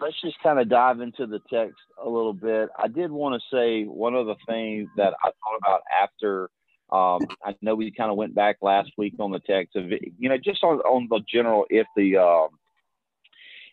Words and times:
let's 0.00 0.20
just 0.20 0.36
kind 0.42 0.58
of 0.58 0.68
dive 0.68 1.00
into 1.00 1.26
the 1.26 1.40
text 1.50 1.78
a 2.02 2.08
little 2.08 2.32
bit. 2.32 2.68
I 2.78 2.88
did 2.88 3.10
want 3.10 3.40
to 3.40 3.56
say 3.56 3.84
one 3.84 4.14
of 4.14 4.26
the 4.26 4.36
things 4.46 4.88
that 4.96 5.14
I 5.24 5.28
thought 5.28 5.58
about 5.62 5.80
after. 6.02 6.50
Um, 6.90 7.26
I 7.44 7.56
know 7.62 7.74
we 7.74 7.90
kind 7.90 8.10
of 8.10 8.16
went 8.16 8.34
back 8.34 8.58
last 8.62 8.90
week 8.96 9.14
on 9.18 9.32
the 9.32 9.40
text 9.40 9.74
of 9.74 9.90
you 9.90 10.28
know 10.28 10.38
just 10.38 10.62
on 10.62 10.78
on 10.80 11.08
the 11.10 11.20
general 11.28 11.66
if 11.68 11.86
the 11.96 12.16
um, 12.16 12.50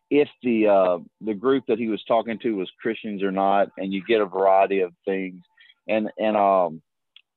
if 0.10 0.30
the 0.42 0.68
uh, 0.68 0.98
the 1.22 1.34
group 1.34 1.66
that 1.68 1.78
he 1.78 1.88
was 1.88 2.04
talking 2.08 2.40
to 2.40 2.56
was 2.56 2.72
Christians 2.82 3.22
or 3.24 3.32
not, 3.32 3.70
and 3.78 3.94
you 3.94 4.04
get 4.08 4.22
a 4.22 4.26
variety 4.26 4.82
of 4.82 4.94
things. 5.06 5.42
And 5.88 6.10
and 6.18 6.38
um, 6.38 6.82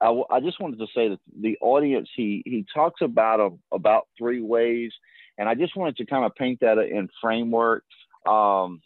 I, 0.00 0.20
I 0.30 0.40
just 0.40 0.60
wanted 0.60 0.78
to 0.78 0.86
say 0.94 1.08
that 1.08 1.18
the 1.40 1.56
audience 1.60 2.08
he 2.14 2.42
he 2.44 2.64
talks 2.74 3.00
about 3.00 3.40
a, 3.40 3.50
about 3.74 4.08
three 4.18 4.40
ways, 4.40 4.92
and 5.38 5.48
I 5.48 5.54
just 5.54 5.76
wanted 5.76 5.96
to 5.96 6.06
kind 6.06 6.24
of 6.24 6.34
paint 6.34 6.60
that 6.60 6.78
in 6.78 7.08
framework. 7.20 7.84
Um, 8.26 8.80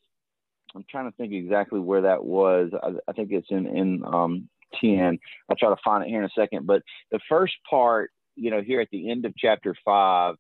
I'm 0.75 0.85
trying 0.89 1.11
to 1.11 1.17
think 1.17 1.33
exactly 1.33 1.81
where 1.81 2.03
that 2.03 2.25
was. 2.25 2.71
I, 2.83 2.93
I 3.09 3.13
think 3.13 3.31
it's 3.33 3.51
in 3.51 3.67
in 3.67 4.03
um, 4.05 4.49
ten. 4.81 5.19
I'll 5.49 5.57
try 5.57 5.71
to 5.71 5.81
find 5.85 6.05
it 6.05 6.09
here 6.09 6.21
in 6.21 6.27
a 6.27 6.41
second. 6.41 6.67
But 6.67 6.83
the 7.11 7.21
first 7.29 7.55
part, 7.69 8.11
you 8.37 8.51
know, 8.51 8.63
here 8.63 8.81
at 8.81 8.89
the 8.91 9.11
end 9.11 9.25
of 9.25 9.35
chapter 9.37 9.75
five, 9.85 10.37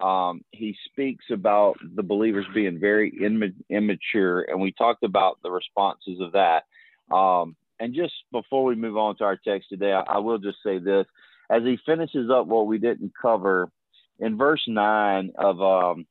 um, 0.00 0.42
he 0.52 0.76
speaks 0.86 1.24
about 1.30 1.76
the 1.94 2.02
believers 2.02 2.46
being 2.54 2.78
very 2.78 3.12
immature, 3.70 4.42
and 4.42 4.60
we 4.60 4.72
talked 4.72 5.04
about 5.04 5.38
the 5.42 5.50
responses 5.50 6.20
of 6.20 6.32
that. 6.32 6.64
Um, 7.14 7.56
and 7.80 7.94
just 7.94 8.14
before 8.30 8.64
we 8.64 8.76
move 8.76 8.96
on 8.96 9.16
to 9.16 9.24
our 9.24 9.36
text 9.36 9.68
today, 9.68 9.92
I, 9.92 10.02
I 10.02 10.18
will 10.18 10.38
just 10.38 10.58
say 10.64 10.78
this: 10.78 11.06
as 11.50 11.62
he 11.62 11.78
finishes 11.84 12.30
up 12.30 12.46
what 12.46 12.66
we 12.66 12.78
didn't 12.78 13.12
cover 13.20 13.68
in 14.20 14.36
verse 14.36 14.62
nine 14.68 15.32
of 15.36 15.60
um, 15.60 16.06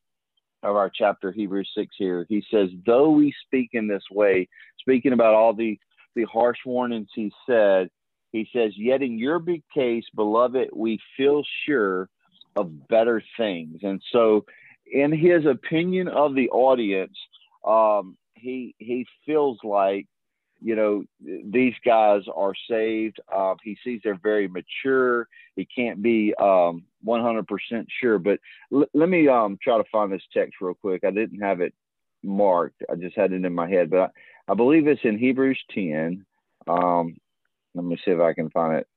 of 0.63 0.75
our 0.75 0.89
chapter 0.89 1.31
Hebrews 1.31 1.71
six 1.75 1.95
here, 1.97 2.25
he 2.29 2.43
says, 2.51 2.69
"Though 2.85 3.11
we 3.11 3.33
speak 3.45 3.71
in 3.73 3.87
this 3.87 4.03
way, 4.11 4.47
speaking 4.79 5.13
about 5.13 5.33
all 5.33 5.53
the 5.53 5.79
the 6.15 6.23
harsh 6.25 6.59
warnings 6.65 7.09
he 7.13 7.31
said, 7.45 7.89
he 8.31 8.47
says, 8.53 8.73
yet 8.77 9.01
in 9.01 9.17
your 9.17 9.39
big 9.39 9.63
case, 9.73 10.03
beloved, 10.13 10.69
we 10.73 10.99
feel 11.17 11.43
sure 11.65 12.09
of 12.55 12.87
better 12.87 13.23
things." 13.37 13.79
And 13.83 14.01
so, 14.11 14.45
in 14.91 15.11
his 15.11 15.45
opinion 15.45 16.07
of 16.07 16.35
the 16.35 16.49
audience, 16.49 17.17
um, 17.65 18.17
he 18.35 18.75
he 18.77 19.05
feels 19.25 19.57
like 19.63 20.07
you 20.61 20.75
know, 20.75 21.03
these 21.19 21.73
guys 21.83 22.21
are 22.33 22.53
saved. 22.69 23.19
Uh, 23.33 23.55
he 23.63 23.77
sees 23.83 24.01
they're 24.03 24.19
very 24.21 24.47
mature. 24.47 25.27
He 25.55 25.65
can't 25.65 26.01
be 26.01 26.33
um, 26.39 26.83
100% 27.05 27.45
sure. 27.99 28.19
But 28.19 28.39
l- 28.71 28.85
let 28.93 29.09
me 29.09 29.27
um, 29.27 29.57
try 29.61 29.77
to 29.77 29.83
find 29.91 30.11
this 30.11 30.21
text 30.31 30.55
real 30.61 30.75
quick. 30.75 31.03
I 31.03 31.11
didn't 31.11 31.41
have 31.41 31.61
it 31.61 31.73
marked, 32.23 32.83
I 32.91 32.95
just 32.95 33.15
had 33.15 33.33
it 33.33 33.43
in 33.43 33.53
my 33.53 33.67
head. 33.67 33.89
But 33.89 34.11
I, 34.47 34.51
I 34.51 34.53
believe 34.53 34.87
it's 34.87 35.01
in 35.03 35.17
Hebrews 35.17 35.59
10. 35.73 36.25
Um, 36.67 37.17
let 37.73 37.83
me 37.83 37.97
see 38.03 38.11
if 38.11 38.19
I 38.19 38.33
can 38.33 38.49
find 38.51 38.75
it. 38.75 38.87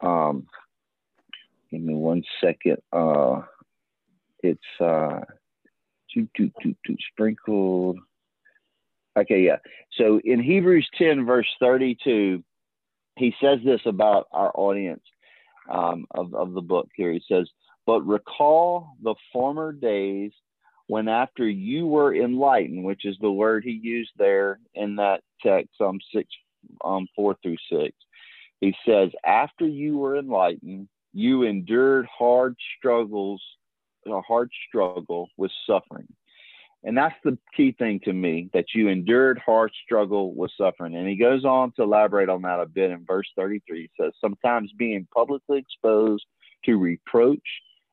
Um, 0.00 0.46
give 1.70 1.80
me 1.80 1.94
one 1.94 2.22
second. 2.40 2.78
Uh, 2.92 3.42
it's 4.42 4.60
uh, 4.80 5.20
two, 6.14 6.28
two, 6.36 6.50
two, 6.62 6.74
sprinkled. 7.12 7.98
Okay, 9.18 9.42
yeah. 9.42 9.56
So 9.92 10.20
in 10.24 10.40
Hebrews 10.40 10.88
10, 10.96 11.26
verse 11.26 11.48
32, 11.60 12.42
he 13.16 13.34
says 13.42 13.58
this 13.64 13.80
about 13.84 14.28
our 14.32 14.52
audience 14.54 15.02
um, 15.68 16.06
of, 16.12 16.34
of 16.34 16.52
the 16.52 16.60
book 16.60 16.88
here. 16.94 17.12
He 17.12 17.22
says, 17.28 17.48
But 17.84 18.06
recall 18.06 18.92
the 19.02 19.16
former 19.32 19.72
days 19.72 20.30
when 20.86 21.08
after 21.08 21.48
you 21.48 21.86
were 21.86 22.14
enlightened, 22.14 22.84
which 22.84 23.04
is 23.04 23.16
the 23.20 23.30
word 23.30 23.64
he 23.64 23.80
used 23.82 24.12
there 24.16 24.60
in 24.74 24.96
that 24.96 25.22
text, 25.42 25.74
um, 25.80 25.98
6, 26.14 26.28
um, 26.84 27.08
4 27.16 27.36
through 27.42 27.56
6. 27.70 27.92
He 28.60 28.74
says, 28.86 29.10
After 29.26 29.66
you 29.66 29.98
were 29.98 30.16
enlightened, 30.16 30.88
you 31.12 31.42
endured 31.42 32.06
hard 32.06 32.54
struggles, 32.78 33.42
a 34.06 34.20
hard 34.20 34.50
struggle 34.68 35.28
with 35.36 35.50
suffering 35.66 36.06
and 36.88 36.96
that's 36.96 37.14
the 37.22 37.36
key 37.54 37.72
thing 37.72 38.00
to 38.06 38.14
me 38.14 38.48
that 38.54 38.72
you 38.74 38.88
endured 38.88 39.38
hard 39.44 39.70
struggle 39.84 40.32
with 40.34 40.50
suffering. 40.56 40.96
And 40.96 41.06
he 41.06 41.16
goes 41.16 41.44
on 41.44 41.70
to 41.72 41.82
elaborate 41.82 42.30
on 42.30 42.40
that 42.42 42.60
a 42.60 42.66
bit 42.66 42.90
in 42.90 43.04
verse 43.04 43.28
33. 43.36 43.82
He 43.82 43.90
says, 44.02 44.14
Sometimes 44.22 44.72
being 44.78 45.06
publicly 45.14 45.58
exposed 45.58 46.24
to 46.64 46.78
reproach 46.78 47.46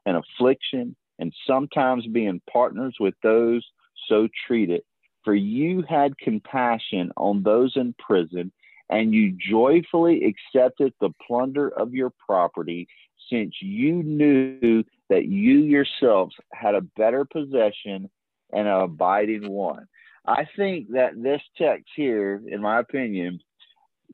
and 0.06 0.16
affliction, 0.16 0.96
and 1.20 1.34
sometimes 1.46 2.08
being 2.08 2.42
partners 2.50 2.96
with 2.98 3.16
those 3.22 3.68
so 4.08 4.30
treated. 4.48 4.82
For 5.26 5.36
you 5.36 5.84
had 5.90 6.18
compassion 6.18 7.12
on 7.18 7.44
those 7.44 7.74
in 7.76 7.96
prison, 8.00 8.54
and 8.90 9.14
you 9.14 9.36
joyfully 9.38 10.24
accepted 10.24 10.94
the 11.02 11.10
plunder 11.28 11.68
of 11.68 11.94
your 11.94 12.14
property, 12.26 12.88
since 13.30 13.56
you 13.60 14.04
knew 14.04 14.86
that 15.10 15.26
you 15.26 15.64
yourselves 15.64 16.34
had 16.54 16.76
a 16.76 16.82
better 16.96 17.26
possession 17.26 18.10
and 18.56 18.68
an 18.68 18.82
abiding 18.82 19.50
one. 19.52 19.88
I 20.26 20.48
think 20.56 20.92
that 20.92 21.22
this 21.22 21.42
text 21.58 21.86
here, 21.96 22.42
in 22.48 22.62
my 22.62 22.80
opinion, 22.80 23.40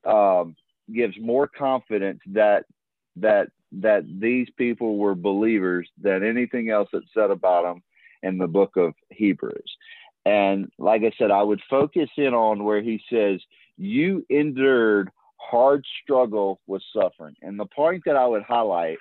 um, 0.04 0.56
gives 0.92 1.16
more 1.18 1.48
confidence 1.48 2.20
that 2.32 2.64
that 3.16 3.48
that 3.72 4.04
these 4.20 4.48
people 4.58 4.98
were 4.98 5.14
believers 5.14 5.88
than 6.00 6.22
anything 6.22 6.68
else 6.68 6.88
that's 6.92 7.06
said 7.14 7.30
about 7.30 7.62
them 7.62 7.82
in 8.22 8.36
the 8.36 8.46
book 8.46 8.76
of 8.76 8.92
Hebrews. 9.10 9.76
And 10.26 10.70
like 10.78 11.02
I 11.02 11.12
said, 11.18 11.30
I 11.30 11.42
would 11.42 11.60
focus 11.70 12.10
in 12.16 12.34
on 12.34 12.64
where 12.64 12.82
he 12.82 13.00
says, 13.10 13.40
You 13.78 14.24
endured 14.28 15.10
hard 15.36 15.84
struggle 16.02 16.60
with 16.66 16.82
suffering. 16.94 17.34
And 17.42 17.58
the 17.58 17.66
point 17.66 18.02
that 18.06 18.16
I 18.16 18.26
would 18.26 18.42
highlight 18.42 18.98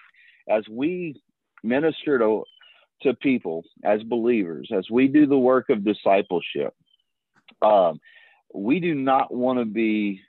as 0.50 0.64
we 0.70 1.22
minister 1.64 2.18
to 3.04 3.14
people 3.16 3.64
as 3.84 4.04
believers, 4.04 4.70
as 4.76 4.90
we 4.90 5.08
do 5.08 5.26
the 5.26 5.38
work 5.38 5.70
of 5.70 5.84
discipleship, 5.84 6.74
um, 7.62 8.00
we 8.54 8.80
do 8.80 8.94
not 8.96 9.34
want 9.34 9.60
to 9.60 9.66
be, 9.66 10.22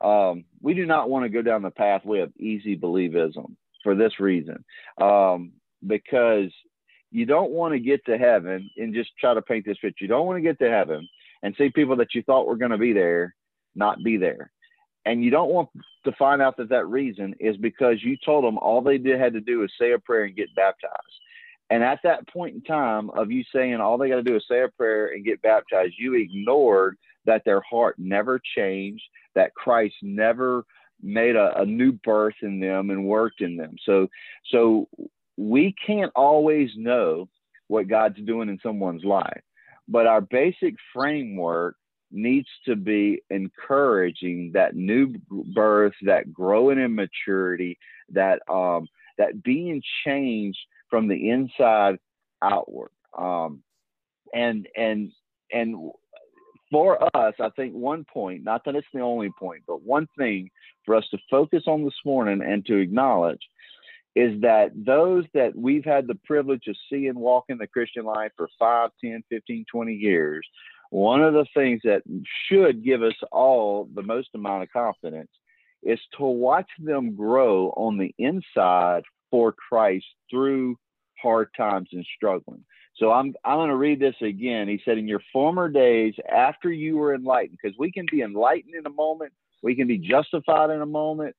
um, 0.00 0.44
we 0.60 0.74
do 0.74 0.86
not 0.86 1.08
want 1.08 1.24
to 1.24 1.28
go 1.28 1.42
down 1.42 1.62
the 1.62 1.70
pathway 1.70 2.20
of 2.20 2.32
easy 2.38 2.76
believism 2.76 3.54
for 3.82 3.94
this 3.94 4.20
reason, 4.20 4.64
um, 5.00 5.52
because 5.86 6.50
you 7.10 7.26
don't 7.26 7.50
want 7.50 7.72
to 7.72 7.80
get 7.80 8.04
to 8.06 8.16
heaven 8.16 8.68
and 8.76 8.94
just 8.94 9.10
try 9.18 9.34
to 9.34 9.42
paint 9.42 9.64
this 9.64 9.78
picture. 9.78 10.04
You 10.04 10.08
don't 10.08 10.26
want 10.26 10.38
to 10.38 10.42
get 10.42 10.58
to 10.60 10.70
heaven 10.70 11.06
and 11.42 11.54
see 11.56 11.70
people 11.70 11.96
that 11.96 12.14
you 12.14 12.22
thought 12.22 12.46
were 12.46 12.56
going 12.56 12.70
to 12.70 12.78
be 12.78 12.92
there 12.92 13.34
not 13.74 14.02
be 14.02 14.16
there. 14.16 14.50
And 15.04 15.24
you 15.24 15.30
don't 15.30 15.50
want 15.50 15.68
to 16.04 16.12
find 16.12 16.40
out 16.40 16.56
that 16.58 16.68
that 16.68 16.86
reason 16.86 17.34
is 17.40 17.56
because 17.56 18.02
you 18.02 18.16
told 18.24 18.44
them 18.44 18.58
all 18.58 18.80
they 18.80 18.98
did 18.98 19.18
had 19.18 19.32
to 19.32 19.40
do 19.40 19.64
is 19.64 19.72
say 19.80 19.92
a 19.92 19.98
prayer 19.98 20.24
and 20.24 20.36
get 20.36 20.54
baptized. 20.54 20.92
And 21.72 21.82
at 21.82 22.00
that 22.04 22.28
point 22.28 22.54
in 22.54 22.60
time 22.60 23.08
of 23.08 23.30
you 23.30 23.42
saying 23.50 23.76
all 23.76 23.96
they 23.96 24.10
got 24.10 24.16
to 24.16 24.22
do 24.22 24.36
is 24.36 24.44
say 24.46 24.60
a 24.60 24.68
prayer 24.68 25.06
and 25.06 25.24
get 25.24 25.40
baptized, 25.40 25.94
you 25.98 26.12
ignored 26.16 26.98
that 27.24 27.46
their 27.46 27.62
heart 27.62 27.94
never 27.98 28.38
changed, 28.54 29.02
that 29.34 29.54
Christ 29.54 29.94
never 30.02 30.66
made 31.02 31.34
a, 31.34 31.58
a 31.58 31.64
new 31.64 31.92
birth 31.92 32.34
in 32.42 32.60
them 32.60 32.90
and 32.90 33.06
worked 33.06 33.40
in 33.40 33.56
them. 33.56 33.76
So, 33.86 34.08
so 34.50 34.86
we 35.38 35.74
can't 35.86 36.12
always 36.14 36.68
know 36.76 37.30
what 37.68 37.88
God's 37.88 38.20
doing 38.20 38.50
in 38.50 38.58
someone's 38.62 39.04
life, 39.04 39.40
but 39.88 40.06
our 40.06 40.20
basic 40.20 40.74
framework 40.92 41.76
needs 42.10 42.48
to 42.66 42.76
be 42.76 43.22
encouraging 43.30 44.50
that 44.52 44.76
new 44.76 45.14
birth, 45.30 45.94
that 46.02 46.34
growing 46.34 46.78
in 46.78 46.94
maturity, 46.94 47.78
that 48.10 48.40
um, 48.50 48.88
that 49.16 49.42
being 49.42 49.80
changed 50.04 50.58
from 50.92 51.08
the 51.08 51.30
inside 51.30 51.98
outward. 52.42 52.90
Um, 53.16 53.62
and 54.34 54.68
and 54.76 55.10
and 55.50 55.90
for 56.70 57.02
us, 57.16 57.34
I 57.40 57.48
think 57.56 57.72
one 57.72 58.04
point, 58.04 58.44
not 58.44 58.64
that 58.66 58.76
it's 58.76 58.86
the 58.92 59.00
only 59.00 59.30
point, 59.38 59.62
but 59.66 59.82
one 59.82 60.06
thing 60.18 60.50
for 60.84 60.94
us 60.94 61.04
to 61.10 61.18
focus 61.30 61.64
on 61.66 61.84
this 61.84 61.94
morning 62.04 62.42
and 62.46 62.64
to 62.66 62.76
acknowledge 62.76 63.40
is 64.14 64.38
that 64.42 64.70
those 64.74 65.24
that 65.32 65.56
we've 65.56 65.84
had 65.84 66.06
the 66.06 66.18
privilege 66.26 66.64
of 66.68 66.76
seeing 66.90 67.18
walk 67.18 67.44
in 67.48 67.56
the 67.56 67.66
Christian 67.66 68.04
life 68.04 68.32
for 68.36 68.48
5, 68.58 68.90
10, 69.02 69.24
15, 69.30 69.64
20 69.70 69.94
years, 69.94 70.46
one 70.90 71.22
of 71.22 71.32
the 71.32 71.46
things 71.54 71.80
that 71.84 72.02
should 72.48 72.84
give 72.84 73.02
us 73.02 73.14
all 73.30 73.88
the 73.94 74.02
most 74.02 74.28
amount 74.34 74.62
of 74.62 74.70
confidence 74.70 75.30
is 75.82 75.98
to 76.18 76.24
watch 76.24 76.68
them 76.78 77.14
grow 77.14 77.68
on 77.70 77.96
the 77.96 78.14
inside 78.18 79.02
for 79.32 79.52
Christ 79.52 80.06
through 80.30 80.76
hard 81.20 81.48
times 81.56 81.88
and 81.92 82.06
struggling. 82.16 82.64
So 82.96 83.10
I'm 83.10 83.34
I'm 83.44 83.56
going 83.56 83.70
to 83.70 83.76
read 83.76 83.98
this 83.98 84.14
again. 84.20 84.68
He 84.68 84.80
said, 84.84 84.98
"In 84.98 85.08
your 85.08 85.22
former 85.32 85.68
days, 85.68 86.14
after 86.30 86.70
you 86.70 86.98
were 86.98 87.14
enlightened, 87.14 87.58
because 87.60 87.76
we 87.78 87.90
can 87.90 88.06
be 88.12 88.20
enlightened 88.22 88.74
in 88.74 88.86
a 88.86 88.90
moment, 88.90 89.32
we 89.62 89.74
can 89.74 89.88
be 89.88 89.98
justified 89.98 90.70
in 90.70 90.82
a 90.82 90.86
moment. 90.86 91.34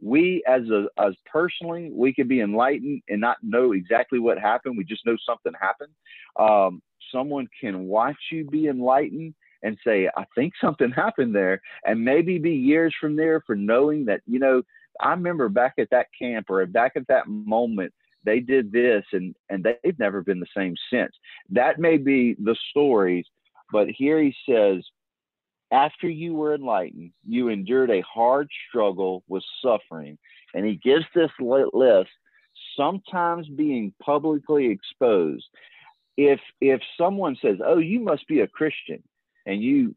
We, 0.00 0.42
as 0.48 0.62
a 0.70 0.86
as 0.98 1.14
personally, 1.30 1.90
we 1.92 2.14
can 2.14 2.28
be 2.28 2.40
enlightened 2.40 3.02
and 3.08 3.20
not 3.20 3.38
know 3.42 3.72
exactly 3.72 4.20
what 4.20 4.38
happened. 4.38 4.78
We 4.78 4.84
just 4.84 5.04
know 5.04 5.16
something 5.26 5.52
happened. 5.60 5.92
Um, 6.38 6.80
someone 7.12 7.48
can 7.60 7.86
watch 7.86 8.16
you 8.30 8.44
be 8.44 8.68
enlightened 8.68 9.34
and 9.62 9.78
say, 9.84 10.08
I 10.16 10.24
think 10.34 10.54
something 10.60 10.90
happened 10.90 11.34
there. 11.34 11.60
And 11.84 12.04
maybe 12.04 12.38
be 12.38 12.52
years 12.52 12.94
from 13.00 13.16
there 13.16 13.42
for 13.46 13.54
knowing 13.54 14.06
that, 14.06 14.22
you 14.26 14.38
know, 14.38 14.62
I 15.00 15.10
remember 15.10 15.48
back 15.48 15.74
at 15.78 15.90
that 15.90 16.06
camp 16.18 16.50
or 16.50 16.64
back 16.66 16.92
at 16.96 17.06
that 17.08 17.26
moment, 17.28 17.92
they 18.24 18.40
did 18.40 18.70
this 18.72 19.04
and, 19.12 19.34
and 19.48 19.64
they've 19.64 19.98
never 19.98 20.22
been 20.22 20.40
the 20.40 20.46
same 20.56 20.74
since. 20.92 21.12
That 21.50 21.78
may 21.78 21.96
be 21.96 22.34
the 22.38 22.56
stories, 22.70 23.26
but 23.72 23.88
here 23.88 24.20
he 24.20 24.34
says, 24.48 24.84
after 25.72 26.08
you 26.08 26.34
were 26.34 26.54
enlightened, 26.54 27.12
you 27.26 27.48
endured 27.48 27.90
a 27.90 28.02
hard 28.02 28.48
struggle 28.68 29.24
with 29.26 29.42
suffering. 29.62 30.18
And 30.54 30.66
he 30.66 30.76
gives 30.76 31.06
this 31.14 31.30
list, 31.40 32.10
sometimes 32.76 33.48
being 33.48 33.94
publicly 34.02 34.66
exposed. 34.66 35.46
If 36.18 36.40
if 36.60 36.82
someone 36.98 37.36
says, 37.40 37.56
"Oh, 37.64 37.78
you 37.78 38.00
must 38.00 38.28
be 38.28 38.40
a 38.40 38.46
Christian," 38.46 39.02
and 39.46 39.62
you 39.62 39.96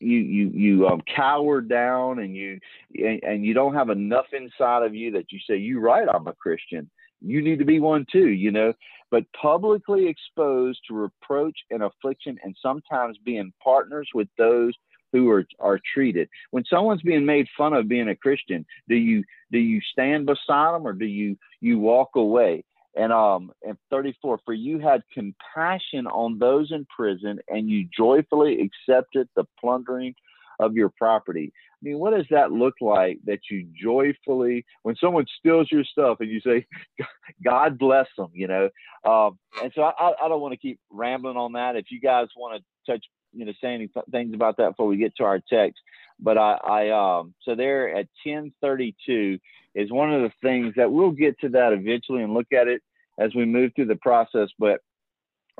you 0.00 0.18
you 0.18 0.50
you 0.50 0.88
um, 0.88 1.00
cower 1.14 1.60
down 1.60 2.18
and 2.18 2.36
you 2.36 2.58
and, 2.94 3.22
and 3.22 3.44
you 3.44 3.54
don't 3.54 3.74
have 3.74 3.90
enough 3.90 4.26
inside 4.32 4.82
of 4.82 4.94
you 4.94 5.12
that 5.12 5.32
you 5.32 5.38
say, 5.48 5.56
"You 5.56 5.80
right, 5.80 6.08
I'm 6.12 6.26
a 6.26 6.34
Christian." 6.34 6.90
You 7.22 7.42
need 7.42 7.58
to 7.58 7.64
be 7.64 7.80
one 7.80 8.04
too, 8.10 8.28
you 8.28 8.50
know. 8.50 8.74
But 9.10 9.24
publicly 9.40 10.06
exposed 10.06 10.80
to 10.88 10.94
reproach 10.94 11.56
and 11.70 11.82
affliction, 11.82 12.36
and 12.42 12.54
sometimes 12.60 13.18
being 13.24 13.52
partners 13.62 14.08
with 14.14 14.28
those 14.36 14.74
who 15.12 15.30
are 15.30 15.46
are 15.58 15.80
treated. 15.94 16.28
When 16.50 16.64
someone's 16.64 17.02
being 17.02 17.24
made 17.24 17.46
fun 17.56 17.72
of 17.72 17.88
being 17.88 18.08
a 18.08 18.16
Christian, 18.16 18.66
do 18.88 18.96
you 18.96 19.24
do 19.50 19.58
you 19.58 19.80
stand 19.92 20.26
beside 20.26 20.74
them 20.74 20.86
or 20.86 20.92
do 20.92 21.06
you 21.06 21.38
you 21.60 21.78
walk 21.78 22.10
away? 22.16 22.64
And 22.96 23.12
um 23.12 23.52
and 23.62 23.76
34 23.90 24.40
for 24.44 24.54
you 24.54 24.78
had 24.78 25.02
compassion 25.12 26.06
on 26.06 26.38
those 26.38 26.72
in 26.72 26.86
prison 26.86 27.40
and 27.48 27.68
you 27.68 27.88
joyfully 27.96 28.60
accepted 28.60 29.28
the 29.36 29.44
plundering 29.60 30.14
of 30.60 30.74
your 30.74 30.88
property. 30.88 31.52
I 31.54 31.78
mean, 31.82 31.98
what 31.98 32.14
does 32.14 32.26
that 32.30 32.52
look 32.52 32.74
like 32.80 33.18
that 33.26 33.40
you 33.50 33.66
joyfully, 33.80 34.64
when 34.82 34.96
someone 34.96 35.26
steals 35.38 35.68
your 35.70 35.84
stuff 35.84 36.18
and 36.20 36.30
you 36.30 36.40
say, 36.40 36.66
God 37.44 37.78
bless 37.78 38.06
them, 38.16 38.30
you 38.32 38.48
know? 38.48 38.70
Um, 39.04 39.38
and 39.62 39.70
so 39.74 39.82
I, 39.82 40.12
I 40.22 40.28
don't 40.28 40.40
want 40.40 40.52
to 40.52 40.58
keep 40.58 40.80
rambling 40.90 41.36
on 41.36 41.52
that. 41.52 41.76
If 41.76 41.86
you 41.90 42.00
guys 42.00 42.28
want 42.36 42.62
to 42.62 42.92
touch 42.92 43.04
you 43.36 43.44
know 43.44 43.52
say 43.60 43.74
any 43.74 43.88
things 44.10 44.34
about 44.34 44.56
that 44.56 44.70
before 44.70 44.86
we 44.86 44.96
get 44.96 45.16
to 45.16 45.24
our 45.24 45.40
text. 45.40 45.80
But 46.18 46.38
I, 46.38 46.54
I 46.54 47.18
um, 47.18 47.34
so 47.42 47.54
there 47.54 47.90
at 47.90 48.08
1032 48.24 49.38
is 49.74 49.92
one 49.92 50.12
of 50.12 50.22
the 50.22 50.32
things 50.42 50.74
that 50.76 50.90
we'll 50.90 51.10
get 51.10 51.38
to 51.40 51.50
that 51.50 51.72
eventually 51.72 52.22
and 52.22 52.34
look 52.34 52.52
at 52.52 52.68
it 52.68 52.82
as 53.18 53.34
we 53.34 53.44
move 53.44 53.72
through 53.74 53.86
the 53.86 53.96
process. 53.96 54.48
But 54.58 54.80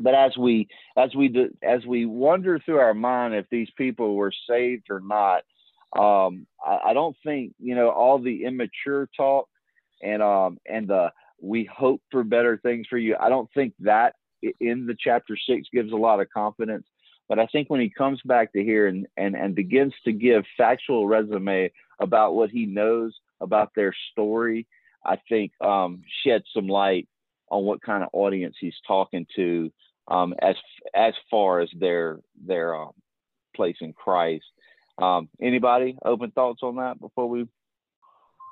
but 0.00 0.14
as 0.14 0.36
we 0.36 0.68
as 0.96 1.14
we 1.14 1.28
do, 1.28 1.50
as 1.62 1.84
we 1.86 2.06
wonder 2.06 2.58
through 2.58 2.78
our 2.78 2.94
mind 2.94 3.34
if 3.34 3.46
these 3.50 3.68
people 3.76 4.14
were 4.14 4.32
saved 4.48 4.86
or 4.90 5.00
not, 5.00 5.42
um, 5.98 6.46
I, 6.64 6.90
I 6.90 6.94
don't 6.94 7.16
think 7.24 7.54
you 7.58 7.74
know 7.74 7.90
all 7.90 8.18
the 8.18 8.44
immature 8.44 9.08
talk 9.16 9.48
and 10.02 10.22
um 10.22 10.58
and 10.66 10.88
the 10.88 11.12
we 11.40 11.64
hope 11.64 12.00
for 12.10 12.24
better 12.24 12.58
things 12.58 12.86
for 12.88 12.98
you. 12.98 13.16
I 13.18 13.28
don't 13.28 13.50
think 13.54 13.74
that 13.80 14.14
in 14.60 14.86
the 14.86 14.96
chapter 14.98 15.36
six 15.36 15.68
gives 15.72 15.92
a 15.92 15.96
lot 15.96 16.20
of 16.20 16.28
confidence. 16.30 16.86
But 17.28 17.38
I 17.38 17.46
think 17.46 17.68
when 17.68 17.80
he 17.80 17.90
comes 17.90 18.20
back 18.24 18.52
to 18.52 18.62
here 18.62 18.86
and, 18.86 19.06
and, 19.16 19.34
and 19.34 19.54
begins 19.54 19.94
to 20.04 20.12
give 20.12 20.44
factual 20.56 21.08
resume 21.08 21.72
about 22.00 22.34
what 22.34 22.50
he 22.50 22.66
knows 22.66 23.14
about 23.40 23.72
their 23.74 23.94
story, 24.12 24.66
I 25.04 25.18
think 25.28 25.52
um, 25.60 26.02
sheds 26.24 26.44
some 26.54 26.68
light 26.68 27.08
on 27.48 27.64
what 27.64 27.82
kind 27.82 28.02
of 28.02 28.10
audience 28.12 28.56
he's 28.60 28.74
talking 28.86 29.26
to 29.36 29.72
um, 30.08 30.34
as 30.40 30.56
as 30.94 31.14
far 31.30 31.60
as 31.60 31.68
their 31.78 32.18
their 32.44 32.74
um, 32.74 32.92
place 33.54 33.76
in 33.80 33.92
Christ. 33.92 34.44
Um, 34.98 35.28
anybody 35.40 35.96
open 36.04 36.30
thoughts 36.30 36.60
on 36.62 36.76
that 36.76 37.00
before 37.00 37.28
we? 37.28 37.46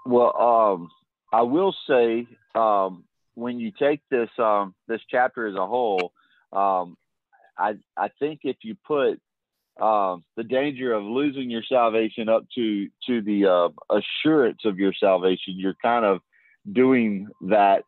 Well, 0.07 0.37
um, 0.37 0.91
I 1.33 1.43
will 1.43 1.75
say 1.89 2.27
um, 2.55 3.05
when 3.35 3.59
you 3.59 3.73
take 3.79 4.01
this 4.11 4.31
this 4.89 5.01
chapter 5.11 5.47
as 5.47 5.55
a 5.55 5.67
whole, 5.67 6.13
um, 6.53 6.97
I 7.59 7.75
I 7.97 8.09
think 8.19 8.41
if 8.45 8.57
you 8.63 8.77
put 8.87 9.21
um, 9.81 10.25
the 10.37 10.45
danger 10.45 10.93
of 10.93 11.03
losing 11.03 11.51
your 11.51 11.65
salvation 11.69 12.29
up 12.29 12.45
to 12.55 12.89
to 13.07 13.23
the 13.23 13.47
uh, 13.47 13.97
assurance 13.97 14.61
of 14.65 14.79
your 14.79 14.93
salvation, 14.99 15.55
you're 15.57 15.77
kind 15.83 16.05
of 16.05 16.21
doing 16.73 17.29
that, 17.43 17.83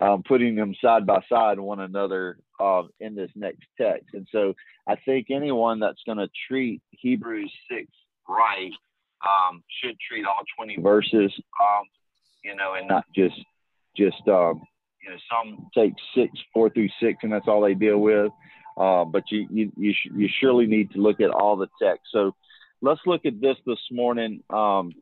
um, 0.00 0.22
putting 0.22 0.54
them 0.54 0.74
side 0.82 1.06
by 1.06 1.20
side 1.28 1.58
one 1.58 1.80
another 1.80 2.38
uh, 2.60 2.82
in 3.00 3.14
this 3.14 3.30
next 3.34 3.64
text. 3.80 4.08
And 4.12 4.26
so 4.30 4.54
I 4.86 4.96
think 4.96 5.28
anyone 5.30 5.80
that's 5.80 6.02
going 6.04 6.18
to 6.18 6.28
treat 6.48 6.82
Hebrews 6.90 7.52
six 7.70 7.86
right 8.28 8.72
um, 9.22 9.62
should 9.82 9.96
treat 9.98 10.26
all 10.26 10.42
20 10.56 10.80
verses, 10.80 11.32
um, 11.60 11.84
you 12.44 12.54
know, 12.54 12.74
and 12.74 12.88
not 12.88 13.04
just 13.14 13.36
just 13.96 14.16
you 14.26 15.10
know 15.10 15.16
some 15.30 15.68
take 15.74 15.94
six 16.14 16.32
four 16.52 16.70
through 16.70 16.88
six 17.00 17.18
and 17.22 17.32
that's 17.32 17.48
all 17.48 17.62
they 17.62 17.74
deal 17.74 17.98
with. 17.98 18.30
Uh, 18.80 19.04
but 19.04 19.24
you 19.30 19.46
you 19.50 19.70
you, 19.76 19.92
sh- 19.92 20.10
you, 20.16 20.28
surely 20.40 20.66
need 20.66 20.90
to 20.92 21.00
look 21.00 21.20
at 21.20 21.30
all 21.30 21.54
the 21.54 21.68
text. 21.82 22.04
So 22.10 22.34
let's 22.80 23.00
look 23.04 23.26
at 23.26 23.38
this 23.38 23.56
this 23.66 23.78
morning. 23.92 24.42
Um, 24.48 24.92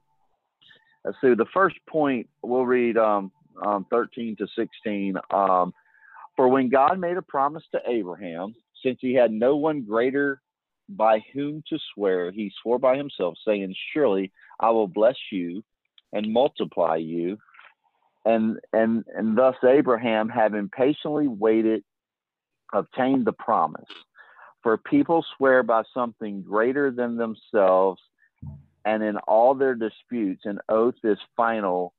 let's 1.05 1.17
see. 1.21 1.35
The 1.35 1.47
first 1.55 1.77
point 1.89 2.29
we'll 2.43 2.67
read 2.67 2.97
um, 2.97 3.31
um, 3.65 3.87
13 3.89 4.35
to 4.37 4.49
16. 4.57 5.17
Um, 5.31 5.73
For 6.35 6.49
when 6.49 6.71
God 6.71 6.99
made 6.99 7.19
a 7.19 7.23
promise 7.23 7.63
to 7.71 7.79
Abraham, 7.87 8.53
since 8.85 8.99
he 9.01 9.15
had 9.15 9.31
no 9.31 9.55
one 9.55 9.83
greater 9.83 10.41
by 10.89 11.21
whom 11.33 11.63
to 11.69 11.79
swear, 11.95 12.33
he 12.33 12.51
swore 12.61 12.81
by 12.81 12.97
himself, 12.97 13.37
saying, 13.47 13.73
"Surely 13.93 14.33
I 14.59 14.71
will 14.71 14.89
bless 14.89 15.17
you 15.31 15.63
and 16.13 16.33
multiply 16.33 16.97
you." 16.97 17.39
And 18.25 18.59
and 18.73 19.05
and 19.15 19.39
thus 19.39 19.55
Abraham, 19.63 20.29
having 20.29 20.69
patiently 20.69 21.29
waited 21.29 21.85
obtained 22.73 23.27
the 23.27 23.33
promise. 23.33 23.89
For 24.63 24.77
people 24.77 25.25
swear 25.37 25.63
by 25.63 25.83
something 25.95 26.43
greater 26.43 26.91
than 26.91 27.17
themselves, 27.17 28.01
and 28.85 29.03
in 29.03 29.17
all 29.19 29.55
their 29.55 29.75
disputes, 29.75 30.43
an 30.45 30.59
oath 30.69 30.97
is 31.05 31.19
final 31.37 31.95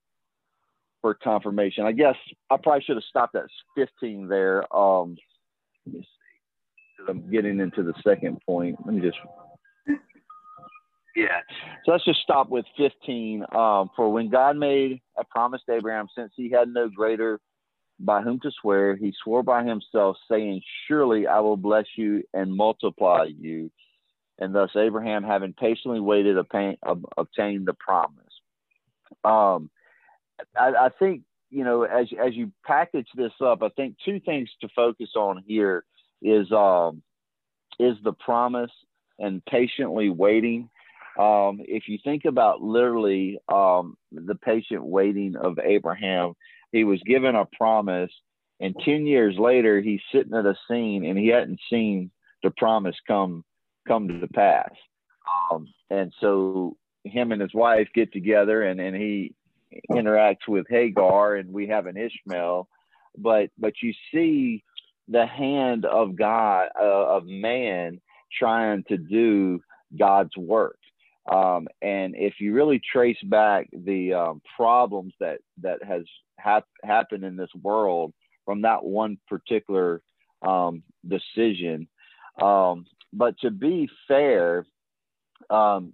for 1.01 1.13
confirmation. 1.13 1.86
I 1.86 1.92
guess 1.94 2.16
I 2.50 2.57
probably 2.57 2.83
should 2.83 2.98
have 2.98 3.04
stopped 3.04 3.36
at 3.36 3.45
15 3.75 4.27
there. 4.27 4.63
Um, 4.75 5.16
let 5.86 5.95
me 5.95 6.01
see. 6.01 7.06
I'm 7.07 7.31
getting 7.31 7.60
into 7.60 7.83
the 7.83 7.94
second 8.04 8.39
point. 8.45 8.77
Let 8.86 8.94
me 8.94 9.01
just. 9.01 9.18
Yeah. 11.16 11.40
So 11.85 11.92
let's 11.92 12.06
just 12.06 12.21
stop 12.21 12.49
with 12.49 12.66
15. 12.78 13.45
Um, 13.54 13.90
for 13.95 14.11
when 14.11 14.30
God 14.30 14.57
made 14.57 15.02
a 15.18 15.23
promise 15.23 15.61
to 15.68 15.76
Abraham, 15.76 16.07
since 16.16 16.31
he 16.35 16.49
had 16.52 16.69
no 16.69 16.90
greater 16.90 17.40
by 17.99 18.21
whom 18.21 18.39
to 18.39 18.51
swear, 18.61 18.95
he 18.95 19.13
swore 19.23 19.44
by 19.44 19.63
himself, 19.63 20.18
saying, 20.29 20.61
Surely 20.87 21.27
I 21.27 21.39
will 21.39 21.57
bless 21.57 21.85
you 21.95 22.23
and 22.33 22.56
multiply 22.56 23.25
you. 23.25 23.71
And 24.37 24.56
thus 24.56 24.71
Abraham, 24.75 25.23
having 25.23 25.53
patiently 25.53 25.99
waited, 25.99 26.37
obtained 26.37 26.77
the 27.68 27.75
promise. 27.77 28.15
Um, 29.25 29.69
I, 30.57 30.71
I 30.85 30.89
think 30.97 31.23
you 31.49 31.65
know 31.65 31.83
as 31.83 32.07
as 32.23 32.35
you 32.35 32.51
package 32.65 33.07
this 33.15 33.33
up, 33.41 33.61
I 33.63 33.69
think 33.69 33.97
two 34.06 34.21
things 34.21 34.49
to 34.61 34.69
focus 34.73 35.09
on 35.18 35.44
here 35.45 35.83
is 36.21 36.49
um, 36.53 37.01
is 37.79 37.97
the 38.03 38.13
promise 38.13 38.71
and 39.18 39.44
patiently 39.45 40.09
waiting. 40.09 40.69
Um, 41.19 41.59
if 41.65 41.89
you 41.89 41.97
think 42.01 42.23
about 42.23 42.61
literally 42.61 43.39
um, 43.49 43.97
the 44.11 44.35
patient 44.35 44.85
waiting 44.85 45.35
of 45.35 45.59
Abraham, 45.59 46.33
he 46.71 46.83
was 46.83 47.02
given 47.06 47.35
a 47.35 47.45
promise, 47.57 48.11
and 48.59 48.76
10 48.83 49.06
years 49.06 49.35
later, 49.38 49.81
he's 49.81 50.02
sitting 50.14 50.33
at 50.33 50.45
a 50.45 50.56
scene 50.69 51.06
and 51.06 51.18
he 51.18 51.28
hadn't 51.28 51.59
seen 51.69 52.11
the 52.44 52.52
promise 52.52 52.95
come 53.07 53.44
come 53.88 54.07
to 54.07 54.28
pass. 54.28 54.71
Um, 55.52 55.68
and 55.90 56.14
so 56.19 56.76
him 57.04 57.31
and 57.31 57.42
his 57.42 57.54
wife 57.54 57.88
get 57.95 58.11
together 58.11 58.64
and, 58.64 58.80
and 58.80 58.95
he 58.95 59.33
interacts 59.92 60.47
with 60.47 60.66
Hagar 60.69 61.35
and 61.35 61.52
we 61.52 61.68
have 61.68 61.85
an 61.85 61.97
Ishmael, 61.97 62.68
but 63.18 63.49
but 63.57 63.73
you 63.81 63.94
see 64.14 64.64
the 65.07 65.26
hand 65.26 65.85
of 65.85 66.16
God 66.16 66.69
uh, 66.80 67.16
of 67.16 67.26
man 67.26 67.99
trying 68.38 68.83
to 68.90 68.97
do 68.97 69.59
God's 69.97 70.35
work. 70.38 70.78
Um, 71.31 71.68
and 71.81 72.16
if 72.16 72.35
you 72.40 72.54
really 72.54 72.81
trace 72.92 73.18
back 73.23 73.68
the 73.71 74.14
um, 74.14 74.42
problems 74.56 75.14
that 75.19 75.40
that 75.61 75.83
has 75.83 76.04
hap- 76.39 76.65
happened 76.83 77.23
in 77.23 77.35
this 77.35 77.53
world 77.61 78.13
from 78.45 78.61
that 78.63 78.83
one 78.83 79.17
particular 79.27 80.01
um, 80.41 80.83
decision, 81.07 81.87
um, 82.41 82.85
but 83.13 83.37
to 83.39 83.51
be 83.51 83.89
fair, 84.07 84.65
um, 85.49 85.93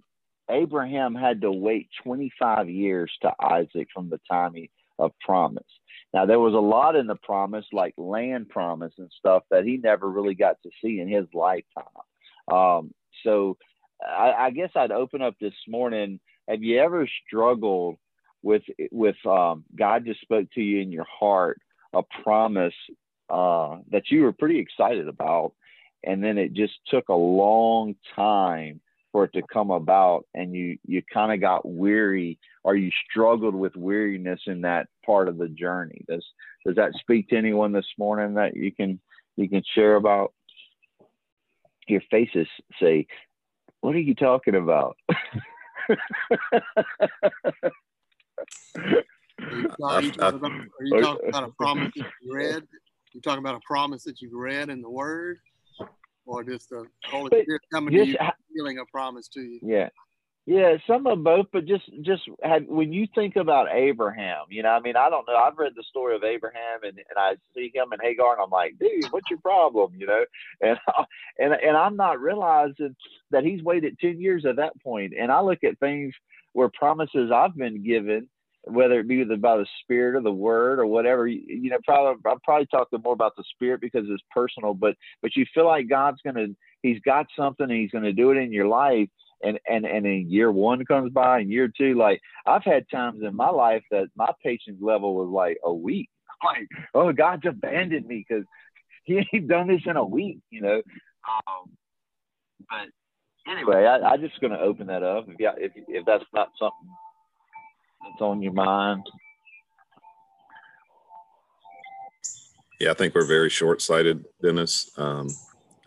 Abraham 0.50 1.14
had 1.14 1.40
to 1.40 1.50
wait 1.50 1.88
25 2.04 2.70
years 2.70 3.12
to 3.22 3.32
Isaac 3.40 3.88
from 3.92 4.08
the 4.08 4.20
time 4.30 4.54
he, 4.54 4.70
of 4.98 5.12
promise. 5.20 5.64
Now 6.14 6.24
there 6.26 6.40
was 6.40 6.54
a 6.54 6.58
lot 6.58 6.96
in 6.96 7.06
the 7.06 7.16
promise, 7.16 7.66
like 7.72 7.94
land 7.96 8.48
promise 8.48 8.92
and 8.98 9.10
stuff, 9.18 9.42
that 9.50 9.64
he 9.64 9.76
never 9.76 10.08
really 10.08 10.34
got 10.34 10.56
to 10.62 10.70
see 10.82 11.00
in 11.00 11.08
his 11.08 11.26
lifetime. 11.34 11.84
Um, 12.50 12.92
so 13.24 13.56
I, 14.02 14.32
I 14.32 14.50
guess 14.50 14.70
I'd 14.76 14.92
open 14.92 15.20
up 15.20 15.34
this 15.40 15.54
morning. 15.66 16.20
Have 16.48 16.62
you 16.62 16.78
ever 16.78 17.08
struggled 17.26 17.96
with 18.46 18.62
with 18.92 19.16
um, 19.26 19.64
God 19.76 20.04
just 20.06 20.20
spoke 20.20 20.46
to 20.54 20.62
you 20.62 20.80
in 20.80 20.92
your 20.92 21.04
heart 21.04 21.60
a 21.92 22.02
promise 22.22 22.74
uh, 23.28 23.78
that 23.90 24.04
you 24.08 24.22
were 24.22 24.32
pretty 24.32 24.60
excited 24.60 25.08
about, 25.08 25.52
and 26.04 26.22
then 26.22 26.38
it 26.38 26.52
just 26.52 26.74
took 26.88 27.08
a 27.08 27.14
long 27.14 27.96
time 28.14 28.80
for 29.10 29.24
it 29.24 29.32
to 29.32 29.42
come 29.52 29.72
about, 29.72 30.26
and 30.32 30.54
you 30.54 30.78
you 30.86 31.02
kind 31.12 31.32
of 31.32 31.40
got 31.40 31.68
weary 31.68 32.38
or 32.62 32.76
you 32.76 32.92
struggled 33.10 33.56
with 33.56 33.74
weariness 33.74 34.40
in 34.46 34.60
that 34.60 34.86
part 35.04 35.28
of 35.28 35.38
the 35.38 35.48
journey. 35.48 36.04
Does 36.08 36.24
does 36.64 36.76
that 36.76 36.92
speak 37.00 37.28
to 37.30 37.36
anyone 37.36 37.72
this 37.72 37.90
morning 37.98 38.34
that 38.34 38.56
you 38.56 38.70
can 38.72 39.00
you 39.34 39.48
can 39.48 39.62
share 39.74 39.96
about? 39.96 40.32
Your 41.88 42.02
faces 42.12 42.46
say, 42.80 43.08
"What 43.80 43.96
are 43.96 44.00
you 44.00 44.14
talking 44.14 44.54
about?" 44.54 44.96
Are 48.78 50.02
you, 50.02 50.10
talking 50.10 50.38
about, 50.38 50.52
are 50.52 50.84
you 50.84 51.00
talking 51.00 51.28
about 51.28 51.44
a 51.44 51.48
promise 51.48 51.92
that 51.96 52.06
you 52.22 52.34
read? 52.34 52.62
You 53.12 53.20
talking 53.20 53.38
about 53.38 53.54
a 53.54 53.60
promise 53.66 54.04
that 54.04 54.20
you 54.20 54.30
read 54.32 54.68
in 54.68 54.82
the 54.82 54.90
Word, 54.90 55.38
or 56.26 56.44
just 56.44 56.70
the 56.70 56.86
Holy 57.06 57.42
Spirit 57.42 57.62
coming 57.72 57.94
just, 57.94 58.06
to 58.06 58.10
you, 58.12 58.30
feeling 58.54 58.78
a 58.78 58.84
promise 58.86 59.28
to 59.28 59.40
you? 59.40 59.60
Yeah, 59.62 59.88
yeah, 60.46 60.76
some 60.86 61.08
of 61.08 61.24
both, 61.24 61.46
but 61.52 61.66
just 61.66 61.90
just 62.02 62.22
had 62.40 62.68
when 62.68 62.92
you 62.92 63.08
think 63.16 63.34
about 63.34 63.66
Abraham, 63.72 64.44
you 64.48 64.62
know, 64.62 64.68
I 64.68 64.78
mean, 64.78 64.94
I 64.96 65.10
don't 65.10 65.26
know. 65.26 65.34
I've 65.34 65.58
read 65.58 65.72
the 65.74 65.82
story 65.82 66.14
of 66.14 66.22
Abraham, 66.22 66.84
and, 66.84 66.96
and 66.96 67.18
I 67.18 67.34
see 67.52 67.72
him 67.74 67.90
and 67.90 68.00
Hagar, 68.00 68.34
and 68.34 68.42
I'm 68.42 68.50
like, 68.50 68.78
dude, 68.78 69.10
what's 69.10 69.28
your 69.28 69.40
problem, 69.40 69.94
you 69.98 70.06
know? 70.06 70.24
And 70.60 70.78
and 71.38 71.52
and 71.52 71.76
I'm 71.76 71.96
not 71.96 72.20
realizing 72.20 72.94
that 73.32 73.42
he's 73.42 73.60
waited 73.64 73.98
ten 73.98 74.20
years 74.20 74.46
at 74.46 74.56
that 74.56 74.80
point. 74.84 75.14
And 75.18 75.32
I 75.32 75.40
look 75.40 75.64
at 75.64 75.80
things 75.80 76.14
where 76.52 76.70
promises 76.72 77.32
I've 77.34 77.56
been 77.56 77.84
given 77.84 78.28
whether 78.68 78.98
it 78.98 79.06
be 79.06 79.22
by 79.24 79.56
the 79.56 79.66
spirit 79.82 80.16
or 80.16 80.22
the 80.22 80.32
word 80.32 80.80
or 80.80 80.86
whatever 80.86 81.26
you, 81.26 81.40
you 81.46 81.70
know 81.70 81.78
probably 81.84 82.20
i'm 82.28 82.40
probably 82.40 82.66
talking 82.66 83.00
more 83.04 83.12
about 83.12 83.36
the 83.36 83.44
spirit 83.54 83.80
because 83.80 84.04
it's 84.08 84.22
personal 84.32 84.74
but 84.74 84.96
but 85.22 85.36
you 85.36 85.46
feel 85.54 85.66
like 85.66 85.88
god's 85.88 86.20
gonna 86.26 86.48
he's 86.82 86.98
got 87.02 87.26
something 87.38 87.70
and 87.70 87.80
he's 87.80 87.92
gonna 87.92 88.12
do 88.12 88.32
it 88.32 88.36
in 88.36 88.52
your 88.52 88.66
life 88.66 89.08
and 89.42 89.58
and 89.68 89.84
and 89.84 90.06
in 90.06 90.30
year 90.30 90.50
one 90.50 90.84
comes 90.84 91.12
by 91.12 91.40
and 91.40 91.50
year 91.50 91.68
two 91.68 91.94
like 91.94 92.20
i've 92.46 92.64
had 92.64 92.84
times 92.90 93.22
in 93.22 93.34
my 93.34 93.50
life 93.50 93.82
that 93.90 94.08
my 94.16 94.30
patience 94.42 94.78
level 94.80 95.14
was 95.14 95.28
like 95.28 95.58
a 95.64 95.72
week 95.72 96.08
like 96.44 96.68
oh 96.94 97.12
god's 97.12 97.46
abandoned 97.46 98.06
me 98.06 98.24
because 98.26 98.44
he 99.04 99.24
ain't 99.32 99.48
done 99.48 99.68
this 99.68 99.82
in 99.86 99.96
a 99.96 100.04
week 100.04 100.38
you 100.50 100.60
know 100.60 100.82
um 101.28 101.70
but 102.68 102.88
anyway 103.50 103.84
i 103.84 104.12
i 104.12 104.16
just 104.16 104.40
gonna 104.40 104.58
open 104.58 104.86
that 104.86 105.02
up 105.02 105.28
if 105.28 105.36
yeah 105.38 105.52
if 105.58 105.72
if 105.88 106.04
that's 106.06 106.24
not 106.32 106.48
something 106.58 106.88
that's 108.06 108.22
on 108.22 108.42
your 108.42 108.52
mind? 108.52 109.06
Yeah, 112.80 112.90
I 112.90 112.94
think 112.94 113.14
we're 113.14 113.26
very 113.26 113.48
short 113.48 113.80
sighted, 113.80 114.24
Dennis. 114.42 114.90
Um, 114.98 115.28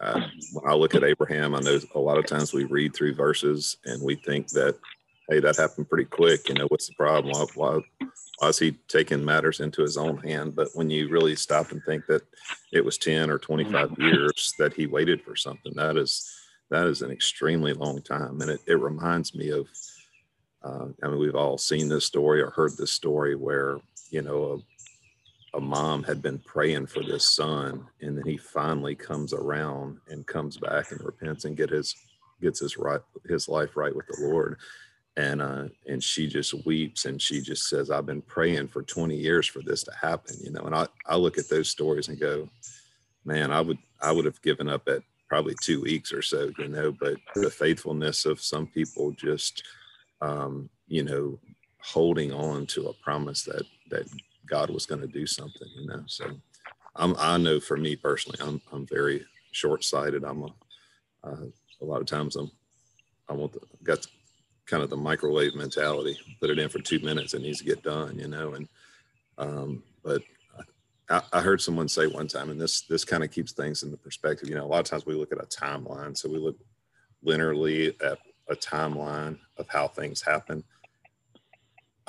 I, 0.01 0.27
when 0.53 0.72
I 0.72 0.75
look 0.75 0.96
at 0.96 1.03
Abraham, 1.03 1.56
I 1.56 1.60
know 1.60 1.79
a 1.96 2.00
lot 2.00 2.18
of 2.18 2.25
times 2.25 2.53
we 2.53 2.63
read 2.65 2.96
through 2.96 3.15
verses 3.15 3.77
and 3.86 4.01
we 4.01 4.15
think 4.15 4.50
that, 4.50 4.75
hey, 5.29 5.39
that 5.39 5.58
happened 5.58 5.89
pretty 5.89 6.06
quick. 6.06 6.48
You 6.50 6.56
know, 6.56 6.68
what's 6.68 6.88
the 6.88 6.96
problem? 6.96 7.34
Why, 7.34 7.46
why, 7.56 7.79
why 8.39 8.48
is 8.48 8.60
he 8.60 8.72
taking 8.88 9.24
matters 9.24 9.60
into 9.60 9.82
his 9.82 9.98
own 9.98 10.18
hand? 10.18 10.56
But 10.56 10.70
when 10.74 10.89
you 10.89 11.10
really 11.10 11.36
stop 11.36 11.72
and 11.72 11.84
think 11.84 12.06
that 12.08 12.22
it 12.72 12.84
was 12.84 12.98
10 12.98 13.29
or 13.29 13.38
25 13.38 13.98
years 14.00 14.53
that 14.60 14.74
he 14.74 14.88
waited 14.88 15.22
for 15.22 15.36
something, 15.36 15.74
that 15.75 15.98
is 15.98 16.36
that 16.72 16.86
is 16.86 17.01
an 17.01 17.10
extremely 17.10 17.74
long 17.74 18.00
time. 18.01 18.41
And 18.41 18.51
it, 18.51 18.62
it 18.68 18.79
reminds 18.79 19.34
me 19.34 19.50
of 19.50 19.68
uh, 20.63 20.88
I 21.03 21.08
mean, 21.08 21.20
we've 21.20 21.36
all 21.36 21.58
seen 21.58 21.88
this 21.88 22.06
story 22.06 22.41
or 22.41 22.50
heard 22.50 22.75
this 22.77 22.91
story 22.91 23.36
where, 23.36 23.79
you 24.10 24.22
know, 24.22 24.44
a, 24.44 24.58
a 25.53 25.60
mom 25.60 26.03
had 26.03 26.22
been 26.22 26.39
praying 26.39 26.88
for 26.88 27.03
this 27.03 27.36
son 27.36 27.86
and 28.01 28.18
then 28.18 28.25
he 28.25 28.38
finally 28.38 28.96
comes 28.96 29.34
around 29.34 29.98
and 30.08 30.25
comes 30.27 30.58
back 30.58 30.91
and 30.91 31.03
repents 31.03 31.46
and 31.46 31.58
get 31.58 31.70
his, 31.70 31.96
gets 32.41 32.60
his 32.60 32.77
right, 32.77 33.01
his 33.27 33.50
life 33.50 33.75
right 33.75 33.96
with 33.96 34.08
the 34.08 34.27
Lord. 34.27 34.58
And, 35.18 35.41
uh, 35.41 35.65
and 35.88 36.03
she 36.03 36.27
just 36.27 36.65
weeps 36.65 37.06
and 37.06 37.22
she 37.22 37.41
just 37.41 37.68
says, 37.68 37.89
I've 37.89 38.06
been 38.06 38.22
praying 38.22 38.68
for 38.68 38.84
20 38.84 39.15
years 39.15 39.48
for 39.48 39.62
this 39.62 39.84
to 39.84 39.91
happen, 40.00 40.36
you 40.41 40.51
know? 40.51 40.62
And 40.62 40.75
I, 40.75 40.88
I 41.06 41.15
look 41.15 41.38
at 41.38 41.50
those 41.50 41.70
stories 41.70 42.08
and 42.08 42.20
go, 42.20 42.48
man, 43.25 43.51
I 43.51 43.62
would, 43.62 43.79
I 44.01 44.12
would 44.12 44.25
have 44.25 44.41
given 44.41 44.70
up 44.70 44.88
at 44.88 45.01
probably 45.27 45.56
two 45.62 45.82
weeks 45.82 46.13
or 46.13 46.22
so, 46.22 46.51
you 46.58 46.68
know, 46.68 46.91
but 46.91 47.15
the 47.36 47.50
faithfulness 47.50 48.25
of 48.25 48.41
some 48.41 48.68
people 48.68 49.12
just, 49.12 49.63
um, 50.22 50.70
you 50.88 51.03
know, 51.03 51.39
holding 51.82 52.32
on 52.34 52.65
to 52.68 52.88
a 52.88 52.94
promise 52.94 53.44
that 53.44 53.63
that 53.89 54.06
God 54.50 54.70
was 54.70 54.86
going 54.86 55.01
to 55.01 55.08
do 55.08 55.25
something, 55.25 55.68
you 55.75 55.88
know. 55.88 56.03
So 56.08 56.25
I'm, 56.96 57.15
I 57.18 57.38
know 57.38 57.60
for 57.60 57.77
me 57.77 57.96
personally, 57.96 58.39
I'm 58.41 58.62
I'm 58.72 58.86
very 58.86 59.25
short 59.51 59.84
sighted. 59.84 60.24
I'm 60.24 60.44
a 60.44 60.53
uh, 61.24 61.46
a 61.82 61.86
lot 61.86 62.01
of 62.01 62.08
times 62.08 62.36
I'm 62.36 62.51
I 63.29 63.34
want 63.34 63.53
the, 63.53 63.62
got 63.84 64.06
kind 64.65 64.84
of 64.84 64.89
the 64.89 64.98
microwave 64.98 65.56
mentality. 65.56 66.18
Put 66.39 66.50
it 66.50 66.60
in 66.60 66.70
for 66.70 66.79
two 66.79 67.00
minutes, 67.00 67.34
it 67.34 67.41
needs 67.41 67.60
to 67.60 67.65
get 67.65 67.84
done, 67.84 68.18
you 68.20 68.27
know. 68.27 68.53
And 68.53 68.68
um, 69.38 69.84
but 70.03 70.22
I, 71.10 71.22
I 71.34 71.41
heard 71.41 71.62
someone 71.62 71.88
say 71.88 72.08
one 72.08 72.27
time, 72.27 72.50
and 72.50 72.60
this 72.60 72.82
this 72.82 73.06
kind 73.06 73.24
of 73.24 73.32
keeps 73.32 73.51
things 73.51 73.84
in 73.84 73.91
the 73.91 73.98
perspective. 73.98 74.50
You 74.50 74.56
know, 74.56 74.65
a 74.65 74.68
lot 74.68 74.79
of 74.79 74.86
times 74.86 75.06
we 75.06 75.15
look 75.15 75.32
at 75.32 75.44
a 75.44 75.48
timeline, 75.48 76.18
so 76.18 76.29
we 76.29 76.38
look 76.38 76.58
linearly 77.25 77.96
at 78.03 78.20
a 78.50 78.56
timeline 78.56 79.38
of 79.58 79.68
how 79.70 79.88
things 79.88 80.22
happen. 80.22 80.63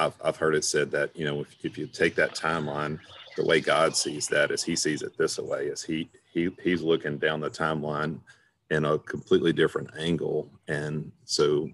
I've, 0.01 0.15
I've 0.25 0.37
heard 0.37 0.55
it 0.55 0.65
said 0.65 0.91
that, 0.93 1.15
you 1.17 1.25
know, 1.25 1.41
if, 1.41 1.65
if 1.65 1.79
you 1.79 1.87
take 1.87 2.15
that 2.17 2.35
timeline, 2.35 2.99
the 3.37 3.45
way 3.45 3.61
God 3.61 3.97
sees 3.97 4.27
that 4.29 4.51
is 4.51 4.63
he 4.63 4.77
sees 4.77 5.03
it 5.03 5.17
this 5.17 5.39
way 5.39 5.67
is 5.67 5.83
he, 5.83 6.09
he, 6.33 6.51
he's 6.63 6.83
looking 6.83 7.19
down 7.19 7.41
the 7.41 7.51
timeline 7.51 8.21
in 8.71 8.85
a 8.85 8.99
completely 8.99 9.53
different 9.53 9.91
angle. 9.99 10.51
And 10.69 11.11
so 11.25 11.69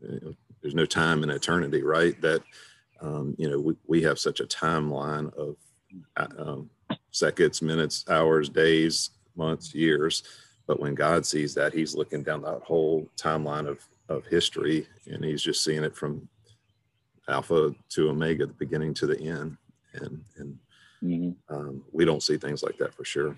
you 0.00 0.20
know, 0.22 0.34
there's 0.60 0.74
no 0.74 0.86
time 0.86 1.22
in 1.22 1.30
eternity, 1.30 1.82
right? 1.82 2.20
That, 2.20 2.42
um, 3.00 3.34
you 3.38 3.50
know, 3.50 3.58
we, 3.58 3.74
we 3.86 4.02
have 4.02 4.18
such 4.18 4.40
a 4.40 4.46
timeline 4.46 5.32
of 5.34 5.56
uh, 6.16 6.26
um, 6.38 6.70
seconds, 7.10 7.60
minutes, 7.60 8.04
hours, 8.08 8.48
days, 8.48 9.10
months, 9.36 9.74
years 9.74 10.22
but 10.66 10.80
when 10.80 10.94
God 10.94 11.26
sees 11.26 11.54
that, 11.54 11.74
he's 11.74 11.94
looking 11.94 12.22
down 12.22 12.42
that 12.42 12.62
whole 12.62 13.08
timeline 13.16 13.66
of, 13.66 13.86
of 14.08 14.24
history 14.26 14.86
and 15.06 15.24
he's 15.24 15.42
just 15.42 15.64
seeing 15.64 15.84
it 15.84 15.96
from 15.96 16.28
alpha 17.28 17.74
to 17.90 18.10
omega, 18.10 18.46
the 18.46 18.52
beginning 18.54 18.94
to 18.94 19.06
the 19.06 19.20
end. 19.20 19.56
And, 19.94 20.24
and 20.38 20.58
mm-hmm. 21.02 21.54
um, 21.54 21.84
we 21.92 22.04
don't 22.04 22.22
see 22.22 22.36
things 22.36 22.62
like 22.62 22.78
that 22.78 22.94
for 22.94 23.04
sure. 23.04 23.36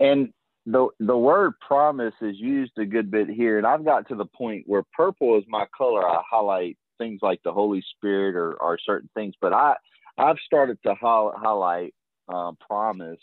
And 0.00 0.32
the 0.66 0.88
the 0.98 1.16
word 1.16 1.54
promise 1.60 2.14
is 2.20 2.36
used 2.38 2.72
a 2.78 2.86
good 2.86 3.10
bit 3.10 3.28
here, 3.28 3.58
and 3.58 3.66
I've 3.66 3.84
got 3.84 4.08
to 4.08 4.14
the 4.14 4.24
point 4.24 4.64
where 4.66 4.82
purple 4.96 5.38
is 5.38 5.44
my 5.46 5.66
color. 5.76 6.06
I 6.06 6.22
highlight 6.28 6.78
things 6.98 7.20
like 7.22 7.42
the 7.42 7.52
Holy 7.52 7.84
Spirit 7.96 8.34
or, 8.34 8.54
or 8.54 8.78
certain 8.84 9.10
things, 9.14 9.34
but 9.40 9.52
I 9.52 9.74
I've 10.16 10.38
started 10.44 10.78
to 10.84 10.94
highlight 10.94 11.94
uh, 12.28 12.52
promise 12.66 13.20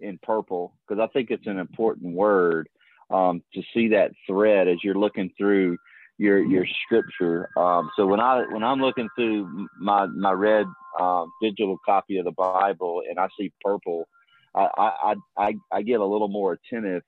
in 0.00 0.18
purple 0.22 0.74
because 0.86 1.02
I 1.02 1.06
think 1.12 1.30
it's 1.30 1.46
an 1.46 1.58
important 1.58 2.14
word 2.14 2.68
um, 3.10 3.42
to 3.54 3.62
see 3.72 3.88
that 3.88 4.12
thread 4.26 4.68
as 4.68 4.78
you're 4.82 4.94
looking 4.94 5.30
through 5.38 5.78
your 6.18 6.42
your 6.44 6.66
scripture. 6.84 7.48
Um, 7.58 7.90
so 7.96 8.06
when 8.06 8.20
I 8.20 8.44
when 8.50 8.62
I'm 8.62 8.80
looking 8.80 9.08
through 9.16 9.68
my 9.78 10.06
my 10.06 10.32
red 10.32 10.66
uh, 10.98 11.24
digital 11.40 11.78
copy 11.84 12.18
of 12.18 12.24
the 12.24 12.32
Bible 12.32 13.02
and 13.08 13.18
I 13.18 13.28
see 13.38 13.52
purple, 13.64 14.06
I 14.54 14.68
I, 14.76 15.14
I 15.36 15.54
I 15.72 15.82
get 15.82 16.00
a 16.00 16.06
little 16.06 16.28
more 16.28 16.52
attentive. 16.52 17.02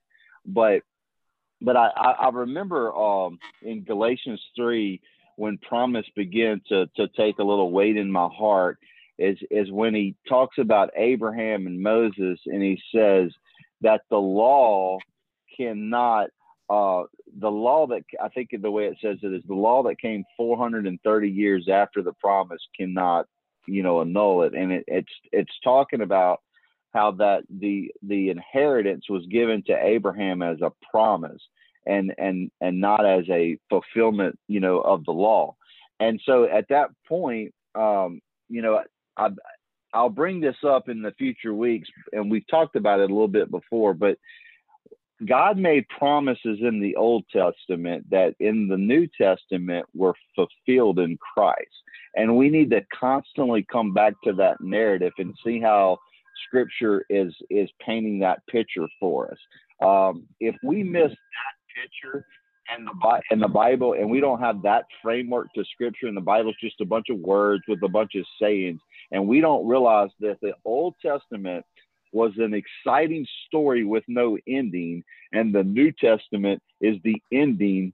But 0.47 0.83
but 1.61 1.77
I 1.77 1.89
I, 1.97 2.29
remember 2.31 2.95
um, 2.95 3.39
in 3.63 3.85
Galatians 3.85 4.43
three 4.57 5.01
when 5.37 5.59
promise 5.59 6.07
began 6.17 6.61
to 6.69 6.87
to 6.97 7.09
take 7.17 7.39
a 7.39 7.45
little 7.45 7.71
weight 7.71 7.97
in 7.97 8.11
my 8.11 8.29
heart 8.29 8.79
is 9.19 9.39
is 9.51 9.71
when 9.71 9.95
he 9.95 10.17
talks 10.29 10.59
about 10.59 10.91
Abraham 10.97 11.67
and 11.67 11.81
Moses, 11.81 12.39
and 12.47 12.63
he 12.63 12.81
says 12.95 13.31
that 13.83 14.03
the 14.11 14.17
law 14.17 14.99
cannot 15.57 16.31
uh, 16.71 17.05
the 17.39 17.51
law 17.51 17.87
that 17.89 18.03
I 18.23 18.29
think 18.29 18.51
the 18.61 18.71
way 18.71 18.87
it 18.87 18.97
says 19.03 19.19
it 19.23 19.33
is 19.33 19.43
the 19.47 19.55
law 19.55 19.83
that 19.85 20.01
came 20.01 20.25
430 20.37 21.29
years 21.29 21.69
after 21.71 22.03
the 22.03 22.13
promise 22.15 22.61
cannot 22.79 23.27
you 23.67 23.83
know 23.83 24.01
annul 24.01 24.43
it, 24.43 24.55
and 24.55 24.73
it, 24.73 24.85
it's 24.87 25.13
it's 25.33 25.53
talking 25.63 26.01
about 26.01 26.41
how 26.93 27.11
that 27.13 27.43
the 27.51 27.93
the 28.03 28.31
inheritance 28.31 29.05
was 29.09 29.27
given 29.27 29.63
to 29.67 29.77
Abraham 29.79 30.43
as 30.43 30.59
a 30.63 30.73
promise 30.91 31.43
and 31.87 32.15
and 32.19 32.51
and 32.61 32.81
not 32.81 33.05
as 33.05 33.25
a 33.31 33.59
fulfillment 33.69 34.39
you 34.49 34.61
know 34.61 34.81
of 34.81 35.05
the 35.05 35.13
law. 35.13 35.57
And 36.01 36.21
so 36.25 36.45
at 36.45 36.69
that 36.69 36.91
point 37.07 37.53
um, 37.75 38.21
you 38.49 38.63
know 38.63 38.83
I 39.17 39.31
I'll 39.93 40.09
bring 40.11 40.41
this 40.41 40.57
up 40.67 40.89
in 40.89 41.03
the 41.03 41.13
future 41.13 41.55
weeks, 41.55 41.89
and 42.13 42.31
we've 42.31 42.47
talked 42.49 42.75
about 42.75 42.99
it 42.99 43.11
a 43.11 43.15
little 43.15 43.29
bit 43.29 43.51
before, 43.51 43.95
but 43.95 44.19
God 45.27 45.59
made 45.59 45.89
promises 45.89 46.59
in 46.61 46.81
the 46.81 46.97
Old 46.97 47.25
Testament 47.33 48.09
that 48.11 48.35
in 48.41 48.69
the 48.69 48.77
New 48.77 49.07
Testament 49.19 49.87
were 49.95 50.15
fulfilled 50.35 50.99
in 50.99 51.17
Christ. 51.19 51.71
And 52.17 52.37
we 52.37 52.49
need 52.49 52.71
to 52.71 52.85
constantly 52.99 53.65
come 53.71 53.93
back 53.93 54.15
to 54.25 54.33
that 54.35 54.61
narrative 54.61 55.13
and 55.19 55.35
see 55.45 55.61
how 55.61 55.99
scripture 56.47 57.05
is 57.09 57.33
is 57.49 57.71
painting 57.85 58.19
that 58.21 58.45
picture 58.49 58.89
for 58.99 59.31
us. 59.31 59.39
Um, 59.85 60.25
if 60.41 60.55
we 60.63 60.83
miss 60.83 61.11
that 61.11 61.83
picture 61.83 62.27
and 62.71 62.87
the 62.87 63.21
and 63.31 63.43
the 63.43 63.49
Bible, 63.49 63.95
and 63.95 64.11
we 64.11 64.21
don't 64.21 64.41
have 64.41 64.63
that 64.63 64.85
framework 65.03 65.53
to 65.55 65.65
Scripture, 65.73 66.07
and 66.07 66.17
the 66.17 66.23
Bible's 66.23 66.57
just 66.61 66.81
a 66.81 66.87
bunch 66.87 67.07
of 67.11 67.19
words 67.19 67.63
with 67.69 67.83
a 67.83 67.89
bunch 67.89 68.13
of 68.15 68.25
sayings, 68.41 68.81
and 69.11 69.27
we 69.27 69.41
don't 69.41 69.67
realize 69.67 70.11
that 70.21 70.39
the 70.41 70.55
Old 70.65 70.95
Testament 71.03 71.65
was 72.15 72.33
an 72.39 72.55
exciting 72.55 73.27
story 73.47 73.85
with 73.85 74.05
no 74.07 74.39
ending, 74.47 75.03
and 75.33 75.55
the 75.55 75.65
New 75.65 75.93
Testament 75.93 76.63
is 76.81 76.97
the 77.03 77.21
ending, 77.33 77.93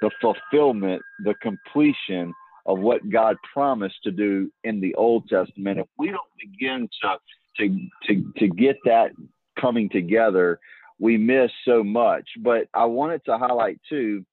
the 0.00 0.10
fulfillment, 0.20 1.02
the 1.24 1.34
completion 1.34 2.32
of 2.66 2.78
what 2.78 3.08
God 3.10 3.36
promised 3.52 4.02
to 4.04 4.10
do 4.10 4.50
in 4.64 4.80
the 4.80 4.94
Old 4.94 5.28
Testament. 5.28 5.78
If 5.78 5.86
we 5.98 6.08
don't 6.08 6.20
begin 6.40 6.88
to 7.02 7.16
to 7.58 7.88
to, 8.06 8.32
to 8.38 8.48
get 8.48 8.76
that 8.86 9.10
coming 9.60 9.88
together, 9.90 10.58
we 10.98 11.16
miss 11.16 11.50
so 11.64 11.84
much. 11.84 12.26
But 12.38 12.68
I 12.72 12.86
wanted 12.86 13.24
to 13.26 13.38
highlight 13.38 13.80
too 13.88 14.24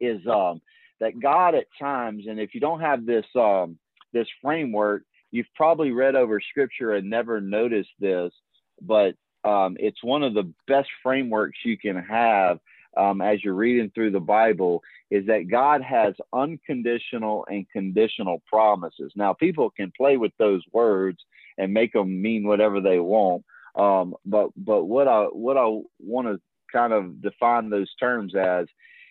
is 0.00 0.20
um, 0.26 0.60
that 1.00 1.20
God 1.20 1.54
at 1.54 1.66
times, 1.78 2.24
and 2.28 2.40
if 2.40 2.54
you 2.54 2.60
don't 2.60 2.80
have 2.80 3.04
this 3.04 3.26
um, 3.34 3.78
this 4.12 4.28
framework, 4.42 5.02
you've 5.30 5.46
probably 5.56 5.90
read 5.90 6.14
over 6.14 6.40
Scripture 6.40 6.94
and 6.94 7.08
never 7.10 7.40
noticed 7.40 7.90
this, 7.98 8.32
but 8.80 9.14
um, 9.44 9.76
it's 9.80 10.02
one 10.02 10.22
of 10.22 10.34
the 10.34 10.52
best 10.66 10.88
frameworks 11.02 11.58
you 11.64 11.78
can 11.78 11.96
have 11.96 12.58
um, 12.96 13.20
as 13.20 13.42
you're 13.42 13.54
reading 13.54 13.90
through 13.94 14.10
the 14.10 14.20
Bible 14.20 14.82
is 15.10 15.26
that 15.26 15.48
God 15.48 15.82
has 15.82 16.14
unconditional 16.32 17.46
and 17.48 17.66
conditional 17.70 18.42
promises. 18.46 19.12
Now, 19.14 19.32
people 19.32 19.70
can 19.70 19.92
play 19.96 20.16
with 20.16 20.32
those 20.38 20.62
words 20.72 21.18
and 21.58 21.72
make 21.72 21.92
them 21.92 22.20
mean 22.20 22.46
whatever 22.46 22.80
they 22.80 22.98
want, 22.98 23.44
um, 23.76 24.14
but 24.24 24.50
but 24.56 24.84
what 24.84 25.06
I 25.06 25.24
what 25.24 25.56
I 25.56 25.66
want 26.00 26.26
to 26.26 26.40
kind 26.72 26.92
of 26.92 27.22
define 27.22 27.70
those 27.70 27.92
terms 27.96 28.34
as 28.34 28.66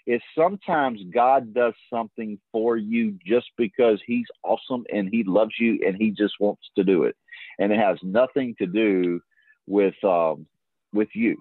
is 0.08 0.22
sometimes 0.38 1.00
God 1.14 1.54
does 1.54 1.74
something 1.94 2.40
for 2.52 2.76
you 2.78 3.18
just 3.26 3.48
because 3.58 4.00
He's 4.06 4.26
awesome 4.44 4.86
and 4.92 5.10
He 5.10 5.24
loves 5.24 5.54
you 5.60 5.80
and 5.86 5.96
He 5.96 6.12
just 6.12 6.34
wants 6.40 6.64
to 6.78 6.84
do 6.84 7.04
it, 7.04 7.16
and 7.60 7.72
it 7.72 7.80
has 7.80 7.98
nothing 8.04 8.56
to 8.58 8.66
do 8.66 9.22
with 9.70 9.96
um, 10.04 10.46
with 10.92 11.10
you. 11.14 11.38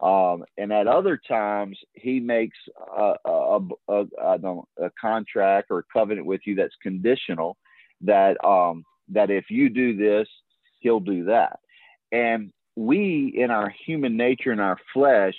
Um, 0.00 0.44
and 0.56 0.72
at 0.72 0.86
other 0.86 1.16
times, 1.16 1.76
he 1.92 2.20
makes 2.20 2.56
a, 2.96 3.14
a, 3.24 3.58
a, 3.88 4.04
a, 4.28 4.90
contract 5.00 5.68
or 5.70 5.80
a 5.80 5.84
covenant 5.92 6.24
with 6.24 6.40
you 6.44 6.54
that's 6.54 6.74
conditional. 6.82 7.56
That 8.02 8.42
um, 8.44 8.84
that 9.08 9.30
if 9.30 9.46
you 9.50 9.68
do 9.68 9.96
this, 9.96 10.28
he'll 10.80 11.00
do 11.00 11.24
that. 11.24 11.58
And 12.12 12.52
we, 12.76 13.34
in 13.36 13.50
our 13.50 13.72
human 13.86 14.16
nature 14.16 14.52
and 14.52 14.60
our 14.60 14.78
flesh, 14.94 15.34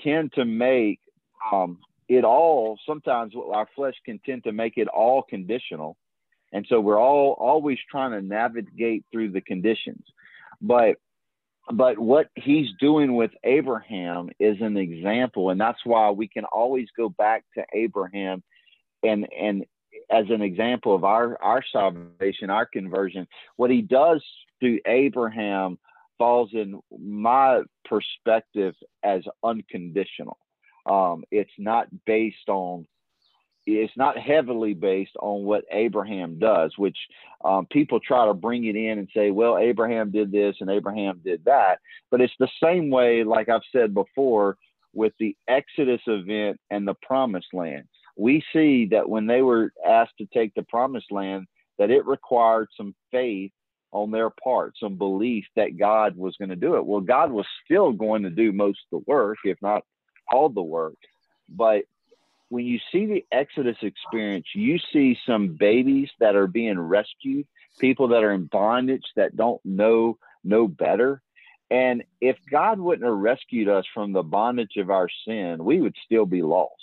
tend 0.00 0.32
to 0.34 0.44
make 0.44 1.00
um, 1.52 1.78
it 2.08 2.24
all. 2.24 2.78
Sometimes 2.86 3.34
our 3.52 3.66
flesh 3.74 3.94
can 4.04 4.20
tend 4.24 4.44
to 4.44 4.52
make 4.52 4.74
it 4.76 4.86
all 4.86 5.22
conditional, 5.22 5.96
and 6.52 6.64
so 6.68 6.80
we're 6.80 7.00
all 7.00 7.32
always 7.40 7.78
trying 7.90 8.12
to 8.12 8.22
navigate 8.22 9.04
through 9.10 9.32
the 9.32 9.40
conditions. 9.40 10.04
But 10.60 10.96
but 11.72 11.98
what 11.98 12.28
he's 12.34 12.68
doing 12.78 13.14
with 13.14 13.30
Abraham 13.44 14.30
is 14.38 14.56
an 14.60 14.76
example, 14.76 15.50
and 15.50 15.60
that's 15.60 15.84
why 15.84 16.10
we 16.10 16.28
can 16.28 16.44
always 16.44 16.88
go 16.96 17.08
back 17.08 17.44
to 17.56 17.64
Abraham 17.74 18.42
and 19.02 19.26
and 19.38 19.64
as 20.10 20.26
an 20.30 20.42
example 20.42 20.94
of 20.94 21.04
our 21.04 21.40
our 21.42 21.62
salvation, 21.72 22.50
our 22.50 22.66
conversion. 22.66 23.26
What 23.56 23.70
he 23.70 23.82
does 23.82 24.24
through 24.60 24.80
Abraham 24.86 25.78
falls 26.18 26.50
in 26.52 26.78
my 26.98 27.62
perspective 27.84 28.74
as 29.02 29.22
unconditional. 29.42 30.38
Um, 30.86 31.24
it's 31.30 31.50
not 31.58 31.88
based 32.04 32.48
on 32.48 32.86
it's 33.66 33.96
not 33.96 34.18
heavily 34.18 34.74
based 34.74 35.16
on 35.20 35.44
what 35.44 35.64
Abraham 35.70 36.38
does, 36.38 36.72
which 36.76 36.96
um, 37.44 37.66
people 37.66 38.00
try 38.00 38.26
to 38.26 38.34
bring 38.34 38.64
it 38.64 38.76
in 38.76 38.98
and 38.98 39.08
say, 39.14 39.30
well, 39.30 39.58
Abraham 39.58 40.10
did 40.10 40.32
this 40.32 40.56
and 40.60 40.70
Abraham 40.70 41.20
did 41.24 41.44
that. 41.44 41.78
But 42.10 42.20
it's 42.20 42.32
the 42.38 42.48
same 42.62 42.90
way, 42.90 43.24
like 43.24 43.48
I've 43.48 43.60
said 43.72 43.94
before, 43.94 44.56
with 44.92 45.12
the 45.18 45.36
Exodus 45.48 46.00
event 46.06 46.58
and 46.70 46.86
the 46.86 46.94
promised 47.02 47.52
land. 47.52 47.84
We 48.16 48.42
see 48.52 48.86
that 48.90 49.08
when 49.08 49.26
they 49.26 49.42
were 49.42 49.72
asked 49.86 50.18
to 50.18 50.26
take 50.34 50.54
the 50.54 50.64
promised 50.64 51.12
land, 51.12 51.46
that 51.78 51.90
it 51.90 52.06
required 52.06 52.68
some 52.76 52.94
faith 53.10 53.52
on 53.92 54.10
their 54.10 54.30
part, 54.30 54.74
some 54.78 54.96
belief 54.96 55.44
that 55.56 55.78
God 55.78 56.16
was 56.16 56.36
going 56.36 56.50
to 56.50 56.56
do 56.56 56.76
it. 56.76 56.84
Well, 56.84 57.00
God 57.00 57.32
was 57.32 57.46
still 57.64 57.92
going 57.92 58.22
to 58.22 58.30
do 58.30 58.52
most 58.52 58.78
of 58.92 59.00
the 59.00 59.10
work, 59.10 59.38
if 59.44 59.58
not 59.62 59.82
all 60.30 60.48
the 60.48 60.62
work. 60.62 60.96
But 61.48 61.84
when 62.50 62.66
you 62.66 62.80
see 62.92 63.06
the 63.06 63.24
Exodus 63.32 63.76
experience, 63.80 64.46
you 64.54 64.78
see 64.92 65.16
some 65.24 65.54
babies 65.54 66.10
that 66.18 66.34
are 66.34 66.48
being 66.48 66.78
rescued, 66.78 67.46
people 67.78 68.08
that 68.08 68.24
are 68.24 68.32
in 68.32 68.44
bondage 68.44 69.04
that 69.16 69.36
don't 69.36 69.64
know 69.64 70.18
no 70.42 70.66
better. 70.66 71.22
And 71.70 72.02
if 72.20 72.36
God 72.50 72.80
wouldn't 72.80 73.08
have 73.08 73.16
rescued 73.16 73.68
us 73.68 73.84
from 73.94 74.12
the 74.12 74.24
bondage 74.24 74.76
of 74.76 74.90
our 74.90 75.08
sin, 75.26 75.64
we 75.64 75.80
would 75.80 75.94
still 76.04 76.26
be 76.26 76.42
lost. 76.42 76.74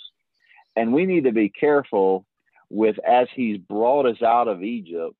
And 0.74 0.94
we 0.94 1.04
need 1.04 1.24
to 1.24 1.32
be 1.32 1.50
careful 1.50 2.24
with 2.70 2.98
as 3.06 3.28
He's 3.34 3.58
brought 3.58 4.06
us 4.06 4.22
out 4.22 4.48
of 4.48 4.62
Egypt 4.62 5.14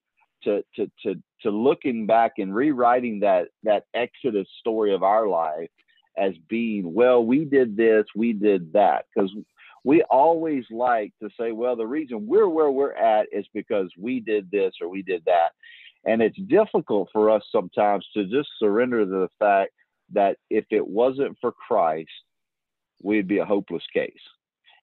to 0.44 0.64
to 0.76 0.90
to 1.02 1.22
to 1.42 1.50
looking 1.50 2.06
back 2.06 2.34
and 2.38 2.54
rewriting 2.54 3.20
that 3.20 3.48
that 3.64 3.84
Exodus 3.92 4.48
story 4.60 4.94
of 4.94 5.02
our 5.02 5.28
life 5.28 5.68
as 6.16 6.34
being, 6.48 6.94
well, 6.94 7.24
we 7.24 7.44
did 7.44 7.76
this, 7.76 8.06
we 8.14 8.32
did 8.32 8.72
that. 8.72 9.04
Because 9.14 9.32
we 9.88 10.02
always 10.10 10.64
like 10.70 11.14
to 11.22 11.30
say, 11.40 11.50
well, 11.50 11.74
the 11.74 11.86
reason 11.86 12.26
we're 12.26 12.46
where 12.46 12.70
we're 12.70 12.92
at 12.92 13.26
is 13.32 13.46
because 13.54 13.90
we 13.96 14.20
did 14.20 14.50
this 14.50 14.74
or 14.82 14.88
we 14.90 15.00
did 15.00 15.22
that. 15.24 15.52
And 16.04 16.20
it's 16.20 16.36
difficult 16.46 17.08
for 17.10 17.30
us 17.30 17.42
sometimes 17.50 18.06
to 18.12 18.26
just 18.26 18.50
surrender 18.58 19.06
to 19.06 19.10
the 19.10 19.30
fact 19.38 19.72
that 20.12 20.36
if 20.50 20.66
it 20.70 20.86
wasn't 20.86 21.38
for 21.40 21.52
Christ, 21.52 22.10
we'd 23.02 23.28
be 23.28 23.38
a 23.38 23.46
hopeless 23.46 23.82
case. 23.94 24.12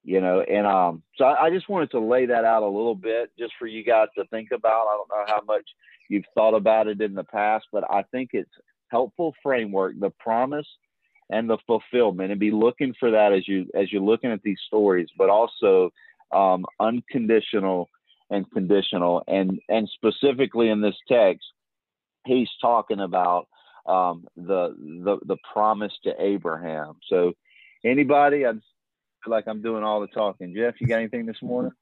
You 0.03 0.21
know, 0.21 0.41
and 0.41 0.65
um, 0.65 1.03
so 1.17 1.25
I, 1.25 1.45
I 1.45 1.49
just 1.51 1.69
wanted 1.69 1.91
to 1.91 1.99
lay 1.99 2.25
that 2.25 2.43
out 2.43 2.63
a 2.63 2.65
little 2.65 2.95
bit 2.95 3.29
just 3.37 3.53
for 3.59 3.67
you 3.67 3.83
guys 3.83 4.07
to 4.17 4.25
think 4.31 4.49
about. 4.51 4.87
I 4.87 4.97
don't 4.97 5.09
know 5.09 5.35
how 5.35 5.41
much 5.45 5.69
you've 6.09 6.25
thought 6.33 6.55
about 6.55 6.87
it 6.87 6.99
in 6.99 7.13
the 7.13 7.23
past, 7.25 7.67
but 7.71 7.83
I 7.91 8.01
think 8.11 8.31
it's 8.33 8.49
helpful 8.87 9.35
framework. 9.43 9.99
The 9.99 10.09
promise 10.19 10.67
and 11.29 11.49
the 11.49 11.57
fulfillment 11.65 12.31
and 12.31 12.39
be 12.39 12.51
looking 12.51 12.93
for 12.99 13.11
that 13.11 13.33
as 13.33 13.47
you 13.47 13.65
as 13.75 13.91
you're 13.91 14.01
looking 14.01 14.31
at 14.31 14.41
these 14.43 14.59
stories 14.67 15.09
but 15.17 15.29
also 15.29 15.91
um, 16.31 16.65
unconditional 16.79 17.89
and 18.29 18.49
conditional. 18.51 19.23
And 19.27 19.59
and 19.69 19.89
specifically 19.93 20.69
in 20.69 20.81
this 20.81 20.95
text 21.07 21.45
he's 22.25 22.49
talking 22.61 22.99
about 22.99 23.47
um, 23.85 24.25
the 24.35 24.75
the 24.77 25.19
the 25.25 25.37
promise 25.51 25.93
to 26.03 26.13
abraham. 26.19 26.95
So 27.09 27.33
anybody 27.83 28.45
i 28.45 28.51
feel 28.51 28.61
like 29.27 29.47
i'm 29.47 29.61
doing 29.61 29.83
all 29.83 30.01
the 30.01 30.07
talking. 30.07 30.53
Jeff 30.55 30.75
you 30.79 30.87
got 30.87 30.99
anything 30.99 31.25
this 31.25 31.41
morning? 31.41 31.71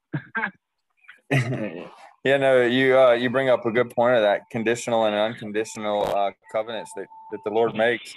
Yeah 2.24 2.38
no 2.38 2.62
you 2.62 2.98
uh, 2.98 3.12
you 3.12 3.28
bring 3.28 3.50
up 3.50 3.66
a 3.66 3.70
good 3.70 3.90
point 3.90 4.16
of 4.16 4.22
that 4.22 4.48
conditional 4.50 5.04
and 5.04 5.14
unconditional 5.14 6.06
uh, 6.06 6.30
covenants 6.50 6.90
that 6.96 7.06
that 7.32 7.40
the 7.44 7.50
lord 7.50 7.74
makes 7.74 8.14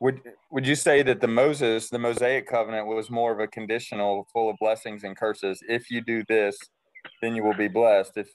would 0.00 0.20
would 0.50 0.66
you 0.66 0.74
say 0.74 1.02
that 1.02 1.20
the 1.20 1.28
Moses, 1.28 1.90
the 1.90 1.98
Mosaic 1.98 2.46
covenant 2.46 2.86
was 2.86 3.10
more 3.10 3.32
of 3.32 3.40
a 3.40 3.48
conditional 3.48 4.26
full 4.32 4.50
of 4.50 4.56
blessings 4.60 5.04
and 5.04 5.16
curses? 5.16 5.60
If 5.68 5.90
you 5.90 6.00
do 6.00 6.24
this, 6.28 6.56
then 7.20 7.34
you 7.34 7.42
will 7.42 7.56
be 7.56 7.68
blessed. 7.68 8.16
If 8.16 8.28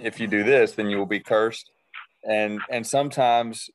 if 0.00 0.18
you 0.18 0.26
do 0.26 0.42
this, 0.42 0.72
then 0.72 0.88
you 0.88 0.96
will 0.96 1.06
be 1.06 1.20
cursed. 1.20 1.70
And 2.28 2.60
and 2.70 2.86
sometimes, 2.86 3.68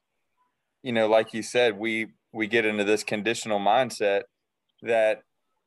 you 0.82 0.92
know, 0.92 1.08
like 1.08 1.34
you 1.34 1.44
said, 1.44 1.78
we 1.78 2.08
we 2.34 2.48
get 2.48 2.66
into 2.66 2.84
this 2.84 3.04
conditional 3.04 3.60
mindset 3.60 4.24
that 4.82 5.22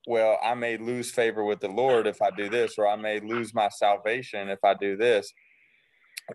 well, 0.07 0.39
I 0.43 0.55
may 0.55 0.79
lose 0.79 1.11
favor 1.11 1.45
with 1.45 1.61
the 1.61 1.69
Lord 1.69 2.07
if 2.07 2.23
I 2.23 2.31
do 2.31 2.49
this, 2.49 2.79
or 2.79 2.89
I 2.89 2.97
may 2.97 3.21
lose 3.21 3.53
my 3.53 3.69
salvation 3.69 4.49
if 4.49 4.65
I 4.65 4.75
do 4.75 4.97
this. 4.97 5.33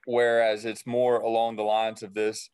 Whereas 0.05 0.65
it's 0.65 0.85
more 0.85 1.19
along 1.19 1.55
the 1.55 1.63
lines 1.63 2.03
of 2.03 2.13
this 2.13 2.49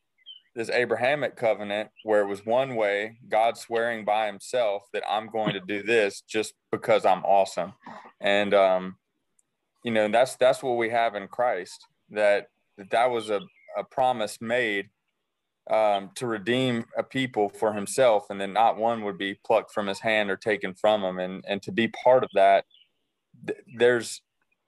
this 0.59 0.69
Abrahamic 0.69 1.37
covenant 1.37 1.89
where 2.03 2.19
it 2.19 2.27
was 2.27 2.45
one 2.45 2.75
way, 2.75 3.17
God 3.29 3.57
swearing 3.57 4.03
by 4.03 4.25
himself 4.27 4.83
that 4.91 5.03
I'm 5.09 5.27
going 5.27 5.53
to 5.53 5.61
do 5.61 5.83
this 5.83 6.19
just 6.19 6.53
because 6.69 7.05
I'm 7.05 7.23
awesome. 7.23 7.71
And 8.19 8.53
um, 8.53 8.97
you 9.85 9.91
know, 9.91 10.09
that's 10.09 10.35
that's 10.35 10.61
what 10.61 10.75
we 10.75 10.89
have 10.89 11.15
in 11.15 11.29
Christ, 11.29 11.85
that 12.09 12.47
that, 12.77 12.89
that 12.89 13.09
was 13.09 13.29
a, 13.29 13.39
a 13.77 13.85
promise 13.85 14.41
made 14.41 14.89
um, 15.71 16.09
to 16.15 16.27
redeem 16.27 16.83
a 16.97 17.03
people 17.03 17.47
for 17.47 17.71
himself, 17.71 18.25
and 18.29 18.41
then 18.41 18.51
not 18.51 18.75
one 18.75 19.05
would 19.05 19.17
be 19.17 19.39
plucked 19.45 19.71
from 19.71 19.87
his 19.87 20.01
hand 20.01 20.29
or 20.29 20.35
taken 20.35 20.73
from 20.73 21.05
him. 21.05 21.19
And 21.19 21.41
and 21.47 21.61
to 21.61 21.71
be 21.71 21.87
part 21.87 22.25
of 22.25 22.31
that, 22.33 22.65
th- 23.47 23.59
there's 23.77 24.21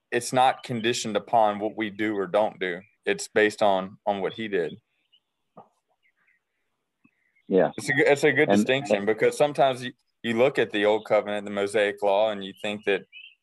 it's 0.09 0.31
not 0.31 0.63
conditioned 0.63 1.17
upon 1.17 1.59
what 1.59 1.75
we 1.75 1.89
do 1.89 2.17
or 2.17 2.27
don't 2.27 2.57
do. 2.61 2.79
It's 3.05 3.27
based 3.27 3.61
on 3.61 3.97
on 4.05 4.21
what 4.21 4.31
he 4.31 4.47
did. 4.47 4.77
Yeah, 7.51 7.71
it's 7.75 7.89
a 7.89 7.93
it's 8.09 8.23
a 8.23 8.31
good 8.31 8.47
and, 8.47 8.59
distinction 8.59 9.05
because 9.05 9.37
sometimes 9.37 9.83
you, 9.83 9.91
you 10.23 10.37
look 10.37 10.57
at 10.57 10.71
the 10.71 10.85
old 10.85 11.03
covenant, 11.03 11.43
the 11.43 11.51
Mosaic 11.51 12.01
law, 12.01 12.31
and 12.31 12.45
you 12.45 12.53
think 12.61 12.85
that 12.85 13.01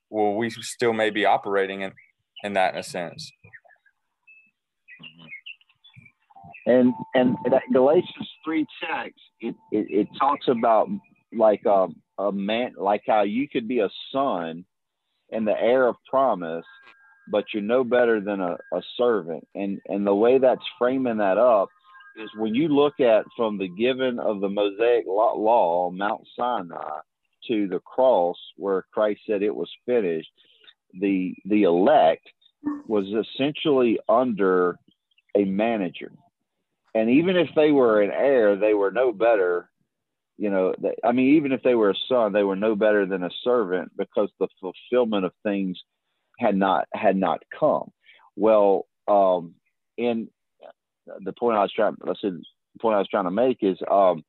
well 0.09 0.35
we 0.35 0.49
still 0.49 0.95
may 0.95 1.11
be 1.11 1.27
operating 1.27 1.83
in 1.83 1.93
in 2.43 2.55
that 2.55 2.73
in 2.73 2.81
a 2.81 2.83
sense. 2.83 3.31
Mm-hmm. 5.03 6.71
And 6.71 6.95
and 7.15 7.37
that 7.51 7.65
Galatians 7.71 8.31
three 8.43 8.67
text 8.81 9.21
it, 9.43 9.55
it, 9.73 9.87
it 9.91 10.09
talks 10.19 10.49
about 10.49 10.89
like 11.31 11.61
a, 11.67 11.89
a 12.19 12.33
man 12.33 12.77
like 12.79 13.03
how 13.07 13.25
you 13.25 13.47
could 13.47 13.69
be 13.69 13.81
a 13.81 13.91
son 14.11 14.65
and 15.31 15.47
the 15.47 15.61
heir 15.61 15.87
of 15.87 15.97
promise, 16.09 16.65
but 17.31 17.45
you're 17.53 17.63
no 17.63 17.85
better 17.85 18.23
than 18.23 18.41
a, 18.41 18.57
a 18.73 18.81
servant. 18.97 19.47
And 19.55 19.83
and 19.87 20.07
the 20.07 20.15
way 20.15 20.39
that's 20.39 20.65
framing 20.79 21.19
that 21.19 21.37
up 21.37 21.69
is 22.19 22.31
when 22.37 22.55
you 22.55 22.69
look 22.69 23.01
at 23.01 23.25
from 23.37 23.59
the 23.59 23.69
given 23.69 24.19
of 24.19 24.41
the 24.41 24.49
Mosaic 24.49 25.05
law, 25.07 25.91
Mount 25.91 26.27
Sinai, 26.37 27.01
to 27.47 27.69
the 27.69 27.81
cross 27.81 28.37
where 28.57 28.87
Christ 28.93 29.21
said 29.27 29.43
it 29.43 29.55
was 29.55 29.71
finished, 29.87 30.31
the 31.01 31.35
the 31.45 31.63
elect 31.63 32.29
was 32.87 33.07
essentially 33.07 33.99
under 34.09 34.79
a 35.37 35.45
manager. 35.45 36.13
And 36.95 37.11
even 37.11 37.37
if 37.37 37.49
they 37.55 37.71
were 37.71 38.03
an 38.03 38.11
heir, 38.11 38.57
they 38.57 38.75
were 38.75 38.91
no 38.91 39.13
better. 39.13 39.71
You 40.37 40.51
know, 40.51 40.75
they, 40.81 40.95
I 41.05 41.13
mean, 41.13 41.37
even 41.37 41.53
if 41.53 41.63
they 41.63 41.75
were 41.75 41.91
a 41.91 41.95
son, 42.09 42.33
they 42.33 42.45
were 42.45 42.57
no 42.57 42.75
better 42.75 43.07
than 43.07 43.25
a 43.25 43.31
servant 43.43 43.93
because 43.97 44.31
the 44.39 44.49
fulfillment 44.61 45.25
of 45.25 45.33
things 45.43 45.79
had 46.39 46.57
not 46.57 46.87
had 46.93 47.17
not 47.17 47.43
come. 47.59 47.91
Well, 48.37 48.87
um, 49.07 49.55
in 49.97 50.29
the 51.21 51.33
point 51.33 51.57
I 51.57 51.63
was 51.63 51.73
trying, 51.73 51.97
I 52.05 52.13
said, 52.21 52.41
the 52.75 52.79
point 52.81 52.97
I 52.97 52.99
was 52.99 53.09
trying 53.09 53.25
to 53.25 53.31
make 53.31 53.59
is, 53.63 53.79
um, 53.91 54.25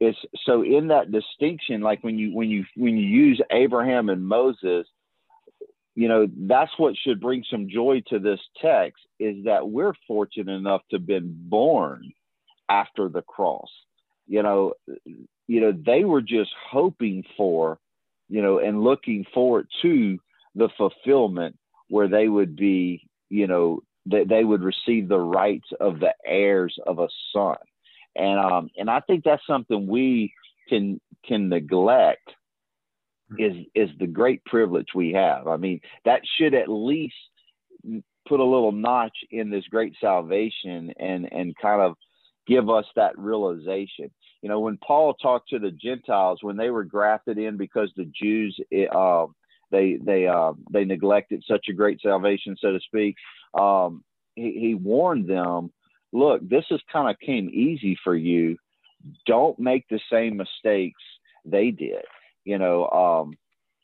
is 0.00 0.16
so 0.44 0.62
in 0.62 0.88
that 0.88 1.12
distinction, 1.12 1.80
like 1.80 2.02
when 2.02 2.18
you 2.18 2.34
when 2.34 2.50
you 2.50 2.64
when 2.76 2.96
you 2.96 3.06
use 3.06 3.40
Abraham 3.50 4.08
and 4.08 4.26
Moses, 4.26 4.86
you 5.94 6.08
know 6.08 6.26
that's 6.36 6.72
what 6.78 6.96
should 6.96 7.20
bring 7.20 7.44
some 7.48 7.68
joy 7.68 8.02
to 8.08 8.18
this 8.18 8.40
text 8.60 9.00
is 9.20 9.44
that 9.44 9.68
we're 9.68 9.94
fortunate 10.06 10.52
enough 10.52 10.82
to 10.90 10.96
have 10.96 11.06
been 11.06 11.34
born 11.48 12.12
after 12.68 13.08
the 13.08 13.22
cross. 13.22 13.70
You 14.26 14.42
know, 14.42 14.74
you 15.46 15.60
know 15.60 15.72
they 15.72 16.04
were 16.04 16.22
just 16.22 16.50
hoping 16.70 17.24
for, 17.36 17.78
you 18.28 18.42
know, 18.42 18.58
and 18.58 18.82
looking 18.82 19.24
forward 19.32 19.68
to 19.82 20.18
the 20.54 20.68
fulfillment 20.76 21.56
where 21.88 22.08
they 22.08 22.28
would 22.28 22.56
be, 22.56 23.06
you 23.28 23.46
know, 23.46 23.80
that 24.06 24.28
they 24.28 24.44
would 24.44 24.62
receive 24.62 25.08
the 25.08 25.18
rights 25.18 25.68
of 25.80 26.00
the 26.00 26.14
heirs 26.26 26.76
of 26.86 26.98
a 26.98 27.08
son. 27.32 27.56
And 28.16 28.38
um 28.38 28.70
and 28.76 28.90
I 28.90 29.00
think 29.00 29.24
that's 29.24 29.46
something 29.46 29.86
we 29.86 30.32
can 30.68 31.00
can 31.26 31.48
neglect 31.48 32.30
is 33.38 33.54
is 33.74 33.90
the 33.98 34.06
great 34.06 34.44
privilege 34.44 34.88
we 34.94 35.12
have. 35.12 35.48
I 35.48 35.56
mean, 35.56 35.80
that 36.04 36.20
should 36.38 36.54
at 36.54 36.68
least 36.68 37.14
put 38.26 38.40
a 38.40 38.44
little 38.44 38.72
notch 38.72 39.16
in 39.30 39.50
this 39.50 39.64
great 39.70 39.94
salvation 40.00 40.92
and 40.98 41.30
and 41.32 41.54
kind 41.60 41.80
of 41.80 41.94
give 42.46 42.68
us 42.68 42.84
that 42.96 43.18
realization. 43.18 44.10
You 44.42 44.48
know, 44.48 44.60
when 44.60 44.78
Paul 44.86 45.14
talked 45.14 45.48
to 45.50 45.58
the 45.58 45.70
Gentiles 45.70 46.40
when 46.42 46.56
they 46.56 46.70
were 46.70 46.84
grafted 46.84 47.38
in 47.38 47.56
because 47.56 47.90
the 47.96 48.10
Jews 48.20 48.58
uh, 48.94 49.26
they 49.70 49.98
they 50.02 50.26
uh, 50.26 50.52
they 50.70 50.84
neglected 50.84 51.42
such 51.48 51.66
a 51.68 51.72
great 51.72 52.00
salvation, 52.00 52.56
so 52.60 52.72
to 52.72 52.80
speak. 52.80 53.16
Um, 53.58 54.04
he, 54.34 54.58
he 54.58 54.74
warned 54.74 55.28
them, 55.28 55.72
look, 56.12 56.46
this 56.48 56.64
has 56.70 56.80
kind 56.92 57.10
of 57.10 57.18
came 57.20 57.48
easy 57.52 57.96
for 58.02 58.16
you. 58.16 58.56
Don't 59.26 59.58
make 59.58 59.84
the 59.88 60.00
same 60.10 60.36
mistakes 60.36 61.00
they 61.44 61.70
did. 61.70 62.04
You 62.44 62.58
know, 62.58 62.88
um, 62.88 63.34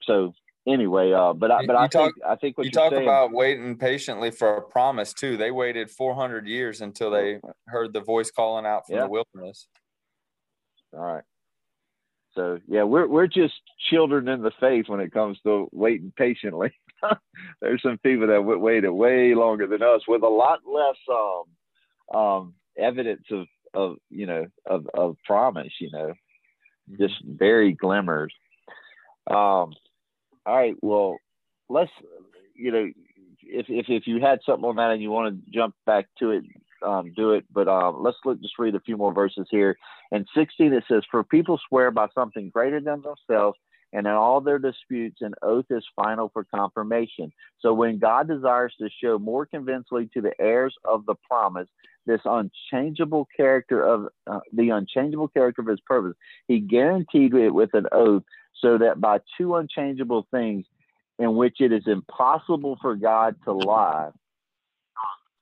so 0.03 0.33
anyway, 0.67 1.13
uh, 1.13 1.33
but 1.33 1.51
I, 1.51 1.67
but 1.67 1.77
I 1.77 1.89
talk, 1.89 2.15
think 2.15 2.27
I 2.27 2.37
think 2.37 2.59
what 2.59 2.65
you 2.65 2.71
talk 2.71 2.93
saying, 2.93 3.03
about 3.03 3.33
waiting 3.33 3.77
patiently 3.77 4.31
for 4.31 4.57
a 4.57 4.63
promise 4.63 5.13
too. 5.13 5.37
They 5.37 5.51
waited 5.51 5.91
400 5.91 6.47
years 6.47 6.81
until 6.81 7.11
they 7.11 7.41
heard 7.67 7.93
the 7.93 8.01
voice 8.01 8.31
calling 8.31 8.67
out 8.67 8.87
from 8.87 8.97
yeah. 8.97 9.03
the 9.03 9.09
wilderness. 9.09 9.67
All 10.93 11.01
right. 11.01 11.25
So 12.35 12.59
yeah, 12.69 12.85
we're 12.85 13.09
we're 13.09 13.27
just 13.27 13.55
children 13.91 14.29
in 14.29 14.43
the 14.43 14.53
faith 14.61 14.89
when 14.89 15.01
it 15.01 15.13
comes 15.13 15.39
to 15.45 15.69
waiting 15.73 16.13
patiently. 16.17 16.73
There's 17.61 17.83
some 17.83 17.99
people 17.99 18.27
that 18.29 18.43
waited 18.43 18.91
way 18.91 19.35
longer 19.35 19.67
than 19.67 19.83
us 19.83 20.03
with 20.07 20.23
a 20.23 20.29
lot 20.29 20.61
less 20.67 20.97
um, 21.11 22.19
um, 22.19 22.55
evidence 22.79 23.25
of 23.31 23.47
of 23.73 23.97
you 24.11 24.27
know 24.27 24.47
of 24.67 24.87
of 24.95 25.17
promise. 25.25 25.73
You 25.81 25.91
know, 25.93 26.13
just 26.99 27.15
very 27.25 27.73
glimmers. 27.73 28.33
Um, 29.29 29.75
all 30.47 30.57
right, 30.57 30.75
well, 30.81 31.19
let's 31.69 31.93
you 32.55 32.73
know 32.73 32.91
if 33.43 33.67
if 33.69 33.87
if 33.89 34.07
you 34.07 34.21
had 34.21 34.41
something 34.45 34.65
on 34.65 34.77
that 34.77 34.91
and 34.91 35.03
you 35.03 35.11
want 35.11 35.35
to 35.35 35.51
jump 35.53 35.75
back 35.87 36.07
to 36.19 36.31
it, 36.31 36.45
um, 36.83 37.13
do 37.15 37.33
it. 37.33 37.45
But 37.53 37.69
um, 37.69 38.03
let's 38.03 38.17
look, 38.25 38.41
just 38.41 38.59
read 38.59 38.75
a 38.75 38.81
few 38.81 38.97
more 38.97 39.13
verses 39.13 39.47
here. 39.51 39.77
In 40.13 40.27
16, 40.35 40.73
it 40.73 40.85
says, 40.89 41.03
For 41.11 41.23
people 41.23 41.61
swear 41.69 41.91
by 41.91 42.09
something 42.15 42.51
greater 42.51 42.81
than 42.81 43.03
themselves, 43.03 43.59
and 43.93 44.07
in 44.07 44.13
all 44.13 44.41
their 44.41 44.59
disputes, 44.59 45.21
an 45.21 45.35
oath 45.43 45.67
is 45.71 45.85
final 45.97 46.31
for 46.33 46.45
confirmation. 46.45 47.33
So 47.61 47.75
when 47.75 47.99
God 47.99 48.29
desires 48.29 48.75
to 48.81 48.89
show 49.03 49.19
more 49.19 49.47
convincingly 49.47 50.09
to 50.15 50.21
the 50.21 50.33
heirs 50.41 50.75
of 50.85 51.07
the 51.07 51.17
promise 51.29 51.69
this 52.07 52.21
unchangeable 52.25 53.29
character 53.37 53.83
of 53.83 54.09
uh, 54.27 54.41
the 54.53 54.71
unchangeable 54.71 55.29
character 55.29 55.63
of 55.63 55.69
his 55.69 55.81
purpose, 55.81 56.17
he 56.49 56.61
guaranteed 56.61 57.35
it 57.35 57.51
with 57.51 57.75
an 57.75 57.87
oath 57.93 58.23
so 58.61 58.79
that 58.79 59.01
by 59.01 59.19
two 59.37 59.57
unchangeable 59.57 60.27
things 60.31 60.65
in 61.19 61.37
which 61.37 61.61
it 61.61 61.73
is 61.73 61.83
impossible 61.87 62.79
for 62.81 62.95
God 62.95 63.37
to 63.45 63.53
lie, 63.53 64.11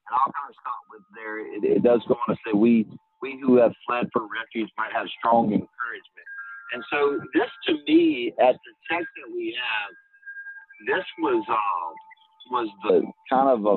and 0.09 0.17
I'll 0.19 0.33
kind 0.33 0.49
of 0.49 0.55
stop 0.61 0.83
with 0.91 1.03
there. 1.15 1.39
It, 1.39 1.65
it 1.65 1.83
does 1.83 2.01
go 2.09 2.15
on 2.15 2.35
to 2.35 2.41
say, 2.45 2.53
we, 2.55 2.87
we 3.21 3.39
who 3.41 3.59
have 3.59 3.73
fled 3.87 4.09
for 4.13 4.23
refuge 4.23 4.71
might 4.79 4.93
have 4.93 5.07
strong 5.19 5.45
encouragement. 5.47 6.29
And 6.73 6.85
so 6.93 7.21
this 7.35 7.51
to 7.67 7.75
me, 7.87 8.33
at 8.41 8.55
the 8.55 8.73
text 8.91 9.09
that 9.17 9.33
we 9.33 9.57
have, 9.57 9.91
this 10.87 11.05
was 11.21 11.45
uh, 11.49 11.95
was 12.51 12.69
the 12.85 13.03
kind 13.31 13.49
of 13.49 13.61
a, 13.67 13.77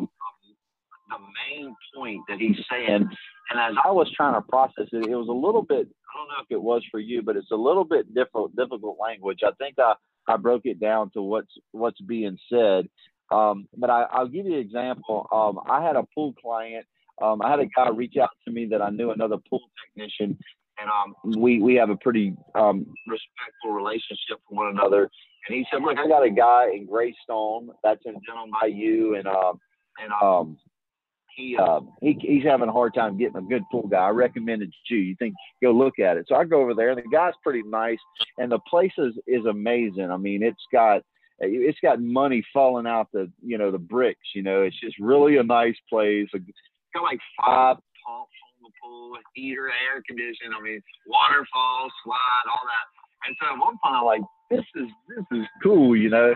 the 1.09 1.17
main 1.49 1.75
point 1.95 2.21
that 2.27 2.39
he's 2.39 2.57
saying. 2.69 3.09
And 3.49 3.59
as 3.59 3.73
I 3.83 3.91
was 3.91 4.11
trying 4.15 4.35
to 4.35 4.41
process 4.41 4.87
it, 4.91 5.07
it 5.07 5.15
was 5.15 5.27
a 5.27 5.31
little 5.31 5.63
bit. 5.63 5.87
I 5.87 6.17
don't 6.17 6.27
know 6.27 6.41
if 6.41 6.51
it 6.51 6.61
was 6.61 6.83
for 6.89 6.99
you, 6.99 7.21
but 7.21 7.35
it's 7.35 7.51
a 7.51 7.55
little 7.55 7.83
bit 7.83 8.13
difficult, 8.13 8.55
difficult 8.55 8.97
language. 9.01 9.39
I 9.45 9.51
think 9.57 9.75
I, 9.79 9.93
I 10.27 10.37
broke 10.37 10.61
it 10.65 10.79
down 10.79 11.11
to 11.13 11.21
what's 11.21 11.51
what's 11.71 11.99
being 12.01 12.37
said, 12.51 12.87
um, 13.31 13.67
but 13.77 13.89
I, 13.89 14.05
will 14.19 14.27
give 14.27 14.45
you 14.45 14.53
an 14.53 14.59
example. 14.59 15.27
Um, 15.31 15.59
I 15.69 15.83
had 15.85 15.95
a 15.95 16.05
pool 16.15 16.33
client. 16.41 16.85
Um, 17.21 17.41
I 17.41 17.49
had 17.51 17.59
a 17.59 17.65
guy 17.65 17.89
reach 17.89 18.15
out 18.21 18.29
to 18.45 18.53
me 18.53 18.67
that 18.71 18.81
I 18.81 18.89
knew 18.89 19.11
another 19.11 19.37
pool 19.49 19.61
technician, 19.85 20.37
and 20.79 20.89
um, 20.89 21.41
we 21.41 21.61
we 21.61 21.75
have 21.75 21.89
a 21.89 21.95
pretty 21.97 22.35
um, 22.55 22.85
respectful 23.07 23.71
relationship 23.71 24.39
for 24.47 24.55
one 24.55 24.67
another. 24.67 25.09
And 25.47 25.57
he 25.57 25.65
said, 25.71 25.81
"Look, 25.81 25.97
I 25.97 26.07
got 26.07 26.23
a 26.23 26.29
guy 26.29 26.69
in 26.73 26.85
Greystone 26.85 27.69
that's 27.83 28.01
in 28.05 28.13
Denham 28.13 28.51
Bayou, 28.59 29.15
and 29.15 29.27
uh, 29.27 29.53
and 30.01 30.11
um, 30.21 30.57
he 31.35 31.57
uh, 31.57 31.81
he 32.01 32.17
he's 32.19 32.43
having 32.43 32.69
a 32.69 32.71
hard 32.71 32.93
time 32.93 33.17
getting 33.17 33.37
a 33.37 33.41
good 33.41 33.63
pool 33.71 33.87
guy. 33.87 33.97
I 33.97 34.09
recommended 34.09 34.73
you. 34.89 34.97
You 34.97 35.15
think 35.17 35.35
go 35.61 35.71
look 35.71 35.99
at 35.99 36.17
it? 36.17 36.25
So 36.27 36.35
I 36.35 36.45
go 36.45 36.61
over 36.61 36.73
there, 36.73 36.89
and 36.89 36.97
the 36.97 37.09
guy's 37.11 37.33
pretty 37.43 37.63
nice, 37.63 37.99
and 38.37 38.51
the 38.51 38.59
place 38.69 38.93
is 38.97 39.13
is 39.27 39.45
amazing. 39.45 40.09
I 40.11 40.17
mean, 40.17 40.43
it's 40.43 40.65
got 40.71 41.01
it's 41.39 41.79
got 41.81 42.01
money 42.01 42.43
falling 42.53 42.87
out 42.87 43.07
the 43.13 43.31
you 43.43 43.57
know 43.57 43.71
the 43.71 43.79
bricks. 43.79 44.29
You 44.35 44.43
know, 44.43 44.61
it's 44.61 44.79
just 44.79 44.97
really 44.99 45.37
a 45.37 45.43
nice 45.43 45.77
place. 45.89 46.27
It's 46.33 46.45
got 46.93 47.03
like 47.03 47.19
five 47.37 47.77
pumps 48.05 48.31
the 48.63 48.71
pool, 48.81 49.17
heater, 49.33 49.69
air 49.69 50.01
conditioning. 50.07 50.53
I 50.57 50.61
mean, 50.61 50.81
waterfall, 51.07 51.89
slide, 52.03 52.45
all 52.49 52.65
that. 52.65 52.85
And 53.27 53.35
so 53.39 53.53
at 53.53 53.59
one 53.59 53.77
point, 53.83 53.95
I'm 53.95 54.05
like, 54.05 54.21
this 54.49 54.65
is 54.75 54.89
this 55.09 55.25
is 55.39 55.45
cool, 55.63 55.95
you 55.95 56.09
know. 56.09 56.33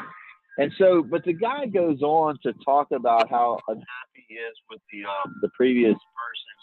And 0.57 0.71
so, 0.77 1.03
but 1.03 1.23
the 1.25 1.33
guy 1.33 1.65
goes 1.65 2.01
on 2.01 2.37
to 2.43 2.53
talk 2.63 2.91
about 2.91 3.29
how 3.29 3.59
unhappy 3.67 4.25
he 4.27 4.35
is 4.35 4.55
with 4.69 4.79
the 4.91 5.03
um, 5.03 5.35
the 5.41 5.49
previous 5.55 5.95
person. 5.95 6.55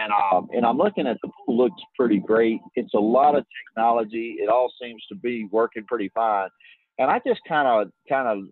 And 0.00 0.12
um, 0.12 0.48
and 0.52 0.64
I'm 0.64 0.78
looking 0.78 1.06
at 1.06 1.18
the 1.22 1.30
pool 1.46 1.56
looks 1.56 1.82
pretty 1.96 2.18
great. 2.18 2.60
It's 2.76 2.94
a 2.94 3.00
lot 3.00 3.34
of 3.34 3.44
technology. 3.66 4.36
It 4.38 4.48
all 4.48 4.72
seems 4.80 5.02
to 5.08 5.16
be 5.16 5.48
working 5.50 5.84
pretty 5.84 6.10
fine. 6.14 6.48
And 6.98 7.10
I 7.10 7.20
just 7.26 7.40
kind 7.48 7.66
of 7.66 7.92
kind 8.08 8.28
of 8.28 8.48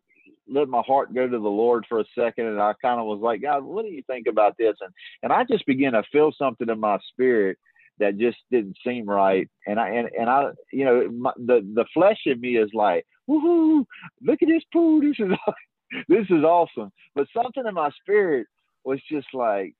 let 0.48 0.68
my 0.68 0.82
heart 0.86 1.14
go 1.14 1.26
to 1.26 1.38
the 1.38 1.48
Lord 1.48 1.86
for 1.88 2.00
a 2.00 2.04
second, 2.18 2.46
and 2.46 2.60
I 2.60 2.72
kind 2.80 3.00
of 3.00 3.06
was 3.06 3.20
like, 3.20 3.42
God, 3.42 3.64
what 3.64 3.84
do 3.84 3.90
you 3.90 4.02
think 4.06 4.26
about 4.26 4.56
this? 4.58 4.76
And 4.80 4.92
and 5.22 5.32
I 5.32 5.44
just 5.44 5.66
began 5.66 5.92
to 5.92 6.02
feel 6.12 6.32
something 6.36 6.68
in 6.68 6.80
my 6.80 6.98
spirit 7.12 7.58
that 7.98 8.18
just 8.18 8.38
didn't 8.50 8.76
seem 8.84 9.06
right. 9.06 9.48
And 9.66 9.80
I 9.80 9.88
and, 9.90 10.08
and 10.18 10.30
I, 10.30 10.50
you 10.72 10.84
know, 10.84 11.08
my, 11.10 11.32
the 11.36 11.66
the 11.74 11.86
flesh 11.94 12.18
in 12.26 12.40
me 12.40 12.56
is 12.56 12.70
like, 12.74 13.06
woohoo! 13.28 13.84
Look 14.22 14.42
at 14.42 14.48
this 14.48 14.64
pool. 14.72 15.00
This 15.00 15.16
is 15.18 15.32
this 16.08 16.26
is 16.30 16.44
awesome. 16.44 16.92
But 17.14 17.28
something 17.34 17.64
in 17.66 17.74
my 17.74 17.90
spirit 18.00 18.46
was 18.84 19.00
just 19.10 19.28
like, 19.32 19.74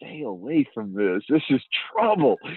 stay 0.00 0.22
away 0.22 0.66
from 0.72 0.94
this. 0.94 1.22
This 1.28 1.42
is 1.50 1.60
trouble. 1.92 2.38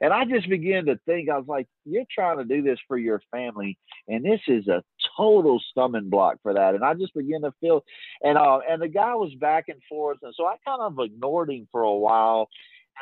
And 0.00 0.12
I 0.12 0.24
just 0.24 0.48
began 0.48 0.86
to 0.86 0.98
think, 1.06 1.28
I 1.28 1.36
was 1.36 1.48
like, 1.48 1.66
you're 1.84 2.04
trying 2.12 2.38
to 2.38 2.44
do 2.44 2.62
this 2.62 2.78
for 2.86 2.98
your 2.98 3.20
family, 3.30 3.78
and 4.08 4.24
this 4.24 4.40
is 4.46 4.68
a 4.68 4.82
total 5.16 5.60
stumbling 5.70 6.10
block 6.10 6.36
for 6.42 6.54
that. 6.54 6.74
And 6.74 6.84
I 6.84 6.94
just 6.94 7.14
began 7.14 7.42
to 7.42 7.52
feel, 7.60 7.84
and 8.22 8.38
uh, 8.38 8.60
and 8.68 8.80
the 8.80 8.88
guy 8.88 9.14
was 9.14 9.34
back 9.34 9.64
and 9.68 9.80
forth, 9.88 10.18
and 10.22 10.34
so 10.36 10.46
I 10.46 10.56
kind 10.64 10.80
of 10.80 10.98
ignored 10.98 11.50
him 11.50 11.68
for 11.72 11.82
a 11.82 11.94
while. 11.94 12.48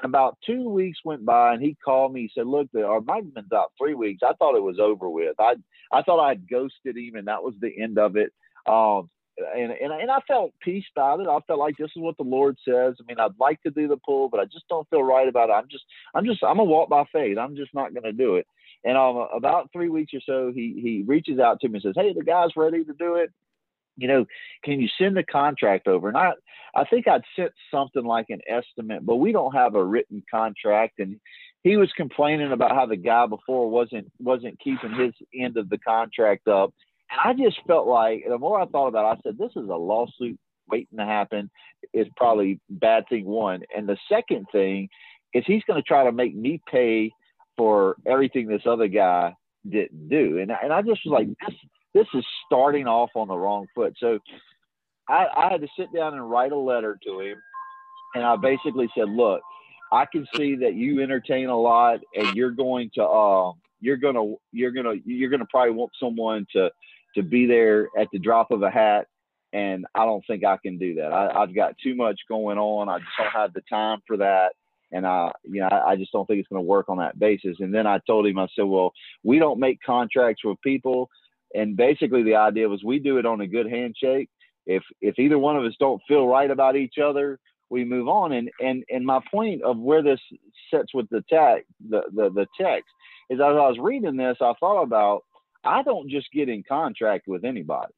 And 0.03 0.11
about 0.11 0.39
two 0.45 0.69
weeks 0.69 0.99
went 1.05 1.25
by, 1.25 1.55
and 1.55 1.63
he 1.63 1.77
called 1.85 2.13
me. 2.13 2.23
He 2.23 2.31
said, 2.35 2.47
"Look, 2.47 2.69
the, 2.73 2.85
or 2.85 3.01
might 3.01 3.25
have 3.25 3.35
been 3.35 3.45
about 3.45 3.73
three 3.79 3.95
weeks. 3.95 4.23
I 4.25 4.33
thought 4.35 4.57
it 4.57 4.63
was 4.63 4.79
over 4.81 5.09
with. 5.09 5.35
I 5.39 5.55
I 5.93 6.03
thought 6.03 6.25
I 6.25 6.31
had 6.31 6.49
ghosted 6.49 6.97
him, 6.97 7.15
and 7.17 7.29
that 7.29 7.43
was 7.43 7.55
the 7.61 7.71
end 7.81 7.99
of 7.99 8.17
it. 8.17 8.33
Um, 8.67 9.11
and, 9.39 9.73
and 9.73 9.93
and 9.93 10.11
I 10.11 10.19
felt 10.27 10.53
peace 10.61 10.85
about 10.95 11.21
it. 11.21 11.27
I 11.27 11.39
felt 11.47 11.59
like 11.59 11.77
this 11.77 11.91
is 11.97 12.03
what 12.03 12.17
the 12.17 12.25
Lord 12.25 12.57
says. 12.67 12.95
I 13.01 13.05
mean, 13.07 13.19
I'd 13.19 13.39
like 13.39 13.61
to 13.63 13.71
do 13.71 13.89
the 13.89 13.97
pool, 13.97 14.29
but 14.29 14.41
I 14.41 14.45
just 14.45 14.69
don't 14.69 14.89
feel 14.91 15.03
right 15.03 15.29
about 15.29 15.51
it. 15.51 15.55
I'm 15.55 15.69
just 15.69 15.85
I'm 16.15 16.25
just 16.25 16.43
I'm 16.43 16.57
gonna 16.57 16.65
walk 16.65 16.89
by 16.89 17.05
faith. 17.13 17.39
I'm 17.39 17.57
just 17.57 17.75
not 17.75 17.95
gonna 17.95 18.13
do 18.13 18.37
it. 18.37 18.47
And 18.85 18.97
um, 18.97 19.27
about 19.35 19.71
three 19.73 19.89
weeks 19.89 20.13
or 20.15 20.21
so, 20.25 20.53
he 20.55 20.79
he 20.83 21.05
reaches 21.07 21.39
out 21.39 21.61
to 21.61 21.69
me 21.69 21.75
and 21.75 21.83
says, 21.83 21.95
"Hey, 21.97 22.13
the 22.13 22.25
guy's 22.25 22.57
ready 22.57 22.85
to 22.85 22.93
do 22.93 23.17
it. 23.17 23.31
You 23.97 24.09
know, 24.09 24.27
can 24.63 24.81
you 24.81 24.89
send 24.99 25.17
the 25.17 25.25
contract 25.25 25.89
over?" 25.89 26.09
And 26.09 26.17
I 26.17 26.33
I 26.75 26.85
think 26.85 27.09
I'd 27.09 27.23
sent 27.35 27.53
something 27.71 28.05
like 28.05 28.27
an 28.29 28.41
estimate, 28.49 29.05
but 29.05 29.17
we 29.17 29.33
don't 29.33 29.55
have 29.55 29.75
a 29.75 29.85
written 29.85 30.23
contract. 30.31 30.99
And 30.99 31.19
he 31.63 31.77
was 31.77 31.91
complaining 31.97 32.53
about 32.53 32.73
how 32.73 32.87
the 32.87 32.97
guy 32.97 33.27
before 33.27 33.69
wasn't 33.71 34.13
wasn't 34.21 34.61
keeping 34.61 34.93
his 34.93 35.13
end 35.35 35.57
of 35.57 35.69
the 35.71 35.79
contract 35.79 36.47
up 36.47 36.73
and 37.15 37.31
I 37.31 37.43
just 37.43 37.61
felt 37.67 37.87
like 37.87 38.25
the 38.29 38.39
more 38.39 38.61
I 38.61 38.67
thought 38.67 38.89
about 38.89 39.13
it, 39.13 39.19
I 39.19 39.21
said, 39.23 39.39
this 39.39 39.51
is 39.51 39.69
a 39.69 39.75
lawsuit 39.75 40.39
waiting 40.69 40.99
to 40.99 41.05
happen. 41.05 41.51
It's 41.93 42.11
probably 42.17 42.61
bad 42.71 43.05
thing 43.09 43.25
one. 43.25 43.63
And 43.77 43.89
the 43.89 43.99
second 44.09 44.47
thing 44.53 44.89
is 45.33 45.45
he's 45.47 45.63
going 45.65 45.81
to 45.81 45.87
try 45.87 46.05
to 46.05 46.13
make 46.13 46.35
me 46.35 46.61
pay 46.71 47.13
for 47.57 47.97
everything 48.07 48.49
this 48.49 48.67
other 48.67 48.89
guy 48.89 49.35
didn't 49.69 50.09
do. 50.09 50.39
And, 50.39 50.51
and 50.51 50.73
I 50.73 50.83
just 50.83 51.01
was 51.05 51.13
like, 51.13 51.29
this, 51.47 51.57
this 51.95 52.07
is 52.15 52.25
starting 52.47 52.87
off 52.87 53.11
on 53.15 53.29
the 53.29 53.37
wrong 53.37 53.67
foot. 53.75 53.95
So 53.99 54.19
I, 55.09 55.27
I 55.37 55.49
had 55.51 55.61
to 55.61 55.69
sit 55.79 55.93
down 55.95 56.15
and 56.15 56.31
write 56.31 56.53
a 56.53 56.59
letter 56.59 56.99
to 57.05 57.21
him. 57.21 57.37
And 58.15 58.25
I 58.25 58.37
basically 58.37 58.89
said, 58.97 59.09
look, 59.09 59.41
I 59.93 60.07
can 60.07 60.27
see 60.37 60.57
that 60.57 60.75
you 60.75 61.03
entertain 61.03 61.49
a 61.49 61.61
lot 61.61 62.01
and 62.15 62.35
you're 62.35 62.51
going 62.51 62.91
to, 62.95 63.05
uh, 63.05 63.53
you're 63.81 63.97
going 63.97 64.15
to, 64.15 64.37
you're 64.53 64.71
going 64.71 64.87
to, 64.87 65.01
you're 65.09 65.31
going 65.31 65.41
to 65.41 65.47
probably 65.51 65.75
want 65.75 65.93
someone 66.01 66.47
to, 66.53 66.71
to 67.15 67.23
be 67.23 67.47
there 67.47 67.89
at 67.99 68.09
the 68.13 68.19
drop 68.19 68.51
of 68.51 68.63
a 68.63 68.71
hat. 68.71 69.07
And 69.53 69.87
I 69.95 70.05
don't 70.05 70.25
think 70.27 70.45
I 70.45 70.57
can 70.57 70.79
do 70.79 70.97
that. 70.97 71.13
I, 71.13 71.41
have 71.41 71.55
got 71.55 71.79
too 71.79 71.95
much 71.95 72.21
going 72.29 72.59
on. 72.59 72.89
I 72.89 72.99
just 72.99 73.11
don't 73.17 73.31
have 73.31 73.53
the 73.53 73.63
time 73.71 74.01
for 74.07 74.17
that. 74.17 74.55
And 74.91 75.07
I, 75.07 75.31
you 75.45 75.61
know, 75.61 75.69
I, 75.69 75.93
I 75.93 75.97
just 75.97 76.13
don't 76.13 76.27
think 76.27 76.41
it's 76.41 76.49
going 76.49 76.63
to 76.63 76.69
work 76.69 76.89
on 76.89 76.99
that 76.99 77.19
basis. 77.19 77.57
And 77.61 77.73
then 77.73 77.87
I 77.87 78.01
told 78.07 78.27
him, 78.27 78.39
I 78.39 78.49
said, 78.55 78.65
well, 78.65 78.93
we 79.23 79.39
don't 79.39 79.61
make 79.61 79.81
contracts 79.85 80.45
with 80.45 80.61
people. 80.63 81.09
And 81.55 81.77
basically 81.77 82.25
the 82.25 82.35
idea 82.35 82.69
was 82.69 82.83
we 82.83 82.99
do 82.99 83.19
it 83.19 83.27
on 83.27 83.41
a 83.41 83.47
good 83.47 83.69
handshake. 83.69 84.29
If, 84.67 84.83
if 85.01 85.19
either 85.19 85.39
one 85.39 85.57
of 85.57 85.65
us 85.65 85.75
don't 85.79 86.03
feel 86.09 86.27
right 86.27 86.51
about 86.51 86.77
each 86.77 86.99
other, 86.99 87.39
we 87.71 87.85
move 87.85 88.09
on. 88.09 88.33
And, 88.33 88.51
and, 88.61 88.85
and 88.89 89.07
my 89.07 89.21
point 89.31 89.63
of 89.63 89.79
where 89.79 90.03
this 90.03 90.21
sets 90.71 90.93
with 90.95 91.09
the 91.11 91.25
text, 91.31 91.67
the, 91.89 92.03
the, 92.13 92.31
the 92.31 92.47
text 92.61 92.91
is 93.31 93.37
as 93.37 93.41
I 93.41 93.53
was 93.53 93.79
reading 93.81 94.17
this, 94.17 94.37
I 94.41 94.53
thought 94.59 94.83
about 94.83 95.25
I 95.65 95.83
don't 95.83 96.11
just 96.11 96.31
get 96.33 96.49
in 96.49 96.63
contract 96.63 97.27
with 97.27 97.45
anybody. 97.45 97.95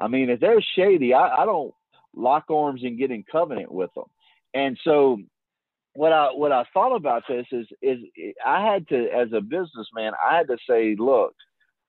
I 0.00 0.08
mean, 0.08 0.30
if 0.30 0.40
they're 0.40 0.62
shady, 0.76 1.14
I, 1.14 1.42
I 1.42 1.44
don't 1.44 1.74
lock 2.14 2.44
arms 2.50 2.82
and 2.84 2.98
get 2.98 3.10
in 3.10 3.24
covenant 3.30 3.72
with 3.72 3.90
them. 3.94 4.04
And 4.54 4.78
so 4.84 5.18
what 5.94 6.12
I 6.12 6.26
what 6.26 6.52
I 6.52 6.64
thought 6.72 6.94
about 6.94 7.24
this 7.28 7.46
is 7.50 7.66
is 7.82 7.98
I 8.44 8.64
had 8.64 8.88
to 8.88 9.08
as 9.10 9.28
a 9.32 9.40
businessman 9.40 10.12
I 10.24 10.36
had 10.36 10.48
to 10.48 10.56
say, 10.68 10.96
look, 10.98 11.34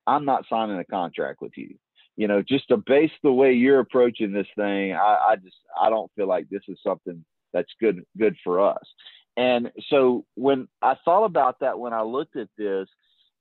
I'm 0.08 0.26
not 0.26 0.46
signing 0.50 0.80
a 0.80 0.86
contract 0.86 1.42
with 1.42 1.54
you. 1.56 1.76
You 2.16 2.28
know, 2.28 2.42
just 2.42 2.68
to 2.70 2.78
base 2.78 3.12
the 3.24 3.32
way 3.32 3.54
you're 3.54 3.80
approaching 3.80 4.34
this 4.34 4.48
thing, 4.56 4.94
I, 4.94 5.18
I 5.30 5.36
just 5.36 5.56
I 5.80 5.90
don't 5.90 6.12
feel 6.16 6.28
like 6.28 6.50
this 6.50 6.64
is 6.68 6.80
something 6.86 7.24
that's 7.54 7.72
good 7.80 8.04
good 8.18 8.36
for 8.44 8.60
us. 8.60 8.84
And 9.38 9.72
so 9.90 10.26
when 10.36 10.68
I 10.82 10.96
thought 11.06 11.24
about 11.26 11.60
that 11.62 11.80
when 11.80 11.94
I 11.94 12.02
looked 12.02 12.36
at 12.36 12.50
this, 12.58 12.90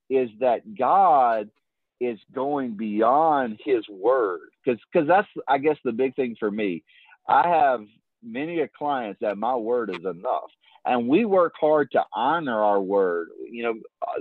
is 0.09 0.29
that 0.39 0.61
God 0.77 1.49
is 1.99 2.19
going 2.33 2.75
beyond 2.75 3.59
his 3.63 3.87
word. 3.89 4.49
Because 4.63 4.79
because 4.91 5.07
that's 5.07 5.27
i 5.47 5.57
guess 5.57 5.77
the 5.83 5.91
big 5.91 6.15
thing 6.15 6.35
for 6.39 6.51
me. 6.51 6.83
I 7.27 7.47
have 7.47 7.81
many 8.23 8.65
clients 8.77 9.19
that 9.21 9.37
my 9.37 9.55
word 9.55 9.89
is 9.89 10.03
enough 10.03 10.49
and 10.85 11.07
we 11.07 11.25
work 11.25 11.53
hard 11.59 11.91
to 11.91 12.03
honor 12.13 12.63
our 12.63 12.81
word. 12.81 13.29
You 13.49 13.63
know 13.63 13.73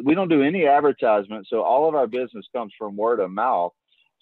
we 0.04 0.14
don't 0.14 0.28
do 0.28 0.42
any 0.42 0.66
advertisement 0.66 1.46
so 1.48 1.62
all 1.62 1.88
of 1.88 1.94
our 1.94 2.06
business 2.06 2.46
comes 2.54 2.72
from 2.78 2.96
word 2.96 3.20
of 3.20 3.30
mouth. 3.30 3.72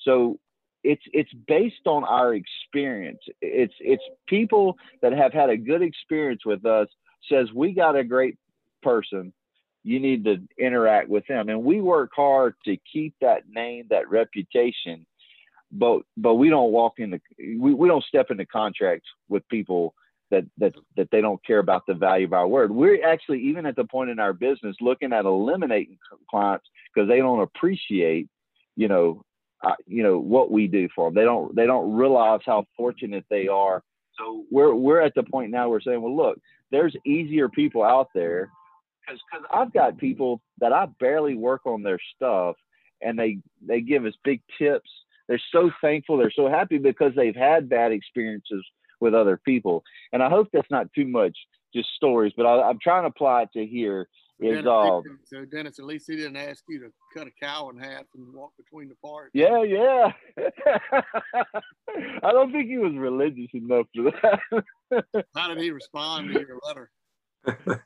So 0.00 0.38
it's 0.84 1.02
it's 1.12 1.32
based 1.48 1.86
on 1.86 2.04
our 2.04 2.34
experience. 2.34 3.20
It's 3.40 3.74
it's 3.80 4.02
people 4.28 4.76
that 5.02 5.12
have 5.12 5.32
had 5.32 5.50
a 5.50 5.56
good 5.56 5.82
experience 5.82 6.42
with 6.44 6.64
us 6.64 6.88
says 7.28 7.48
we 7.52 7.72
got 7.72 7.96
a 7.96 8.04
great 8.04 8.36
person 8.82 9.32
you 9.87 10.01
need 10.01 10.25
to 10.25 10.42
interact 10.59 11.09
with 11.09 11.25
them. 11.29 11.49
And 11.49 11.62
we 11.62 11.81
work 11.81 12.11
hard 12.14 12.57
to 12.64 12.77
keep 12.92 13.14
that 13.20 13.49
name, 13.49 13.87
that 13.90 14.11
reputation, 14.11 15.07
but 15.70 16.03
but 16.16 16.35
we 16.35 16.49
don't 16.49 16.72
walk 16.72 16.94
in 16.99 17.11
the 17.11 17.20
we, 17.38 17.72
we 17.72 17.87
don't 17.87 18.05
step 18.05 18.33
into 18.33 18.46
contracts 18.46 19.09
with 19.29 19.49
people 19.49 19.94
that 20.33 20.44
that 20.59 20.75
that 20.96 21.09
they 21.12 21.20
don't 21.20 21.44
care 21.46 21.61
about 21.61 21.87
the 21.87 21.94
value 21.94 22.27
of 22.27 22.33
our 22.33 22.49
word. 22.49 22.72
We're 22.72 23.07
actually 23.07 23.42
even 23.42 23.64
at 23.64 23.77
the 23.77 23.85
point 23.85 24.11
in 24.11 24.18
our 24.18 24.33
business 24.33 24.75
looking 24.81 25.12
at 25.12 25.25
eliminating 25.25 25.99
clients 26.29 26.66
because 26.92 27.09
they 27.09 27.18
don't 27.18 27.42
appreciate, 27.42 28.29
you 28.75 28.88
know, 28.88 29.22
uh, 29.62 29.75
you 29.87 30.03
know 30.03 30.18
what 30.18 30.51
we 30.51 30.66
do 30.66 30.88
for 30.96 31.07
them. 31.07 31.14
They 31.14 31.25
don't 31.25 31.55
they 31.55 31.66
don't 31.66 31.94
realize 31.94 32.40
how 32.44 32.66
fortunate 32.77 33.25
they 33.31 33.46
are. 33.46 33.85
So 34.18 34.46
we're 34.51 34.75
we're 34.75 35.01
at 35.01 35.14
the 35.14 35.22
point 35.22 35.53
now 35.53 35.68
we're 35.68 35.81
saying, 35.81 36.03
well, 36.03 36.16
look, 36.16 36.40
there's 36.72 36.96
easier 37.05 37.49
people 37.49 37.85
out 37.85 38.09
there 38.16 38.51
because 39.06 39.20
because 39.30 39.46
I've 39.52 39.72
got 39.72 39.98
people 39.98 40.40
that 40.58 40.72
I 40.72 40.86
barely 40.98 41.34
work 41.34 41.66
on 41.66 41.82
their 41.82 41.98
stuff, 42.14 42.56
and 43.00 43.18
they 43.18 43.38
they 43.66 43.80
give 43.80 44.04
us 44.04 44.14
big 44.24 44.42
tips. 44.58 44.90
They're 45.28 45.40
so 45.52 45.70
thankful. 45.80 46.16
They're 46.18 46.30
so 46.30 46.48
happy 46.48 46.78
because 46.78 47.12
they've 47.16 47.34
had 47.34 47.68
bad 47.68 47.92
experiences 47.92 48.64
with 49.00 49.14
other 49.14 49.40
people. 49.44 49.82
And 50.12 50.22
I 50.22 50.28
hope 50.28 50.48
that's 50.52 50.70
not 50.70 50.92
too 50.94 51.06
much 51.06 51.36
just 51.74 51.88
stories, 51.96 52.32
but 52.36 52.46
I, 52.46 52.70
am 52.70 52.78
trying 52.80 53.02
to 53.02 53.08
apply 53.08 53.42
it 53.42 53.52
to 53.54 53.66
here. 53.66 54.08
Is 54.38 54.50
Dennis, 54.50 54.66
uh, 54.66 55.00
so 55.24 55.44
Dennis, 55.46 55.78
at 55.78 55.86
least 55.86 56.04
he 56.08 56.16
didn't 56.16 56.36
ask 56.36 56.62
you 56.68 56.78
to 56.80 56.92
cut 57.16 57.26
a 57.26 57.30
cow 57.42 57.70
in 57.70 57.78
half 57.78 58.04
and 58.14 58.34
walk 58.34 58.52
between 58.58 58.90
the 58.90 58.94
parts. 58.96 59.30
Yeah, 59.32 59.62
yeah. 59.62 60.12
I 62.22 62.32
don't 62.32 62.52
think 62.52 62.68
he 62.68 62.76
was 62.76 62.92
religious 62.94 63.48
enough 63.54 63.86
for 63.94 64.12
that. 64.90 65.24
How 65.34 65.48
did 65.48 65.62
he 65.62 65.70
respond 65.70 66.34
to 66.34 66.40
your 66.40 66.58
letter? 66.66 66.90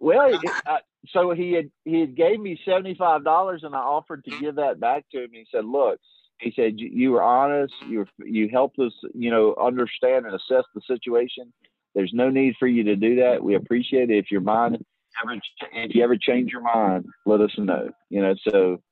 Well, 0.00 0.38
uh, 0.66 0.78
so 1.08 1.32
he 1.32 1.52
had 1.52 1.70
he 1.84 2.00
had 2.00 2.16
gave 2.16 2.40
me 2.40 2.60
seventy 2.64 2.94
five 2.94 3.24
dollars, 3.24 3.62
and 3.64 3.74
I 3.74 3.80
offered 3.80 4.24
to 4.24 4.40
give 4.40 4.56
that 4.56 4.80
back 4.80 5.04
to 5.12 5.24
him. 5.24 5.30
He 5.32 5.46
said, 5.52 5.64
"Look," 5.64 6.00
he 6.40 6.52
said, 6.54 6.74
"you 6.76 7.12
were 7.12 7.22
honest. 7.22 7.74
You 7.86 8.06
you 8.18 8.48
helped 8.48 8.78
us, 8.78 8.92
you 9.14 9.30
know, 9.30 9.54
understand 9.60 10.26
and 10.26 10.34
assess 10.34 10.64
the 10.74 10.80
situation. 10.86 11.52
There's 11.94 12.12
no 12.12 12.30
need 12.30 12.54
for 12.58 12.66
you 12.66 12.84
to 12.84 12.96
do 12.96 13.16
that. 13.16 13.42
We 13.42 13.54
appreciate 13.54 14.10
it. 14.10 14.18
If 14.18 14.30
your 14.30 14.40
mind 14.40 14.84
ever 15.22 15.40
if 15.72 15.94
you 15.94 16.04
ever 16.04 16.16
change 16.16 16.52
your 16.52 16.62
mind, 16.62 17.06
let 17.26 17.40
us 17.40 17.52
know. 17.58 17.90
You 18.10 18.22
know, 18.22 18.34
so." 18.48 18.82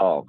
Um, 0.00 0.24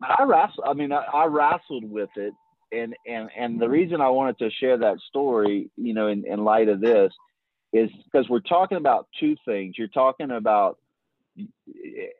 I 0.00 0.24
wrestled. 0.24 0.66
I 0.66 0.72
mean, 0.74 0.92
I, 0.92 1.04
I 1.12 1.26
wrestled 1.26 1.84
with 1.90 2.10
it, 2.16 2.32
and 2.72 2.94
and 3.06 3.28
and 3.36 3.60
the 3.60 3.68
reason 3.68 4.00
I 4.00 4.08
wanted 4.08 4.38
to 4.38 4.50
share 4.50 4.78
that 4.78 4.98
story, 5.08 5.70
you 5.76 5.94
know, 5.94 6.08
in, 6.08 6.24
in 6.26 6.44
light 6.44 6.68
of 6.68 6.80
this, 6.80 7.12
is 7.72 7.90
because 8.04 8.28
we're 8.28 8.40
talking 8.40 8.78
about 8.78 9.08
two 9.18 9.36
things. 9.44 9.76
You're 9.78 9.88
talking 9.88 10.30
about, 10.30 10.78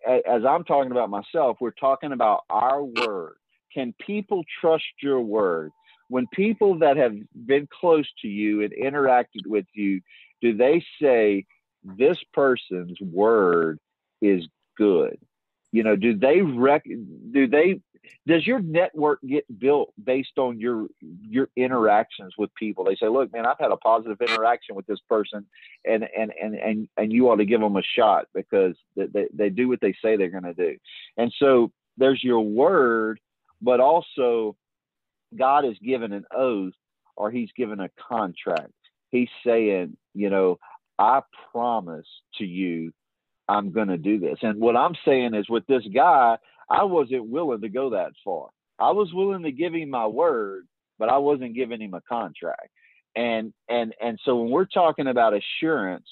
as 0.06 0.44
I'm 0.48 0.64
talking 0.64 0.92
about 0.92 1.10
myself, 1.10 1.58
we're 1.60 1.70
talking 1.72 2.12
about 2.12 2.44
our 2.48 2.82
word. 2.82 3.34
Can 3.72 3.94
people 4.04 4.44
trust 4.60 4.84
your 5.02 5.20
word? 5.20 5.70
When 6.08 6.26
people 6.32 6.78
that 6.80 6.96
have 6.96 7.14
been 7.46 7.68
close 7.80 8.06
to 8.22 8.28
you 8.28 8.62
and 8.62 8.72
interacted 8.72 9.46
with 9.46 9.66
you, 9.72 10.00
do 10.40 10.56
they 10.56 10.84
say, 11.00 11.46
this 11.84 12.18
person's 12.32 13.00
word 13.00 13.78
is 14.20 14.46
good? 14.76 15.18
You 15.72 15.82
know, 15.82 15.96
do 15.96 16.16
they 16.16 16.42
rec- 16.42 16.84
do 16.84 17.46
they 17.46 17.80
does 18.26 18.46
your 18.46 18.60
network 18.60 19.20
get 19.26 19.44
built 19.58 19.92
based 20.02 20.38
on 20.38 20.58
your 20.58 20.86
your 21.00 21.48
interactions 21.56 22.34
with 22.36 22.54
people? 22.54 22.84
They 22.84 22.96
say, 22.96 23.08
"Look, 23.08 23.32
man, 23.32 23.46
I've 23.46 23.58
had 23.58 23.70
a 23.70 23.76
positive 23.76 24.20
interaction 24.20 24.74
with 24.74 24.86
this 24.86 25.00
person, 25.08 25.46
and 25.84 26.08
and 26.16 26.32
and 26.40 26.54
and 26.54 26.88
and 26.96 27.12
you 27.12 27.30
ought 27.30 27.36
to 27.36 27.44
give 27.44 27.60
them 27.60 27.76
a 27.76 27.82
shot 27.82 28.26
because 28.34 28.76
they 28.96 29.28
they 29.32 29.50
do 29.50 29.68
what 29.68 29.80
they 29.80 29.94
say 30.02 30.16
they're 30.16 30.30
going 30.30 30.42
to 30.44 30.54
do." 30.54 30.76
And 31.16 31.32
so 31.38 31.72
there's 31.96 32.22
your 32.22 32.40
word, 32.40 33.20
but 33.60 33.80
also 33.80 34.56
God 35.36 35.64
has 35.64 35.78
given 35.78 36.12
an 36.12 36.24
oath 36.34 36.74
or 37.16 37.30
He's 37.30 37.50
given 37.56 37.80
a 37.80 37.90
contract. 38.08 38.72
He's 39.10 39.28
saying, 39.44 39.96
you 40.14 40.30
know, 40.30 40.58
I 40.98 41.22
promise 41.52 42.06
to 42.38 42.44
you 42.44 42.92
I'm 43.48 43.72
going 43.72 43.88
to 43.88 43.98
do 43.98 44.18
this. 44.18 44.38
And 44.42 44.60
what 44.60 44.76
I'm 44.76 44.94
saying 45.04 45.34
is 45.34 45.48
with 45.48 45.66
this 45.66 45.82
guy, 45.92 46.38
I 46.70 46.84
wasn't 46.84 47.28
willing 47.28 47.60
to 47.60 47.68
go 47.68 47.90
that 47.90 48.12
far. 48.24 48.48
I 48.78 48.90
was 48.90 49.12
willing 49.12 49.42
to 49.44 49.52
give 49.52 49.74
him 49.74 49.90
my 49.90 50.06
word, 50.06 50.66
but 50.98 51.08
I 51.08 51.18
wasn't 51.18 51.54
giving 51.54 51.80
him 51.80 51.94
a 51.94 52.00
contract. 52.02 52.68
And 53.14 53.52
and 53.68 53.94
and 54.00 54.18
so 54.24 54.36
when 54.36 54.50
we're 54.50 54.64
talking 54.64 55.06
about 55.06 55.34
assurance, 55.34 56.06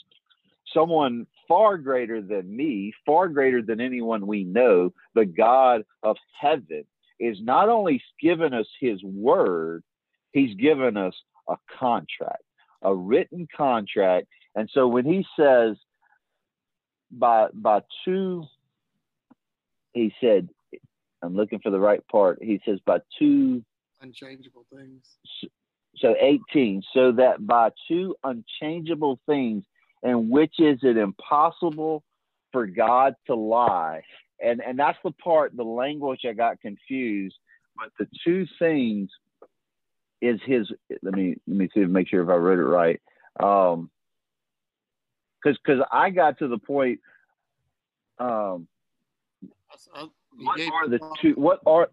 someone 0.73 1.27
far 1.49 1.79
greater 1.79 2.21
than 2.21 2.55
me, 2.55 2.93
far 3.07 3.29
greater 3.29 3.63
than 3.63 3.81
anyone 3.81 4.27
we 4.27 4.45
know, 4.45 4.93
the 5.15 5.25
God 5.25 5.83
of 6.03 6.17
heaven 6.39 6.85
is 7.19 7.39
not 7.41 7.69
only 7.69 8.03
given 8.21 8.55
us 8.55 8.67
his 8.81 9.03
word, 9.03 9.83
he's 10.33 10.55
given 10.57 10.97
us 10.97 11.15
a 11.49 11.57
contract, 11.79 12.43
a 12.83 12.95
written 12.95 13.49
contract. 13.57 14.27
And 14.55 14.69
so 14.73 14.87
when 14.87 15.05
he 15.05 15.25
says 15.39 15.77
by 17.11 17.49
by 17.53 17.81
two 18.05 18.45
he 19.93 20.13
said 20.21 20.49
i'm 21.23 21.35
looking 21.35 21.61
for 21.61 21.71
the 21.71 21.81
right 21.81 22.07
part. 22.09 22.39
He 22.43 22.61
says 22.65 22.79
by 22.85 22.99
two 23.19 23.65
unchangeable 24.01 24.65
things. 24.75 25.03
So 25.97 26.15
18 26.19 26.83
so 26.95 27.13
that 27.13 27.47
by 27.47 27.71
two 27.89 28.15
unchangeable 28.25 29.21
things 29.27 29.65
and 30.03 30.31
which 30.31 30.55
is 30.59 30.79
it 30.83 30.97
impossible 30.97 32.03
for 32.53 32.67
god 32.67 33.15
to 33.27 33.35
lie? 33.35 34.03
And 34.43 34.63
and 34.63 34.79
that's 34.79 34.99
the 35.05 35.11
part 35.13 35.57
the 35.57 35.65
language 35.65 36.21
i 36.27 36.33
got 36.33 36.61
confused 36.61 37.37
but 37.77 37.91
the 37.99 38.07
two 38.25 38.47
things 38.59 39.11
is 40.23 40.41
his 40.45 40.71
let 41.03 41.15
me 41.15 41.37
let 41.47 41.57
me 41.57 41.69
see 41.75 41.81
make 41.81 42.09
sure 42.09 42.23
if 42.23 42.29
i 42.29 42.35
read 42.35 42.59
it 42.59 42.63
right. 42.63 43.01
Um 43.39 43.91
because 45.43 45.59
because 45.65 45.85
I 45.91 46.11
got 46.11 46.39
to 46.39 46.49
the 46.49 46.59
point. 46.59 47.01
Um, 48.19 48.69
Uh, 49.95 50.07
what 50.39 50.61
are 50.61 50.89
the 50.89 50.99
two? 51.21 51.33
What 51.37 51.61
are 51.67 51.89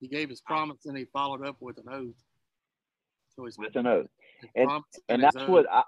he 0.00 0.08
gave 0.08 0.28
his 0.28 0.40
promise 0.40 0.78
and 0.86 0.96
he 0.96 1.04
followed 1.06 1.46
up 1.46 1.56
with 1.60 1.78
an 1.78 1.84
oath. 1.90 2.14
So 3.34 3.44
he's 3.44 3.56
with 3.56 3.74
an 3.76 3.86
oath, 3.86 4.06
and 4.54 4.68
and 5.08 5.22
that's 5.22 5.36
oath. 5.36 5.48
what 5.48 5.66
I. 5.70 5.82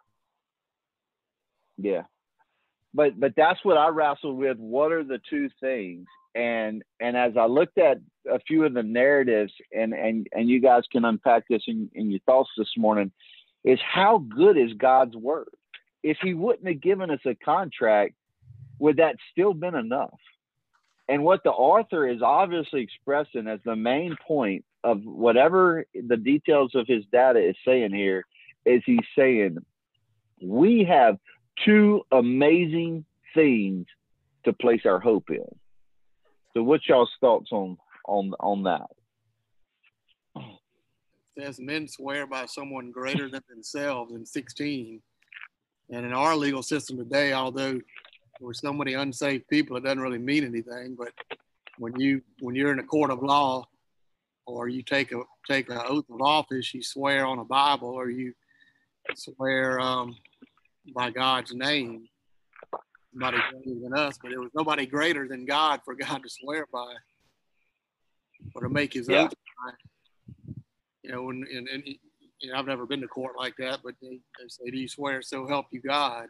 Yeah, 1.77 2.03
but 2.95 3.19
but 3.19 3.35
that's 3.37 3.63
what 3.65 3.77
I 3.77 3.89
wrestled 3.89 4.39
with. 4.39 4.57
What 4.59 4.93
are 4.93 5.05
the 5.05 5.21
two 5.29 5.51
things? 5.61 6.07
And 6.35 6.83
and 7.01 7.17
as 7.17 7.37
I 7.37 7.47
looked 7.47 7.79
at 7.79 7.99
a 8.31 8.39
few 8.41 8.65
of 8.65 8.73
the 8.73 8.83
narratives, 8.83 9.53
and 9.73 9.93
and 9.93 10.27
and 10.33 10.49
you 10.49 10.61
guys 10.61 10.85
can 10.91 11.05
unpack 11.05 11.45
this 11.49 11.63
in, 11.67 11.91
in 11.95 12.11
your 12.11 12.21
thoughts 12.21 12.51
this 12.57 12.73
morning, 12.77 13.13
is 13.65 13.79
how 13.83 14.19
good 14.19 14.57
is 14.57 14.73
God's 14.75 15.17
word? 15.17 15.49
if 16.05 16.19
he 16.23 16.35
wouldn't 16.35 16.69
have 16.69 16.83
given 16.83 17.11
us 17.11 17.21
a 17.25 17.35
contract, 17.35 18.15
would 18.79 18.99
that 18.99 19.17
still 19.33 19.55
been 19.55 19.75
enough? 19.75 20.21
And 21.09 21.23
what 21.23 21.43
the 21.45 21.51
author 21.51 22.09
is 22.09 22.23
obviously 22.23 22.81
expressing 22.81 23.47
as 23.47 23.61
the 23.65 23.77
main 23.77 24.17
point 24.27 24.65
of 24.83 25.03
whatever 25.05 25.85
the 25.95 26.17
details 26.17 26.75
of 26.75 26.87
his 26.87 27.05
data 27.13 27.41
is 27.41 27.57
saying 27.67 27.93
here 27.93 28.25
is 28.65 28.83
he's 28.87 28.99
saying 29.17 29.59
we 30.41 30.85
have 30.85 31.19
two 31.65 32.03
amazing 32.11 33.05
things 33.35 33.87
to 34.45 34.53
place 34.53 34.83
our 34.85 35.01
hope 35.01 35.31
in. 35.31 35.45
So 36.55 36.63
what's 36.63 36.89
y'all's 36.89 37.11
thoughts 37.21 37.51
on 37.53 37.77
on 38.07 38.33
on 38.41 38.63
that? 38.65 38.91
As 41.37 41.59
men 41.59 41.89
swear 41.89 42.27
by 42.27 42.47
someone 42.47 42.93
greater 42.93 43.29
than 43.29 43.43
themselves 43.49 44.13
in 44.15 44.25
16, 44.25 45.03
and 45.91 46.07
in 46.07 46.13
our 46.13 46.37
legal 46.37 46.63
system 46.63 46.97
today, 46.97 47.33
although 47.33 47.81
for 48.41 48.55
so 48.55 48.73
many 48.73 48.95
unsaved 48.95 49.49
people, 49.49 49.77
it 49.77 49.85
doesn't 49.85 50.01
really 50.01 50.19
mean 50.19 50.45
anything. 50.45 50.97
But 50.99 51.13
when 51.79 51.99
you 51.99 52.23
when 52.41 52.55
you're 52.55 52.73
in 52.73 52.79
a 52.79 52.85
court 52.85 53.11
of 53.11 53.23
law, 53.23 53.65
or 54.47 54.69
you 54.69 54.83
take 54.83 55.13
a 55.13 55.23
take 55.49 55.71
an 55.71 55.81
oath 55.87 56.09
of 56.11 56.21
office, 56.21 56.75
you 56.75 56.83
swear 56.83 57.27
on 57.27 57.39
a 57.39 57.45
Bible, 57.45 57.89
or 57.89 58.11
you 58.11 58.33
swear 59.15 59.81
um, 59.81 60.17
by 60.95 61.11
God's 61.11 61.55
name. 61.55 62.09
Nobody 63.13 63.39
greater 63.53 63.81
than 63.81 63.95
us, 63.95 64.19
but 64.21 64.31
there 64.31 64.41
was 64.41 64.51
nobody 64.55 64.87
greater 64.87 65.29
than 65.29 65.45
God 65.45 65.81
for 65.85 65.95
God 65.95 66.23
to 66.23 66.29
swear 66.29 66.67
by, 66.73 66.95
or 68.55 68.63
to 68.63 68.69
make 68.69 68.93
His 68.93 69.09
yeah. 69.09 69.25
oath 69.25 69.35
by. 69.65 69.73
You 71.03 71.13
know, 71.13 71.31
and, 71.31 71.47
and, 71.47 71.69
and 71.69 71.83
you 72.41 72.51
know, 72.51 72.59
I've 72.59 72.67
never 72.67 72.87
been 72.87 73.01
to 73.03 73.09
court 73.09 73.35
like 73.39 73.55
that, 73.59 73.81
but 73.85 73.95
they, 74.03 74.19
they 74.39 74.49
say, 74.49 74.71
Do 74.71 74.79
you 74.79 74.89
swear 74.89 75.23
so 75.23 75.47
help 75.47 75.67
you 75.71 75.81
God? 75.81 76.27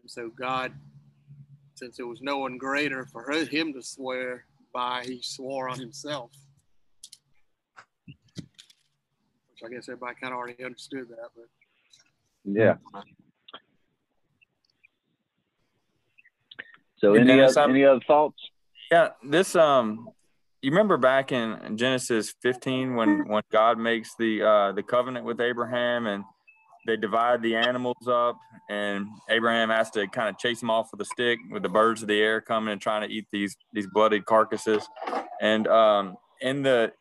And 0.00 0.10
so 0.10 0.28
God, 0.28 0.72
since 1.74 1.96
there 1.96 2.06
was 2.06 2.20
no 2.20 2.38
one 2.38 2.58
greater 2.58 3.06
for 3.06 3.30
him 3.30 3.72
to 3.72 3.82
swear 3.82 4.44
by, 4.72 5.04
he 5.04 5.22
swore 5.22 5.68
on 5.68 5.78
himself. 5.78 6.30
Which 8.36 9.62
I 9.64 9.68
guess 9.68 9.88
everybody 9.88 10.16
kind 10.20 10.32
of 10.32 10.38
already 10.38 10.64
understood 10.64 11.08
that, 11.10 11.30
but 11.36 11.46
yeah. 12.44 12.74
So 16.96 17.14
any 17.14 17.40
other, 17.40 17.60
any 17.60 17.84
other 17.84 18.00
thoughts? 18.06 18.36
Yeah, 18.90 19.10
this 19.22 19.54
um 19.54 20.08
you 20.60 20.70
remember 20.70 20.96
back 20.96 21.30
in 21.30 21.76
Genesis 21.76 22.34
15 22.42 22.96
when 22.96 23.28
when 23.28 23.42
God 23.52 23.78
makes 23.78 24.14
the 24.18 24.42
uh, 24.42 24.72
the 24.72 24.82
covenant 24.82 25.24
with 25.24 25.40
Abraham 25.40 26.06
and 26.06 26.24
they 26.86 26.96
divide 26.96 27.42
the 27.42 27.56
animals 27.56 28.08
up 28.08 28.38
and 28.70 29.06
Abraham 29.28 29.70
has 29.70 29.90
to 29.90 30.06
kind 30.08 30.28
of 30.28 30.38
chase 30.38 30.60
them 30.60 30.70
off 30.70 30.90
with 30.90 31.00
a 31.00 31.04
stick 31.04 31.38
with 31.50 31.62
the 31.62 31.68
birds 31.68 32.02
of 32.02 32.08
the 32.08 32.20
air 32.20 32.40
coming 32.40 32.72
and 32.72 32.80
trying 32.80 33.06
to 33.06 33.14
eat 33.14 33.26
these 33.32 33.56
these 33.72 33.86
bloodied 33.86 34.26
carcasses. 34.26 34.86
And 35.40 35.66
um, 35.68 36.16
in 36.40 36.62
the 36.62 36.92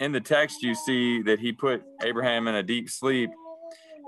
in 0.00 0.12
the 0.12 0.20
text 0.20 0.62
you 0.62 0.74
see 0.74 1.22
that 1.22 1.38
he 1.38 1.52
put 1.52 1.82
Abraham 2.02 2.48
in 2.48 2.54
a 2.54 2.62
deep 2.62 2.90
sleep 2.90 3.30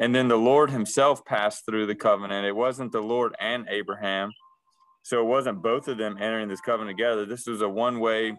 and 0.01 0.15
then 0.15 0.29
the 0.29 0.37
Lord 0.37 0.71
himself 0.71 1.25
passed 1.25 1.65
through 1.65 1.87
the 1.87 1.95
covenant. 1.95 2.47
It 2.47 2.55
wasn't 2.55 2.93
the 2.93 3.01
Lord 3.01 3.35
and 3.41 3.67
Abraham. 3.69 4.31
So 5.03 5.21
it 5.21 5.27
wasn't 5.27 5.63
both 5.63 5.89
of 5.89 5.99
them 5.99 6.17
entering 6.21 6.49
this 6.49 6.61
covenant 6.61 6.99
together. 6.99 7.25
This 7.25 7.47
was 7.47 7.63
a 7.63 7.69
one 7.69 8.01
way 8.01 8.37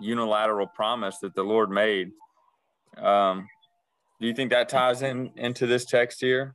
unilateral 0.00 0.66
promise 0.66 1.18
that 1.20 1.34
the 1.34 1.42
Lord 1.42 1.70
made. 1.70 2.10
Um, 2.98 3.48
do 4.20 4.26
you 4.26 4.34
think 4.34 4.50
that 4.50 4.68
ties 4.68 5.02
in 5.02 5.30
into 5.36 5.66
this 5.66 5.84
text 5.84 6.20
here? 6.20 6.54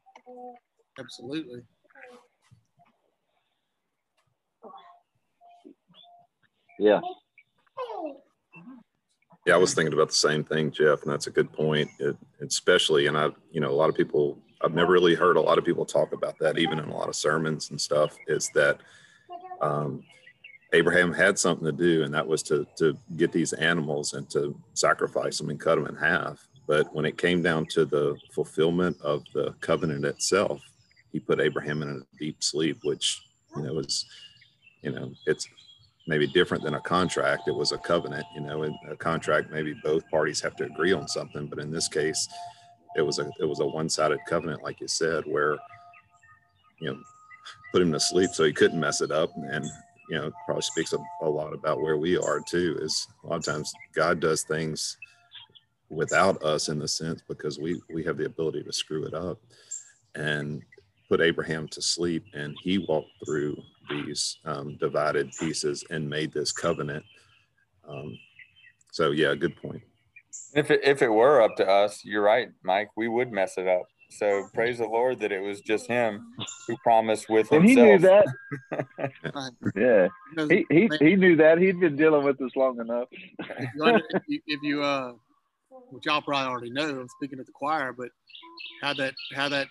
Absolutely. 1.00 1.62
Yeah. 6.80 7.00
Yeah, 9.46 9.56
I 9.56 9.58
was 9.58 9.74
thinking 9.74 9.94
about 9.94 10.10
the 10.10 10.16
same 10.16 10.44
thing, 10.44 10.72
Jeff, 10.72 11.04
and 11.04 11.12
that's 11.12 11.28
a 11.28 11.32
good 11.32 11.52
point. 11.52 11.90
It, 12.00 12.16
especially, 12.42 13.08
and 13.08 13.18
I, 13.18 13.30
you 13.52 13.62
know, 13.62 13.70
a 13.70 13.76
lot 13.76 13.90
of 13.90 13.96
people, 13.96 14.38
I've 14.62 14.74
never 14.74 14.92
really 14.92 15.16
heard 15.16 15.38
a 15.38 15.42
lot 15.42 15.58
of 15.58 15.66
people 15.66 15.86
talk 15.86 16.14
about 16.14 16.38
that, 16.40 16.58
even 16.58 16.78
in 16.78 16.90
a 16.90 16.96
lot 16.96 17.08
of 17.08 17.16
sermons 17.16 17.72
and 17.72 17.80
stuff. 17.80 18.16
Is 18.28 18.50
that 18.54 18.80
um, 19.62 20.04
Abraham 20.74 21.14
had 21.14 21.40
something 21.40 21.66
to 21.66 21.72
do, 21.72 22.04
and 22.04 22.14
that 22.14 22.28
was 22.28 22.44
to 22.44 22.68
to 22.78 22.98
get 23.16 23.32
these 23.32 23.54
animals 23.54 24.14
and 24.14 24.30
to 24.32 24.60
sacrifice 24.74 25.38
them 25.38 25.50
and 25.50 25.60
cut 25.60 25.76
them 25.76 25.88
in 25.88 25.96
half. 25.96 26.49
But 26.70 26.94
when 26.94 27.04
it 27.06 27.18
came 27.18 27.42
down 27.42 27.66
to 27.72 27.84
the 27.84 28.16
fulfillment 28.32 28.96
of 29.02 29.24
the 29.34 29.56
covenant 29.60 30.06
itself, 30.06 30.62
he 31.12 31.20
put 31.20 31.42
Abraham 31.42 31.82
in 31.82 31.90
a 31.90 32.18
deep 32.20 32.44
sleep, 32.44 32.78
which 32.84 33.20
you 33.56 33.64
know 33.64 33.74
was, 33.74 34.06
you 34.84 34.92
know, 34.92 35.12
it's 35.26 35.50
maybe 36.08 36.28
different 36.28 36.64
than 36.64 36.76
a 36.76 36.82
contract. 36.82 37.48
It 37.48 37.56
was 37.56 37.72
a 37.72 37.80
covenant. 37.80 38.26
You 38.36 38.42
know, 38.42 38.62
in 38.62 38.78
a 38.88 38.96
contract, 38.96 39.50
maybe 39.50 39.74
both 39.84 40.08
parties 40.12 40.40
have 40.42 40.56
to 40.58 40.66
agree 40.66 40.94
on 40.94 41.08
something, 41.08 41.48
but 41.48 41.58
in 41.58 41.72
this 41.72 41.88
case, 41.88 42.28
it 42.96 43.02
was 43.02 43.18
a 43.18 43.32
it 43.40 43.46
was 43.46 43.62
a 43.62 43.66
one 43.66 43.90
sided 43.90 44.20
covenant, 44.28 44.62
like 44.62 44.80
you 44.80 44.88
said, 44.88 45.24
where 45.26 45.58
you 46.80 46.92
know 46.92 47.00
put 47.72 47.82
him 47.82 47.92
to 47.92 48.00
sleep 48.00 48.30
so 48.30 48.44
he 48.44 48.54
couldn't 48.54 48.80
mess 48.80 49.02
it 49.02 49.10
up 49.12 49.32
and 49.52 49.66
you 50.12 50.20
know 50.20 50.32
probably 50.46 50.62
speaks 50.62 50.94
a, 50.94 50.98
a 51.24 51.30
lot 51.30 51.52
about 51.52 51.82
where 51.82 51.98
we 51.98 52.16
are 52.16 52.40
too 52.48 52.78
is 52.82 53.08
a 53.24 53.28
lot 53.28 53.38
of 53.38 53.44
times 53.44 53.74
god 53.94 54.20
does 54.20 54.44
things 54.44 54.98
without 55.90 56.42
us 56.44 56.70
in 56.70 56.80
the 56.80 56.88
sense 56.88 57.22
because 57.28 57.60
we 57.60 57.82
we 57.94 58.04
have 58.04 58.18
the 58.18 58.26
ability 58.26 58.64
to 58.64 58.72
screw 58.72 59.06
it 59.06 59.14
up 59.14 59.40
and 60.16 60.62
put 61.08 61.20
abraham 61.22 61.68
to 61.68 61.82
sleep 61.82 62.24
and 62.34 62.56
he 62.62 62.78
walked 62.78 63.10
through 63.26 63.58
these 63.90 64.38
um, 64.46 64.78
divided 64.80 65.32
pieces 65.40 65.84
and 65.90 66.08
made 66.08 66.32
this 66.32 66.52
covenant 66.52 67.04
Um, 67.88 68.18
so 68.92 69.12
yeah, 69.12 69.34
good 69.36 69.56
point. 69.56 69.82
If 70.54 70.72
it, 70.72 70.82
if 70.84 71.02
it 71.02 71.10
were 71.10 71.42
up 71.42 71.56
to 71.58 71.68
us, 71.68 72.04
you're 72.04 72.24
right, 72.24 72.50
Mike. 72.64 72.90
We 72.98 73.08
would 73.08 73.32
mess 73.32 73.58
it 73.58 73.68
up. 73.68 73.84
So 74.12 74.48
praise 74.54 74.80
the 74.80 74.88
Lord 74.88 75.20
that 75.20 75.32
it 75.32 75.40
was 75.40 75.62
just 75.62 75.88
him 75.88 76.34
who 76.68 76.76
promised 76.78 77.30
with 77.30 77.52
And 77.52 77.64
he 77.64 77.76
knew 77.76 78.00
that. 78.00 78.26
Yeah, 79.76 80.08
he, 80.50 80.66
he 80.70 80.90
he 81.00 81.16
knew 81.16 81.36
that. 81.38 81.60
He'd 81.60 81.80
been 81.80 81.96
dealing 81.96 82.24
with 82.24 82.38
this 82.38 82.56
long 82.56 82.80
enough. 82.80 83.08
if 83.12 83.70
you, 83.76 83.84
under, 83.84 84.04
if 84.10 84.24
you, 84.28 84.42
if 84.48 84.64
you 84.64 84.84
uh, 84.84 85.14
which 85.92 86.06
y'all 86.06 86.22
probably 86.22 86.48
already 86.48 86.72
know, 86.72 87.02
I'm 87.02 87.08
speaking 87.10 87.40
at 87.40 87.46
the 87.46 87.52
choir, 87.52 87.94
but 87.94 88.10
how 88.82 88.94
that 88.96 89.14
how 89.36 89.50
that 89.50 89.68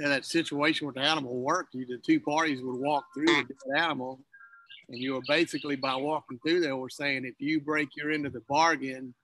how 0.00 0.08
that 0.08 0.24
situation 0.24 0.86
with 0.86 0.96
the 0.96 1.02
animal 1.02 1.36
worked, 1.40 1.74
you 1.74 1.86
the 1.86 1.98
two 1.98 2.20
parties 2.20 2.60
would 2.62 2.80
walk 2.80 3.04
through 3.14 3.26
the 3.26 3.78
animal, 3.78 4.20
and 4.88 4.98
you 4.98 5.14
were 5.14 5.22
basically 5.26 5.76
by 5.76 5.94
walking 5.94 6.38
through 6.46 6.60
there, 6.60 6.76
we're 6.76 6.88
saying 6.88 7.24
if 7.24 7.34
you 7.38 7.60
break 7.60 7.88
your 7.96 8.10
end 8.10 8.26
of 8.26 8.32
the 8.32 8.42
bargain, 8.48 9.14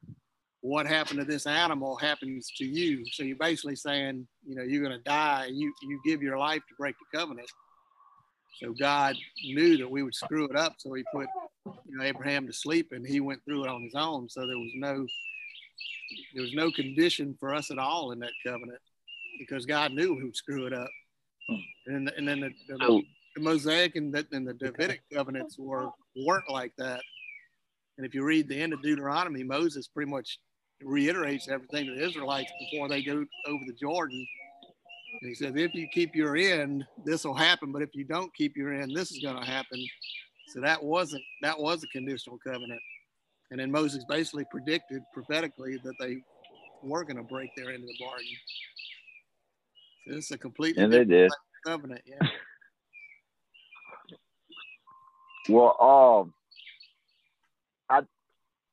what 0.60 0.86
happened 0.86 1.18
to 1.18 1.24
this 1.24 1.46
animal 1.46 1.96
happens 1.96 2.50
to 2.56 2.64
you. 2.64 3.04
So 3.12 3.22
you're 3.24 3.36
basically 3.36 3.76
saying, 3.76 4.26
you 4.46 4.54
know, 4.54 4.62
you're 4.62 4.82
gonna 4.82 4.98
die. 4.98 5.48
You 5.50 5.72
you 5.82 6.00
give 6.04 6.22
your 6.22 6.38
life 6.38 6.62
to 6.68 6.74
break 6.78 6.94
the 6.98 7.18
covenant. 7.18 7.50
So 8.60 8.72
God 8.72 9.16
knew 9.44 9.76
that 9.78 9.90
we 9.90 10.02
would 10.02 10.14
screw 10.14 10.44
it 10.44 10.56
up, 10.56 10.74
so 10.78 10.92
He 10.94 11.04
put 11.12 11.26
you 11.66 11.96
know 11.96 12.04
Abraham 12.04 12.46
to 12.46 12.52
sleep, 12.52 12.92
and 12.92 13.06
he 13.06 13.20
went 13.20 13.44
through 13.44 13.64
it 13.64 13.70
on 13.70 13.82
his 13.82 13.94
own. 13.94 14.28
So 14.28 14.46
there 14.46 14.58
was 14.58 14.72
no 14.74 15.06
there 16.34 16.42
was 16.42 16.54
no 16.54 16.70
condition 16.70 17.36
for 17.38 17.54
us 17.54 17.70
at 17.70 17.78
all 17.78 18.12
in 18.12 18.18
that 18.20 18.32
covenant 18.44 18.80
because 19.38 19.66
God 19.66 19.92
knew 19.92 20.14
we 20.14 20.24
would 20.24 20.36
screw 20.36 20.66
it 20.66 20.72
up. 20.72 20.90
Hmm. 21.48 21.94
And 21.94 22.12
and 22.16 22.28
then 22.28 22.40
the, 22.40 22.50
the, 22.68 22.84
So- 22.86 23.02
the 23.34 23.42
Mosaic 23.42 23.96
and 23.96 24.12
the, 24.12 24.26
and 24.32 24.46
the 24.46 24.54
Davidic 24.54 25.00
covenants 25.12 25.58
were 25.58 25.88
weren't 26.16 26.50
like 26.50 26.72
that. 26.78 27.00
And 27.96 28.06
if 28.06 28.14
you 28.14 28.24
read 28.24 28.48
the 28.48 28.60
end 28.60 28.72
of 28.72 28.82
Deuteronomy, 28.82 29.42
Moses 29.42 29.88
pretty 29.88 30.10
much 30.10 30.38
reiterates 30.82 31.48
everything 31.48 31.86
to 31.86 31.94
the 31.94 32.04
Israelites 32.04 32.50
before 32.58 32.88
they 32.88 33.02
go 33.02 33.24
over 33.46 33.64
the 33.66 33.74
Jordan. 33.80 34.26
And 35.20 35.28
he 35.28 35.34
says, 35.34 35.52
if 35.56 35.74
you 35.74 35.86
keep 35.92 36.14
your 36.14 36.36
end, 36.36 36.84
this 37.04 37.24
will 37.24 37.34
happen. 37.34 37.70
But 37.70 37.82
if 37.82 37.90
you 37.92 38.04
don't 38.04 38.34
keep 38.34 38.56
your 38.56 38.72
end, 38.72 38.92
this 38.94 39.10
is 39.10 39.18
going 39.22 39.36
to 39.36 39.44
happen. 39.44 39.84
So 40.48 40.60
that 40.60 40.82
wasn't 40.82 41.22
that 41.42 41.58
was 41.58 41.84
a 41.84 41.86
conditional 41.88 42.38
covenant. 42.46 42.80
And 43.52 43.60
then 43.60 43.70
Moses 43.70 44.02
basically 44.04 44.46
predicted 44.46 45.02
prophetically 45.12 45.76
that 45.84 45.98
they 46.00 46.16
were 46.82 47.04
going 47.04 47.18
to 47.18 47.22
break 47.22 47.50
their 47.54 47.68
end 47.68 47.82
of 47.82 47.86
the 47.86 47.96
bargain. 48.00 48.26
So 50.08 50.16
it's 50.16 50.30
a 50.30 50.38
completely 50.38 50.82
And 50.82 50.90
they 50.90 51.04
did. 51.04 51.30
covenant. 51.64 52.00
Yeah. 52.06 52.26
Well, 55.48 55.76
um, 55.80 56.34
I 57.90 58.02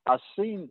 I 0.05 0.19
seen 0.37 0.69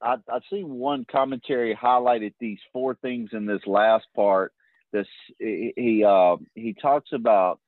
I 0.00 0.14
I 0.28 0.38
seen 0.48 0.70
one 0.70 1.04
commentary 1.10 1.74
highlighted 1.74 2.34
these 2.38 2.60
four 2.72 2.94
things 2.94 3.30
in 3.32 3.46
this 3.46 3.60
last 3.66 4.06
part. 4.14 4.52
This 4.92 5.08
he 5.40 5.72
he, 5.76 6.04
uh, 6.04 6.36
he 6.54 6.72
talks 6.72 7.10
about 7.12 7.58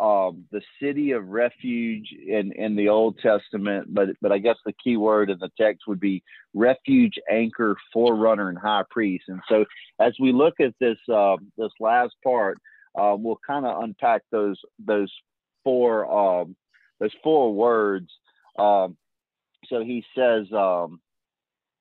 um, 0.00 0.46
the 0.50 0.62
city 0.82 1.10
of 1.10 1.28
refuge 1.28 2.08
in 2.12 2.52
in 2.52 2.74
the 2.74 2.88
Old 2.88 3.18
Testament, 3.18 3.92
but 3.92 4.08
but 4.22 4.32
I 4.32 4.38
guess 4.38 4.56
the 4.64 4.72
key 4.72 4.96
word 4.96 5.28
in 5.28 5.38
the 5.38 5.50
text 5.60 5.82
would 5.86 6.00
be 6.00 6.22
refuge, 6.54 7.14
anchor, 7.30 7.76
forerunner, 7.92 8.48
and 8.48 8.58
high 8.58 8.84
priest. 8.90 9.24
And 9.28 9.40
so 9.48 9.66
as 10.00 10.14
we 10.18 10.32
look 10.32 10.54
at 10.58 10.74
this 10.80 10.96
uh, 11.12 11.36
this 11.58 11.72
last 11.80 12.14
part, 12.24 12.58
uh, 12.98 13.14
we'll 13.18 13.40
kind 13.46 13.66
of 13.66 13.82
unpack 13.82 14.22
those 14.32 14.58
those 14.84 15.12
four 15.64 16.10
um, 16.10 16.56
those 16.98 17.14
four 17.22 17.52
words. 17.52 18.08
Um, 18.58 18.96
so 19.66 19.84
he 19.84 20.02
says, 20.16 20.46
um, 20.52 21.00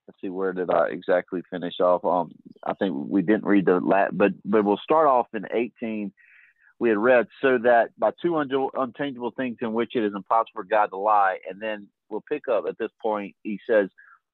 let's 0.07 0.19
see, 0.21 0.29
where 0.29 0.51
did 0.51 0.69
I 0.69 0.89
exactly 0.89 1.41
finish 1.49 1.79
off? 1.79 2.03
Um, 2.03 2.31
I 2.65 2.73
think 2.73 2.93
we 3.07 3.21
didn't 3.21 3.45
read 3.45 3.65
the 3.65 3.79
lat, 3.79 4.17
but 4.17 4.31
but 4.43 4.65
we'll 4.65 4.77
start 4.83 5.07
off 5.07 5.27
in 5.33 5.45
18. 5.53 6.11
We 6.79 6.89
had 6.89 6.97
read 6.97 7.27
so 7.41 7.57
that 7.63 7.89
by 7.97 8.11
two 8.21 8.37
un- 8.37 8.49
untangible 8.49 9.35
things 9.35 9.57
in 9.61 9.73
which 9.73 9.95
it 9.95 10.03
is 10.03 10.13
impossible 10.15 10.51
for 10.53 10.63
God 10.63 10.87
to 10.87 10.97
lie, 10.97 11.39
and 11.49 11.61
then 11.61 11.87
we'll 12.09 12.23
pick 12.27 12.47
up 12.47 12.65
at 12.67 12.77
this 12.77 12.91
point. 13.01 13.35
He 13.43 13.59
says, 13.69 13.89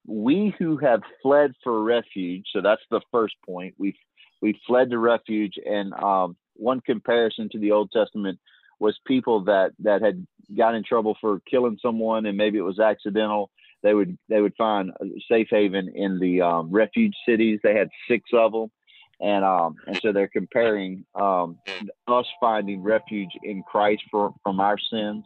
"We 0.05 0.53
who 0.59 0.77
have 0.77 1.01
fled 1.21 1.53
for 1.63 1.83
refuge." 1.83 2.45
So 2.53 2.61
that's 2.61 2.83
the 2.91 3.01
first 3.11 3.35
point. 3.45 3.75
We 3.77 3.97
we 4.41 4.59
fled 4.67 4.91
to 4.91 4.99
refuge, 4.99 5.55
and 5.65 5.93
um, 5.93 6.35
one 6.55 6.81
comparison 6.81 7.49
to 7.49 7.59
the 7.59 7.71
Old 7.71 7.91
Testament 7.91 8.39
was 8.79 8.97
people 9.05 9.43
that 9.45 9.71
that 9.79 10.01
had 10.01 10.25
got 10.55 10.75
in 10.75 10.83
trouble 10.83 11.17
for 11.19 11.41
killing 11.49 11.77
someone 11.81 12.25
and 12.25 12.37
maybe 12.37 12.57
it 12.57 12.61
was 12.61 12.79
accidental 12.79 13.49
they 13.83 13.93
would 13.93 14.17
they 14.29 14.41
would 14.41 14.55
find 14.57 14.91
a 15.01 15.05
safe 15.29 15.47
haven 15.49 15.91
in 15.95 16.19
the 16.19 16.41
um, 16.41 16.69
refuge 16.69 17.13
cities 17.27 17.59
they 17.63 17.75
had 17.75 17.89
six 18.07 18.29
of 18.33 18.51
them 18.51 18.69
and 19.21 19.45
um 19.45 19.75
and 19.87 19.99
so 20.01 20.11
they're 20.11 20.27
comparing 20.27 21.05
um 21.15 21.57
us 22.07 22.25
finding 22.39 22.83
refuge 22.83 23.29
in 23.43 23.63
christ 23.63 24.03
for 24.11 24.33
from 24.43 24.59
our 24.59 24.77
sins. 24.77 25.23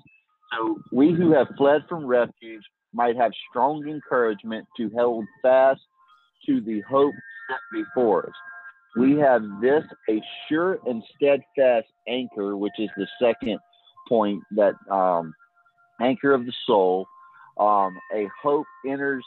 So 0.58 0.80
we 0.92 1.14
who 1.14 1.34
have 1.34 1.48
fled 1.58 1.84
from 1.88 2.06
refuge 2.06 2.64
might 2.94 3.16
have 3.18 3.32
strong 3.50 3.88
encouragement 3.88 4.68
to 4.78 4.90
hold 4.96 5.26
fast 5.42 5.82
to 6.46 6.62
the 6.62 6.82
hope 6.90 7.14
set 7.50 7.60
before 7.72 8.28
us. 8.28 8.34
We 8.98 9.18
have 9.18 9.44
this 9.62 9.84
a 10.10 10.22
sure 10.48 10.80
and 10.88 11.04
steadfast 11.16 11.88
anchor, 12.08 12.58
which 12.58 12.74
is 12.80 12.90
the 12.98 13.08
second 13.22 13.60
point 14.08 14.42
that 14.56 14.74
um, 14.90 15.34
anchor 16.02 16.34
of 16.34 16.46
the 16.46 16.54
soul. 16.66 17.06
Um, 17.60 17.98
a 18.16 18.28
hope 18.42 18.66
enters, 18.88 19.24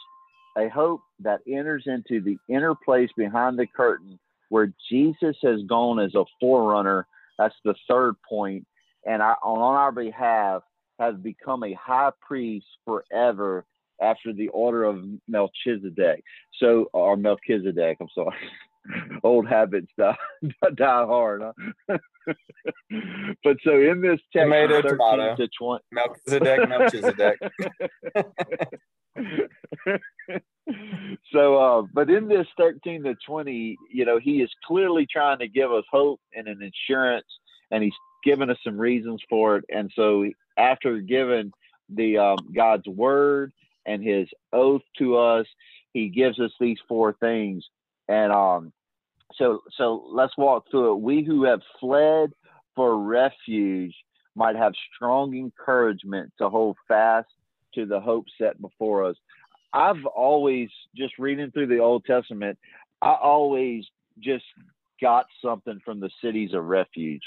a 0.57 0.67
hope 0.67 1.01
that 1.19 1.41
enters 1.47 1.83
into 1.85 2.19
the 2.19 2.37
inner 2.49 2.75
place 2.75 3.09
behind 3.15 3.57
the 3.57 3.67
curtain 3.67 4.19
where 4.53 4.71
Jesus 4.87 5.35
has 5.41 5.61
gone 5.67 5.99
as 5.99 6.13
a 6.13 6.25
forerunner. 6.39 7.07
That's 7.39 7.55
the 7.65 7.73
third 7.89 8.13
point, 8.21 8.67
and 9.03 9.23
I, 9.23 9.33
on 9.41 9.75
our 9.75 9.91
behalf 9.91 10.61
has 10.99 11.15
become 11.15 11.63
a 11.63 11.73
high 11.73 12.11
priest 12.21 12.67
forever 12.85 13.65
after 13.99 14.31
the 14.31 14.49
order 14.49 14.83
of 14.83 15.03
Melchizedek. 15.27 16.23
So, 16.59 16.87
or 16.93 17.17
Melchizedek. 17.17 17.97
I'm 17.99 18.09
sorry. 18.13 18.35
old 19.23 19.47
habits 19.47 19.91
die, 19.97 20.15
die 20.75 21.05
hard. 21.05 21.41
Huh? 21.41 21.97
but 23.43 23.57
so 23.63 23.79
in 23.79 24.01
this 24.01 24.19
text, 24.31 24.45
Tomato, 24.45 24.81
13 24.81 24.97
tomato. 24.97 25.35
to 25.35 25.49
20. 25.57 25.83
Melchizedek, 25.91 26.69
Melchizedek. 26.69 27.39
so, 31.31 31.57
uh, 31.57 31.81
but 31.93 32.09
in 32.09 32.27
this 32.27 32.47
13 32.57 33.03
to 33.03 33.15
20, 33.25 33.77
you 33.91 34.05
know, 34.05 34.19
he 34.19 34.41
is 34.41 34.49
clearly 34.65 35.05
trying 35.11 35.39
to 35.39 35.47
give 35.47 35.71
us 35.71 35.83
hope 35.91 36.19
and 36.33 36.47
an 36.47 36.61
insurance, 36.61 37.27
and 37.71 37.83
he's 37.83 37.93
given 38.23 38.49
us 38.49 38.57
some 38.63 38.77
reasons 38.77 39.21
for 39.29 39.57
it. 39.57 39.65
And 39.69 39.91
so, 39.95 40.25
after 40.57 40.99
giving 40.99 41.51
the 41.89 42.17
um, 42.17 42.37
God's 42.55 42.87
word 42.87 43.51
and 43.85 44.03
his 44.03 44.27
oath 44.51 44.81
to 44.97 45.17
us, 45.17 45.45
he 45.93 46.09
gives 46.09 46.39
us 46.39 46.51
these 46.59 46.77
four 46.87 47.13
things. 47.19 47.63
And 48.07 48.31
um, 48.31 48.73
so, 49.35 49.61
so 49.77 50.05
let's 50.11 50.37
walk 50.37 50.65
through 50.69 50.93
it. 50.93 51.01
We 51.01 51.23
who 51.23 51.45
have 51.45 51.61
fled 51.79 52.31
for 52.75 52.97
refuge 52.97 53.95
might 54.35 54.55
have 54.55 54.73
strong 54.95 55.35
encouragement 55.35 56.31
to 56.39 56.49
hold 56.49 56.77
fast 56.87 57.27
to 57.75 57.85
the 57.85 57.99
hope 57.99 58.25
set 58.39 58.59
before 58.61 59.05
us. 59.05 59.15
I've 59.73 60.05
always 60.05 60.69
just 60.95 61.17
reading 61.17 61.51
through 61.51 61.67
the 61.67 61.79
Old 61.79 62.05
Testament, 62.05 62.57
I 63.01 63.15
always 63.21 63.85
just 64.19 64.45
got 65.01 65.25
something 65.43 65.79
from 65.83 65.99
the 65.99 66.09
cities 66.23 66.51
of 66.53 66.63
refuge. 66.65 67.23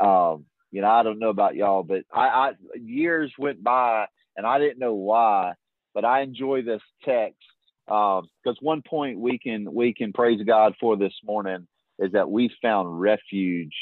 Um, 0.00 0.46
you 0.70 0.80
know, 0.80 0.88
I 0.88 1.02
don't 1.02 1.18
know 1.18 1.28
about 1.28 1.54
y'all, 1.54 1.82
but 1.82 2.02
I, 2.12 2.20
I 2.20 2.50
years 2.74 3.30
went 3.38 3.62
by 3.62 4.06
and 4.36 4.46
I 4.46 4.58
didn't 4.58 4.78
know 4.78 4.94
why, 4.94 5.52
but 5.94 6.04
I 6.04 6.22
enjoy 6.22 6.62
this 6.62 6.80
text 7.04 7.36
because 7.86 8.22
um, 8.46 8.54
one 8.60 8.82
point 8.82 9.18
we 9.18 9.38
can 9.38 9.72
we 9.72 9.92
can 9.92 10.12
praise 10.12 10.40
God 10.42 10.74
for 10.80 10.96
this 10.96 11.14
morning 11.24 11.66
is 11.98 12.12
that 12.12 12.30
we 12.30 12.50
found 12.60 13.00
refuge, 13.00 13.74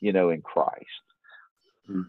you 0.00 0.12
know, 0.12 0.30
in 0.30 0.42
Christ. 0.42 0.84
Hmm. 1.86 2.02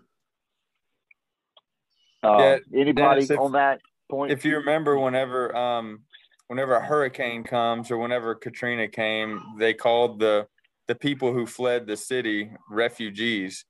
Uh, 2.22 2.38
Yeah, 2.40 2.58
anybody 2.82 3.22
Dennis, 3.22 3.32
if- 3.32 3.40
on 3.40 3.52
that 3.54 3.80
point? 4.10 4.32
if 4.32 4.44
you 4.44 4.58
remember 4.58 4.98
whenever 4.98 5.56
um 5.56 6.04
whenever 6.48 6.76
a 6.76 6.84
hurricane 6.86 7.44
comes 7.44 7.92
or 7.92 7.98
whenever 7.98 8.34
katrina 8.36 8.88
came 8.88 9.40
they 9.60 9.74
called 9.74 10.20
the 10.20 10.48
the 10.88 10.96
people 10.96 11.32
who 11.32 11.46
fled 11.46 11.86
the 11.86 11.96
city 11.96 12.50
refugees 12.72 13.66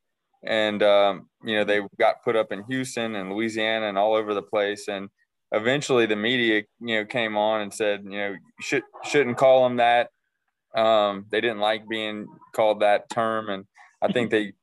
and 0.45 0.81
um, 0.81 1.27
you 1.43 1.55
know 1.55 1.65
they 1.65 1.81
got 1.99 2.23
put 2.23 2.37
up 2.37 2.53
in 2.53 2.63
houston 2.63 3.15
and 3.15 3.29
louisiana 3.31 3.87
and 3.87 3.97
all 3.97 4.13
over 4.15 4.33
the 4.33 4.41
place 4.41 4.87
and 4.87 5.09
eventually 5.51 6.05
the 6.05 6.15
media 6.15 6.63
you 6.79 6.95
know 6.95 7.05
came 7.05 7.35
on 7.35 7.61
and 7.61 7.73
said 7.73 8.03
you 8.03 8.17
know 8.17 8.35
should 8.61 8.83
shouldn't 9.03 9.37
call 9.37 9.63
them 9.63 9.77
that 9.77 10.09
um, 10.75 11.25
they 11.31 11.41
didn't 11.41 11.59
like 11.59 11.87
being 11.89 12.27
called 12.55 12.81
that 12.81 13.09
term 13.09 13.49
and 13.49 13.65
i 14.01 14.11
think 14.11 14.29
they 14.29 14.53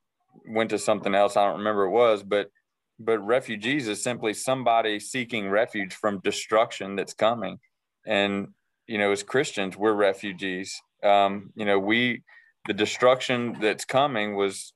went 0.48 0.70
to 0.70 0.78
something 0.78 1.14
else 1.14 1.36
i 1.36 1.44
don't 1.44 1.58
remember 1.58 1.84
it 1.84 1.90
was 1.90 2.22
but 2.22 2.50
but 2.98 3.18
refugees 3.18 3.88
is 3.88 4.02
simply 4.02 4.32
somebody 4.32 4.98
seeking 4.98 5.50
refuge 5.50 5.94
from 5.94 6.20
destruction 6.20 6.96
that's 6.96 7.14
coming. 7.14 7.58
And, 8.06 8.48
you 8.86 8.98
know, 8.98 9.12
as 9.12 9.22
Christians, 9.22 9.76
we're 9.76 9.92
refugees. 9.92 10.80
Um, 11.02 11.52
you 11.54 11.64
know, 11.64 11.78
we, 11.78 12.22
the 12.66 12.72
destruction 12.72 13.58
that's 13.60 13.84
coming 13.84 14.34
was, 14.34 14.72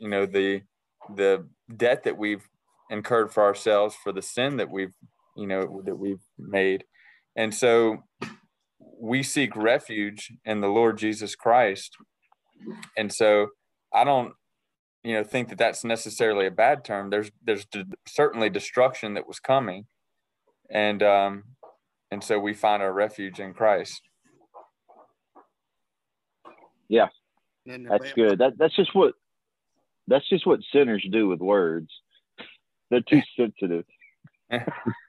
you 0.00 0.08
know, 0.08 0.24
the, 0.24 0.62
the 1.14 1.46
debt 1.76 2.04
that 2.04 2.16
we've 2.16 2.48
incurred 2.90 3.32
for 3.32 3.42
ourselves 3.42 3.94
for 4.02 4.12
the 4.12 4.22
sin 4.22 4.56
that 4.56 4.70
we've, 4.70 4.92
you 5.38 5.46
know, 5.46 5.82
that 5.84 5.96
we've 5.96 6.22
made. 6.36 6.84
And 7.36 7.54
so 7.54 7.98
we 9.00 9.22
seek 9.22 9.54
refuge 9.56 10.32
in 10.44 10.60
the 10.60 10.68
Lord 10.68 10.98
Jesus 10.98 11.36
Christ. 11.36 11.96
And 12.96 13.12
so 13.12 13.48
I 13.94 14.02
don't, 14.04 14.32
you 15.04 15.14
know, 15.14 15.22
think 15.22 15.48
that 15.48 15.58
that's 15.58 15.84
necessarily 15.84 16.46
a 16.46 16.50
bad 16.50 16.84
term. 16.84 17.10
There's 17.10 17.30
there's 17.42 17.66
certainly 18.06 18.50
destruction 18.50 19.14
that 19.14 19.28
was 19.28 19.38
coming, 19.38 19.86
and 20.68 21.02
um, 21.04 21.44
and 22.10 22.22
so 22.22 22.38
we 22.40 22.52
find 22.52 22.82
our 22.82 22.92
refuge 22.92 23.38
in 23.38 23.54
Christ. 23.54 24.02
Yeah, 26.88 27.08
that's 27.64 28.12
good. 28.12 28.40
That 28.40 28.54
that's 28.58 28.74
just 28.74 28.92
what 28.92 29.14
that's 30.08 30.28
just 30.28 30.46
what 30.46 30.60
sinners 30.72 31.06
do 31.10 31.28
with 31.28 31.38
words. 31.38 31.90
They're 32.90 33.00
too 33.02 33.22
sensitive. 33.36 33.84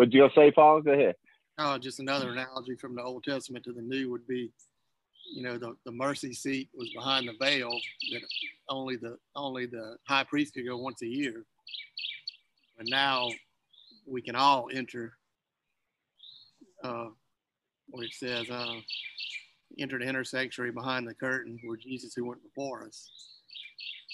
what 0.00 0.12
you 0.14 0.28
say, 0.34 0.50
Paul? 0.50 0.80
Go 0.80 0.92
ahead. 0.92 1.14
Oh, 1.58 1.76
just 1.76 2.00
another 2.00 2.30
analogy 2.30 2.74
from 2.74 2.94
the 2.94 3.02
Old 3.02 3.22
Testament 3.24 3.64
to 3.66 3.72
the 3.72 3.82
New 3.82 4.10
would 4.10 4.26
be 4.26 4.50
you 5.32 5.42
know, 5.42 5.58
the, 5.58 5.76
the 5.84 5.92
mercy 5.92 6.32
seat 6.32 6.68
was 6.74 6.90
behind 6.90 7.28
the 7.28 7.34
veil 7.40 7.70
that 8.12 8.22
only 8.68 8.96
the 8.96 9.16
only 9.36 9.66
the 9.66 9.96
high 10.08 10.24
priest 10.24 10.54
could 10.54 10.66
go 10.66 10.76
once 10.76 11.02
a 11.02 11.06
year. 11.06 11.44
But 12.76 12.86
now 12.88 13.28
we 14.06 14.22
can 14.22 14.34
all 14.34 14.68
enter 14.72 15.12
uh, 16.82 17.08
where 17.90 18.04
it 18.04 18.14
says, 18.14 18.48
uh, 18.50 18.76
enter 19.78 19.98
the 19.98 20.08
inner 20.08 20.24
sanctuary 20.24 20.72
behind 20.72 21.06
the 21.06 21.14
curtain 21.14 21.58
where 21.64 21.76
Jesus 21.76 22.14
who 22.14 22.24
went 22.24 22.42
before 22.42 22.84
us. 22.84 23.08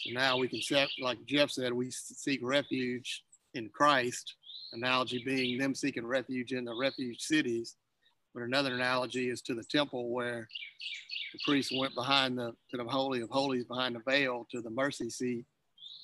So 0.04 0.12
now 0.12 0.36
we 0.36 0.48
can 0.48 0.60
set, 0.60 0.88
like 1.00 1.24
Jeff 1.26 1.50
said, 1.50 1.72
we 1.72 1.90
seek 1.90 2.40
refuge 2.42 3.22
in 3.54 3.70
Christ, 3.70 4.34
analogy 4.72 5.22
being 5.24 5.58
them 5.58 5.74
seeking 5.74 6.06
refuge 6.06 6.52
in 6.52 6.64
the 6.64 6.74
refuge 6.74 7.20
cities. 7.20 7.76
But 8.34 8.42
another 8.42 8.74
analogy 8.74 9.30
is 9.30 9.40
to 9.42 9.54
the 9.54 9.64
temple 9.64 10.10
where 10.10 10.46
the 11.32 11.38
priest 11.44 11.72
went 11.76 11.94
behind 11.94 12.38
the 12.38 12.54
to 12.70 12.76
the 12.76 12.84
holy 12.84 13.20
of 13.20 13.30
holies 13.30 13.64
behind 13.64 13.94
the 13.94 14.02
veil 14.06 14.46
to 14.50 14.60
the 14.60 14.70
mercy 14.70 15.10
seat, 15.10 15.44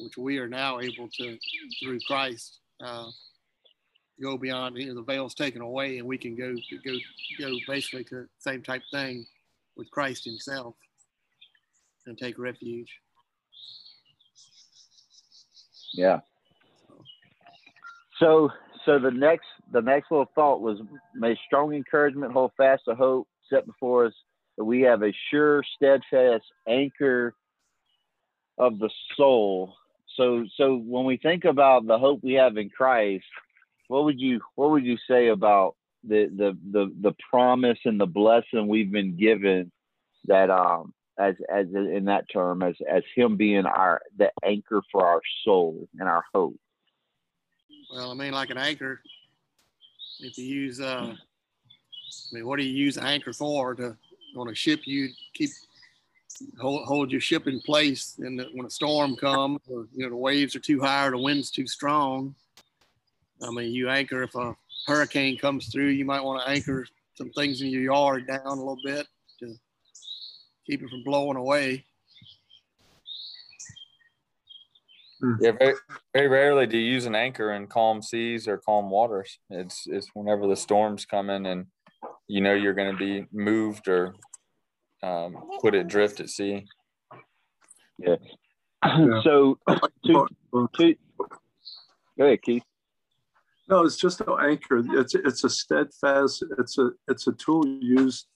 which 0.01 0.17
we 0.17 0.39
are 0.39 0.49
now 0.49 0.81
able 0.81 1.09
to 1.19 1.39
through 1.83 2.01
Christ 2.07 2.61
uh, 2.83 3.11
go 4.21 4.37
beyond. 4.39 4.77
You 4.77 4.89
know, 4.89 4.95
the 4.95 5.03
veil's 5.03 5.35
taken 5.35 5.61
away, 5.61 5.99
and 5.99 6.07
we 6.07 6.19
can 6.19 6.35
go 6.35 6.55
go 6.85 6.97
go 7.39 7.57
basically 7.69 8.05
to 8.05 8.15
the 8.15 8.29
same 8.39 8.63
type 8.63 8.83
thing 8.93 9.27
with 9.77 9.91
Christ 9.91 10.25
Himself 10.25 10.75
and 12.07 12.17
take 12.19 12.39
refuge. 12.39 12.91
Yeah. 15.95 16.21
So 18.19 18.51
so 18.85 18.99
the 18.99 19.11
next 19.11 19.47
the 19.73 19.81
next 19.81 20.11
little 20.11 20.31
thought 20.35 20.61
was 20.61 20.79
may 21.15 21.37
strong 21.47 21.75
encouragement 21.75 22.33
hold 22.33 22.53
fast 22.57 22.83
the 22.87 22.95
hope 22.95 23.29
set 23.49 23.67
before 23.67 24.07
us 24.07 24.15
that 24.57 24.65
we 24.65 24.83
have 24.83 25.03
a 25.03 25.13
sure, 25.31 25.63
steadfast 25.77 26.45
anchor 26.69 27.35
of 28.59 28.79
the 28.79 28.91
soul. 29.17 29.75
So, 30.17 30.45
so 30.57 30.77
when 30.77 31.07
we 31.07 31.17
think 31.17 31.45
about 31.45 31.87
the 31.87 31.99
hope 31.99 32.21
we 32.23 32.35
have 32.35 32.59
in 32.59 32.69
Christ, 32.69 33.25
what 33.89 34.05
would 34.05 34.21
you 34.21 34.41
what 34.57 34.71
would 34.71 34.85
you 34.85 34.99
say 35.09 35.29
about 35.29 35.77
the 36.05 36.31
the 36.37 36.57
the, 36.71 36.93
the 37.01 37.17
promise 37.31 37.79
and 37.85 37.99
the 37.99 38.07
blessing 38.07 38.69
we've 38.69 38.93
been 38.93 39.17
given 39.17 39.71
that 40.27 40.51
um 40.51 40.93
as 41.19 41.35
as 41.53 41.67
in 41.75 42.07
that 42.07 42.25
term 42.33 42.63
as 42.63 42.75
as 42.91 43.03
him 43.15 43.37
being 43.37 43.67
our 43.67 44.01
the 44.17 44.31
anchor 44.45 44.83
for 44.91 45.07
our 45.07 45.21
soul 45.45 45.89
and 45.99 46.09
our 46.09 46.25
hope 46.35 46.57
well 47.93 48.11
i 48.11 48.15
mean 48.15 48.33
like 48.33 48.51
an 48.51 48.59
anchor 48.59 49.01
if 50.21 50.39
you 50.39 50.45
use 50.45 50.81
uh 50.81 51.15
i 51.15 52.35
mean 52.35 52.47
what 52.47 52.59
do 52.59 52.65
you 52.65 52.75
use 52.75 52.97
an 52.97 53.05
anchor 53.05 53.33
for 53.33 53.75
to 53.75 53.97
on 54.37 54.49
a 54.49 54.55
ship, 54.55 54.81
you 54.85 55.11
keep 55.35 55.51
hold, 56.61 56.85
hold 56.87 57.11
your 57.11 57.21
ship 57.21 57.47
in 57.47 57.61
place. 57.61 58.19
And 58.19 58.45
when 58.55 58.67
a 58.67 58.71
storm 58.71 59.17
comes, 59.17 59.61
or 59.69 59.87
you 59.95 60.05
know 60.05 60.11
the 60.11 60.17
waves 60.17 60.57
are 60.57 60.61
too 60.61 60.81
high 60.81 61.07
or 61.07 61.11
the 61.11 61.19
wind's 61.19 61.51
too 61.51 61.67
strong, 61.67 62.35
I 63.43 63.51
mean, 63.51 63.73
you 63.73 63.89
anchor. 63.89 64.23
If 64.23 64.35
a 64.35 64.57
hurricane 64.87 65.39
comes 65.39 65.69
through, 65.69 65.89
you 65.89 66.05
might 66.05 66.23
want 66.23 66.45
to 66.45 66.51
anchor 66.51 66.87
some 67.15 67.31
things 67.31 67.61
in 67.61 67.69
your 67.69 67.83
yard 67.83 68.27
down 68.27 68.41
a 68.47 68.55
little 68.55 68.79
bit 68.85 69.07
to 69.41 69.55
keep 70.67 70.83
it 70.83 70.89
from 70.89 71.05
blowing 71.05 71.37
away. 71.37 71.85
Hmm. 75.12 75.12
Yeah, 75.41 75.53
very, 75.53 75.75
very 76.13 76.29
rarely 76.29 76.67
do 76.67 76.77
you 76.77 76.93
use 76.93 77.07
an 77.07 77.15
anchor 77.15 77.53
in 77.53 77.69
calm 77.69 78.03
seas 78.03 78.49
or 78.49 78.59
calm 78.59 78.91
waters. 78.91 79.39
It's 79.51 79.87
it's 79.87 80.09
whenever 80.15 80.49
the 80.49 80.57
storms 80.57 81.05
come 81.07 81.31
in 81.31 81.47
and 81.47 81.67
you 82.27 82.41
know 82.41 82.55
you're 82.55 82.75
going 82.75 82.91
to 82.91 82.99
be 82.99 83.27
moved 83.33 83.87
or 83.87 84.15
um, 85.03 85.37
put 85.61 85.75
it 85.75 85.87
drift 85.87 86.21
at 86.21 86.29
sea. 86.29 86.65
Yeah. 87.99 88.17
So, 89.23 89.59
to, 90.07 90.29
to, 90.77 90.97
go 92.19 92.25
ahead, 92.25 92.43
Keith. 92.43 92.65
No, 93.69 93.85
it's 93.85 93.97
just 93.97 94.21
an 94.23 94.35
anchor. 94.41 94.83
It's 94.99 95.15
it's 95.15 95.45
a 95.45 95.51
steadfast. 95.51 96.45
It's 96.59 96.79
a 96.79 96.91
it's 97.07 97.29
a 97.29 97.33
tool 97.33 97.65
used, 97.67 98.27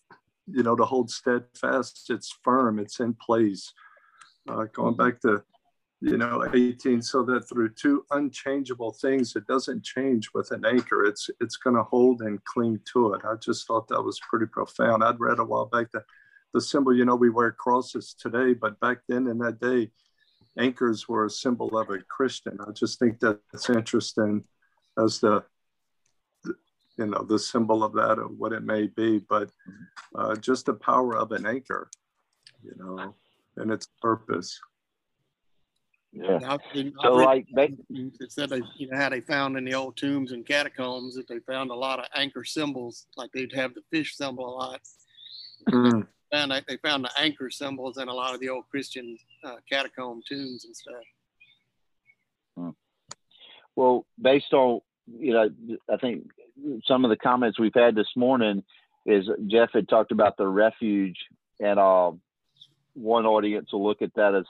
you 0.46 0.62
know, 0.62 0.76
to 0.76 0.84
hold 0.84 1.10
steadfast. 1.10 2.10
It's 2.10 2.32
firm. 2.44 2.78
It's 2.78 3.00
in 3.00 3.14
place. 3.14 3.72
Uh, 4.48 4.66
going 4.72 4.94
back 4.94 5.20
to 5.22 5.42
you 6.06 6.16
know 6.16 6.44
18 6.54 7.02
so 7.02 7.24
that 7.24 7.48
through 7.48 7.70
two 7.70 8.04
unchangeable 8.12 8.92
things 8.92 9.34
it 9.34 9.44
doesn't 9.48 9.82
change 9.82 10.30
with 10.32 10.52
an 10.52 10.64
anchor. 10.64 11.04
It's 11.04 11.28
it's 11.40 11.56
going 11.56 11.74
to 11.74 11.82
hold 11.82 12.22
and 12.22 12.42
cling 12.44 12.80
to 12.92 13.14
it. 13.14 13.22
I 13.24 13.34
just 13.34 13.66
thought 13.66 13.88
that 13.88 14.00
was 14.00 14.20
pretty 14.20 14.46
profound. 14.46 15.02
I'd 15.02 15.18
read 15.18 15.40
a 15.40 15.44
while 15.44 15.66
back 15.66 15.90
that 15.92 16.04
the 16.54 16.60
symbol 16.60 16.94
you 16.94 17.04
know 17.04 17.16
we 17.16 17.30
wear 17.30 17.50
crosses 17.50 18.14
today 18.14 18.54
but 18.54 18.78
back 18.78 18.98
then 19.08 19.26
in 19.26 19.38
that 19.38 19.60
day 19.60 19.90
anchors 20.58 21.08
were 21.08 21.26
a 21.26 21.30
symbol 21.30 21.76
of 21.76 21.90
a 21.90 21.98
christian. 21.98 22.56
I 22.66 22.70
just 22.70 23.00
think 23.00 23.18
that's 23.18 23.68
interesting 23.68 24.44
as 24.96 25.18
the 25.18 25.44
you 26.96 27.06
know 27.06 27.24
the 27.28 27.38
symbol 27.38 27.82
of 27.82 27.92
that 27.94 28.20
or 28.20 28.28
what 28.28 28.52
it 28.52 28.62
may 28.62 28.86
be 28.86 29.18
but 29.18 29.50
uh, 30.14 30.36
just 30.36 30.66
the 30.66 30.74
power 30.74 31.16
of 31.16 31.32
an 31.32 31.46
anchor 31.46 31.90
you 32.62 32.74
know 32.78 33.12
and 33.56 33.72
its 33.72 33.88
purpose 34.00 34.60
yeah. 36.16 36.56
so 37.02 37.12
like 37.12 37.46
they 37.54 37.74
it 37.90 38.32
said 38.32 38.48
they 38.48 38.62
you 38.76 38.88
know 38.88 38.96
how 38.96 39.08
they 39.08 39.20
found 39.20 39.56
in 39.56 39.64
the 39.64 39.74
old 39.74 39.96
tombs 39.96 40.32
and 40.32 40.46
catacombs 40.46 41.14
that 41.14 41.28
they 41.28 41.38
found 41.40 41.70
a 41.70 41.74
lot 41.74 41.98
of 41.98 42.06
anchor 42.14 42.44
symbols, 42.44 43.06
like 43.16 43.30
they'd 43.32 43.52
have 43.52 43.74
the 43.74 43.82
fish 43.90 44.16
symbol 44.16 44.48
a 44.48 44.54
lot. 44.54 44.80
Mm. 45.68 46.06
and 46.32 46.52
they 46.68 46.76
found 46.78 47.04
the 47.04 47.10
anchor 47.18 47.50
symbols 47.50 47.98
in 47.98 48.08
a 48.08 48.12
lot 48.12 48.34
of 48.34 48.40
the 48.40 48.48
old 48.48 48.68
Christian 48.70 49.18
uh, 49.44 49.56
catacomb 49.70 50.22
tombs 50.28 50.64
and 50.64 50.76
stuff. 50.76 50.94
Hmm. 52.56 52.70
Well, 53.74 54.06
based 54.20 54.52
on 54.52 54.80
you 55.06 55.32
know, 55.32 55.50
I 55.92 55.96
think 55.98 56.30
some 56.86 57.04
of 57.04 57.10
the 57.10 57.16
comments 57.16 57.58
we've 57.58 57.74
had 57.74 57.94
this 57.94 58.10
morning 58.16 58.64
is 59.04 59.28
Jeff 59.46 59.70
had 59.72 59.88
talked 59.88 60.12
about 60.12 60.36
the 60.36 60.46
refuge, 60.46 61.18
and 61.60 61.78
uh, 61.78 62.12
one 62.94 63.26
audience 63.26 63.72
will 63.72 63.86
look 63.86 64.02
at 64.02 64.14
that 64.14 64.34
as 64.34 64.46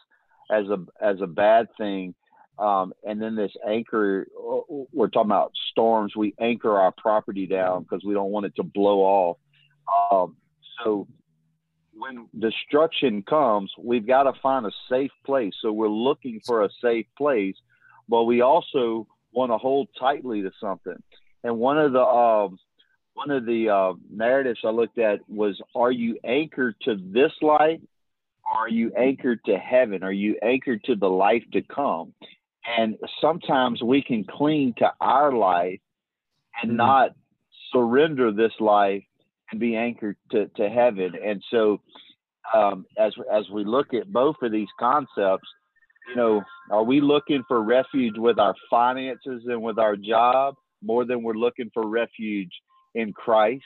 as 0.51 0.67
a 0.69 0.79
as 1.01 1.21
a 1.21 1.27
bad 1.27 1.69
thing. 1.79 2.15
Um, 2.59 2.95
and 3.05 3.21
then 3.21 3.37
this 3.37 3.53
anchor, 3.69 4.27
we're 4.93 5.09
talking 5.09 5.31
about 5.31 5.53
storms. 5.71 6.17
We 6.17 6.35
anchor 6.41 6.79
our 6.79 6.91
property 6.91 7.47
down 7.47 7.83
because 7.83 8.03
we 8.03 8.15
don't 8.15 8.31
want 8.31 8.47
it 8.47 8.57
to 8.57 8.63
blow 8.63 9.01
off. 9.01 9.37
Um, 10.11 10.37
so 10.83 11.07
when 11.93 12.29
destruction 12.39 13.23
comes, 13.23 13.73
we've 13.79 14.07
got 14.07 14.25
to 14.25 14.33
find 14.41 14.65
a 14.65 14.71
safe 14.91 15.11
place. 15.25 15.53
So 15.61 15.71
we're 15.71 15.89
looking 15.89 16.41
for 16.47 16.65
a 16.65 16.71
safe 16.83 17.07
place, 17.17 17.57
but 18.09 18.25
we 18.25 18.41
also 18.41 19.07
want 19.33 19.53
to 19.53 19.59
hold 19.59 19.89
tightly 19.99 20.43
to 20.43 20.51
something. 20.59 20.97
And 21.45 21.59
one 21.59 21.79
of 21.79 21.93
the 21.93 22.03
um, 22.03 22.59
one 23.13 23.31
of 23.31 23.47
the 23.47 23.69
uh, 23.69 23.93
narratives 24.11 24.61
I 24.65 24.71
looked 24.71 24.99
at 24.99 25.21
was, 25.29 25.61
"Are 25.75 25.93
you 25.93 26.19
anchored 26.25 26.77
to 26.83 26.97
this 26.97 27.33
life 27.43 27.81
are 28.55 28.69
you 28.69 28.93
anchored 28.97 29.41
to 29.47 29.57
heaven? 29.59 30.03
Are 30.03 30.13
you 30.13 30.37
anchored 30.43 30.85
to 30.85 30.95
the 30.95 31.09
life 31.09 31.43
to 31.53 31.63
come? 31.63 32.15
And 32.79 32.97
sometimes 33.21 33.83
we 33.83 34.03
can 34.03 34.25
cling 34.25 34.75
to 34.79 34.93
our 35.01 35.33
life 35.33 35.81
and 36.61 36.71
mm-hmm. 36.71 36.79
not 36.79 37.11
surrender 37.73 38.33
this 38.33 38.53
life 38.61 39.05
and 39.51 39.61
be 39.61 39.77
anchored 39.77 40.17
to, 40.33 40.49
to 40.57 40.69
heaven. 40.69 41.13
And 41.25 41.43
so, 41.51 41.81
um, 42.55 42.87
as 42.97 43.13
as 43.33 43.49
we 43.51 43.65
look 43.65 43.93
at 43.93 44.13
both 44.13 44.37
of 44.43 44.53
these 44.53 44.69
concepts, 44.79 45.49
you 46.09 46.17
know, 46.17 46.43
are 46.71 46.85
we 46.85 47.01
looking 47.01 47.43
for 47.49 47.63
refuge 47.63 48.17
with 48.17 48.39
our 48.39 48.55
finances 48.71 49.43
and 49.47 49.63
with 49.63 49.79
our 49.79 49.97
job 49.97 50.55
more 50.83 51.05
than 51.05 51.23
we're 51.23 51.35
looking 51.35 51.71
for 51.75 51.87
refuge 51.89 52.53
in 52.95 53.13
Christ? 53.13 53.65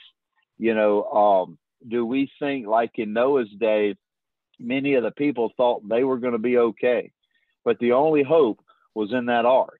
You 0.57 0.73
know, 0.73 1.03
um, 1.05 1.57
do 1.87 2.05
we 2.05 2.31
think 2.39 2.67
like 2.67 2.91
in 2.95 3.13
Noah's 3.13 3.49
day, 3.59 3.95
many 4.61 4.95
of 4.95 5.03
the 5.03 5.11
people 5.11 5.51
thought 5.57 5.87
they 5.87 6.03
were 6.03 6.17
going 6.17 6.33
to 6.33 6.39
be 6.39 6.57
okay, 6.57 7.11
but 7.63 7.79
the 7.79 7.93
only 7.93 8.23
hope 8.23 8.59
was 8.93 9.11
in 9.13 9.27
that 9.27 9.45
ark. 9.45 9.79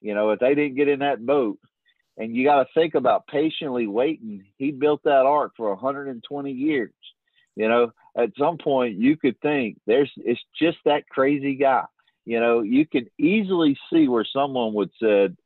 You 0.00 0.14
know, 0.14 0.30
if 0.30 0.40
they 0.40 0.54
didn't 0.54 0.76
get 0.76 0.88
in 0.88 1.00
that 1.00 1.24
boat, 1.24 1.58
and 2.16 2.36
you 2.36 2.44
got 2.44 2.62
to 2.62 2.68
think 2.74 2.94
about 2.94 3.26
patiently 3.26 3.86
waiting. 3.86 4.44
He 4.58 4.70
built 4.70 5.02
that 5.04 5.26
ark 5.26 5.52
for 5.56 5.70
120 5.70 6.52
years. 6.52 6.92
You 7.56 7.68
know, 7.68 7.92
at 8.16 8.30
some 8.38 8.58
point 8.58 8.96
you 8.96 9.16
could 9.16 9.40
think 9.40 9.78
there's 9.86 10.10
it's 10.16 10.40
just 10.58 10.78
that 10.84 11.08
crazy 11.08 11.54
guy. 11.54 11.84
You 12.24 12.40
know, 12.40 12.60
you 12.60 12.86
can 12.86 13.06
easily 13.18 13.76
see 13.92 14.08
where 14.08 14.26
someone 14.30 14.74
would 14.74 14.90
said 15.00 15.36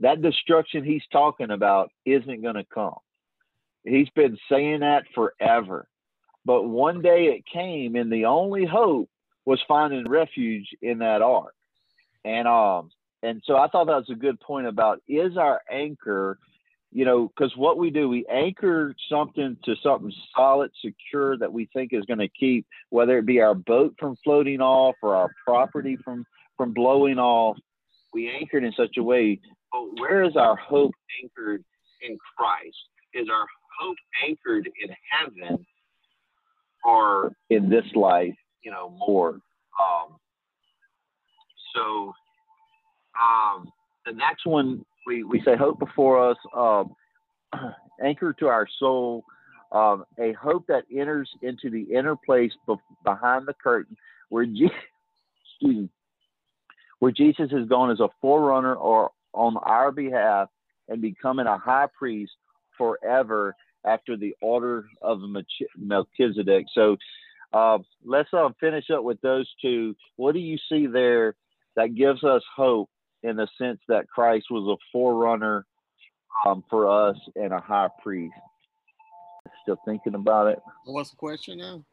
that 0.00 0.20
destruction 0.20 0.84
he's 0.84 1.04
talking 1.10 1.50
about 1.50 1.90
isn't 2.04 2.42
going 2.42 2.56
to 2.56 2.66
come. 2.72 2.96
He's 3.84 4.10
been 4.10 4.36
saying 4.50 4.80
that 4.80 5.04
forever. 5.14 5.88
But 6.46 6.62
one 6.62 7.02
day 7.02 7.24
it 7.24 7.44
came, 7.44 7.96
and 7.96 8.10
the 8.10 8.26
only 8.26 8.64
hope 8.64 9.10
was 9.44 9.60
finding 9.66 10.08
refuge 10.08 10.68
in 10.80 10.98
that 10.98 11.20
ark. 11.20 11.54
And 12.24 12.46
um, 12.46 12.90
and 13.24 13.42
so 13.44 13.56
I 13.56 13.66
thought 13.66 13.88
that 13.88 13.96
was 13.96 14.10
a 14.10 14.14
good 14.14 14.38
point 14.38 14.68
about 14.68 15.02
is 15.08 15.36
our 15.36 15.60
anchor, 15.68 16.38
you 16.92 17.04
know, 17.04 17.26
because 17.26 17.56
what 17.56 17.78
we 17.78 17.90
do, 17.90 18.08
we 18.08 18.24
anchor 18.26 18.94
something 19.10 19.56
to 19.64 19.74
something 19.82 20.12
solid, 20.36 20.70
secure 20.84 21.36
that 21.36 21.52
we 21.52 21.68
think 21.72 21.92
is 21.92 22.04
going 22.04 22.20
to 22.20 22.28
keep, 22.28 22.64
whether 22.90 23.18
it 23.18 23.26
be 23.26 23.40
our 23.40 23.54
boat 23.56 23.96
from 23.98 24.16
floating 24.22 24.60
off 24.60 24.94
or 25.02 25.16
our 25.16 25.30
property 25.44 25.98
from 26.04 26.24
from 26.56 26.72
blowing 26.72 27.18
off. 27.18 27.58
We 28.14 28.30
anchored 28.30 28.62
in 28.62 28.72
such 28.72 28.98
a 28.98 29.02
way. 29.02 29.40
But 29.72 30.00
where 30.00 30.22
is 30.22 30.36
our 30.36 30.54
hope 30.54 30.94
anchored 31.20 31.64
in 32.02 32.16
Christ? 32.36 32.76
Is 33.14 33.28
our 33.28 33.46
hope 33.80 33.96
anchored 34.24 34.70
in 34.80 34.94
heaven 35.10 35.66
or 36.86 37.32
in 37.50 37.68
this 37.68 37.84
life? 37.94 38.34
You 38.62 38.70
know, 38.70 38.90
more. 38.90 39.40
Um, 39.80 40.16
so 41.74 42.12
um, 43.20 43.70
the 44.06 44.12
next 44.12 44.46
one 44.46 44.84
we, 45.06 45.22
we 45.22 45.40
say 45.44 45.56
hope 45.56 45.78
before 45.78 46.30
us, 46.30 46.36
um, 46.54 46.94
anchor 48.02 48.32
to 48.34 48.48
our 48.48 48.66
soul, 48.78 49.24
um, 49.72 50.04
a 50.18 50.32
hope 50.32 50.66
that 50.68 50.84
enters 50.94 51.30
into 51.42 51.70
the 51.70 51.82
inner 51.82 52.16
place 52.16 52.52
be- 52.66 52.74
behind 53.04 53.46
the 53.46 53.54
curtain 53.54 53.96
where 54.28 54.46
me, 54.46 55.88
where 56.98 57.12
Jesus 57.12 57.50
has 57.50 57.68
gone 57.68 57.90
as 57.90 58.00
a 58.00 58.08
forerunner 58.20 58.74
or 58.74 59.10
on 59.32 59.56
our 59.58 59.92
behalf 59.92 60.48
and 60.88 61.00
becoming 61.00 61.46
a 61.46 61.58
high 61.58 61.86
priest 61.96 62.32
forever 62.76 63.54
after 63.86 64.16
the 64.16 64.34
order 64.40 64.86
of 65.02 65.20
Melchizedek. 65.76 66.66
So 66.74 66.96
uh, 67.52 67.78
let's 68.04 68.28
uh, 68.32 68.48
finish 68.60 68.90
up 68.90 69.04
with 69.04 69.20
those 69.20 69.48
two. 69.62 69.94
What 70.16 70.32
do 70.32 70.40
you 70.40 70.58
see 70.68 70.86
there 70.86 71.36
that 71.76 71.94
gives 71.94 72.24
us 72.24 72.42
hope 72.54 72.90
in 73.22 73.36
the 73.36 73.48
sense 73.58 73.80
that 73.88 74.08
Christ 74.08 74.46
was 74.50 74.66
a 74.68 74.80
forerunner 74.92 75.66
um, 76.44 76.64
for 76.68 76.88
us 76.88 77.16
and 77.34 77.52
a 77.52 77.60
high 77.60 77.88
priest. 78.02 78.34
Still 79.62 79.78
thinking 79.84 80.14
about 80.14 80.48
it. 80.48 80.58
What's 80.84 81.10
the 81.10 81.16
question 81.16 81.58
now? 81.58 81.84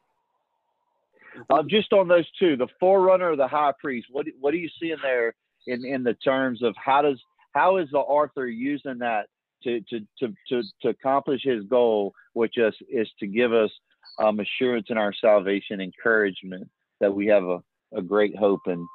Uh, 1.49 1.63
just 1.67 1.91
on 1.93 2.07
those 2.07 2.29
two, 2.39 2.55
the 2.55 2.67
forerunner 2.79 3.31
or 3.31 3.35
the 3.35 3.47
high 3.47 3.73
priest. 3.79 4.07
What 4.11 4.27
what 4.39 4.51
do 4.51 4.57
you 4.57 4.69
see 4.79 4.91
in 4.91 4.99
there 5.01 5.33
in 5.65 5.83
in 5.83 6.03
the 6.03 6.13
terms 6.13 6.61
of 6.61 6.75
how 6.77 7.01
does 7.01 7.19
how 7.53 7.77
is 7.77 7.89
the 7.91 7.97
author 7.97 8.47
using 8.47 8.99
that 8.99 9.27
to 9.63 9.81
to 9.89 9.99
to 10.19 10.33
to, 10.49 10.63
to 10.81 10.89
accomplish 10.89 11.41
his 11.43 11.63
goal, 11.65 12.13
which 12.33 12.57
is 12.57 12.73
is 12.89 13.09
to 13.19 13.27
give 13.27 13.53
us 13.53 13.71
um, 14.19 14.39
assurance 14.39 14.87
in 14.89 14.97
our 14.97 15.13
salvation, 15.13 15.81
encouragement 15.81 16.69
that 16.99 17.13
we 17.13 17.27
have 17.27 17.43
a, 17.43 17.61
a 17.95 18.01
great 18.01 18.35
hope 18.37 18.61
in 18.67 18.85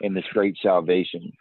in 0.00 0.14
this 0.14 0.24
great 0.32 0.56
salvation. 0.62 1.32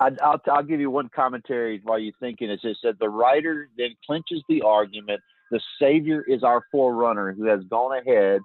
I, 0.00 0.10
will 0.10 0.40
I'll 0.46 0.62
give 0.62 0.80
you 0.80 0.90
one 0.90 1.10
commentary 1.14 1.80
while 1.82 1.98
you're 1.98 2.12
thinking. 2.20 2.50
It 2.50 2.60
said 2.80 2.96
the 3.00 3.08
writer 3.08 3.68
then 3.76 3.94
clinches 4.06 4.42
the 4.48 4.62
argument: 4.62 5.20
the 5.50 5.60
Savior 5.80 6.24
is 6.26 6.42
our 6.42 6.62
forerunner 6.70 7.32
who 7.32 7.46
has 7.46 7.60
gone 7.64 7.98
ahead 7.98 8.40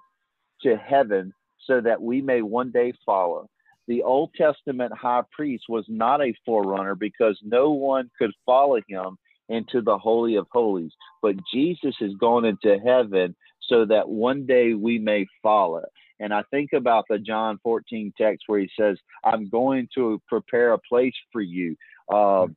to 0.62 0.76
heaven 0.76 1.32
so 1.66 1.80
that 1.80 2.00
we 2.00 2.20
may 2.20 2.42
one 2.42 2.70
day 2.70 2.92
follow. 3.06 3.48
The 3.86 4.02
Old 4.02 4.32
Testament 4.34 4.92
high 4.96 5.22
priest 5.30 5.64
was 5.68 5.84
not 5.88 6.22
a 6.22 6.34
forerunner 6.44 6.94
because 6.94 7.38
no 7.42 7.70
one 7.72 8.10
could 8.18 8.32
follow 8.46 8.80
him 8.88 9.18
into 9.48 9.82
the 9.82 9.98
Holy 9.98 10.36
of 10.36 10.46
Holies. 10.50 10.92
But 11.20 11.36
Jesus 11.52 11.94
has 12.00 12.12
gone 12.18 12.44
into 12.44 12.78
heaven 12.78 13.36
so 13.60 13.84
that 13.86 14.08
one 14.08 14.46
day 14.46 14.74
we 14.74 14.98
may 14.98 15.26
follow. 15.42 15.82
And 16.20 16.32
I 16.32 16.42
think 16.50 16.72
about 16.72 17.06
the 17.08 17.18
John 17.18 17.58
14 17.62 18.12
text 18.16 18.44
where 18.46 18.60
he 18.60 18.70
says, 18.78 18.98
I'm 19.24 19.48
going 19.48 19.88
to 19.96 20.20
prepare 20.28 20.72
a 20.72 20.78
place 20.78 21.14
for 21.32 21.40
you. 21.40 21.76
Um, 22.12 22.56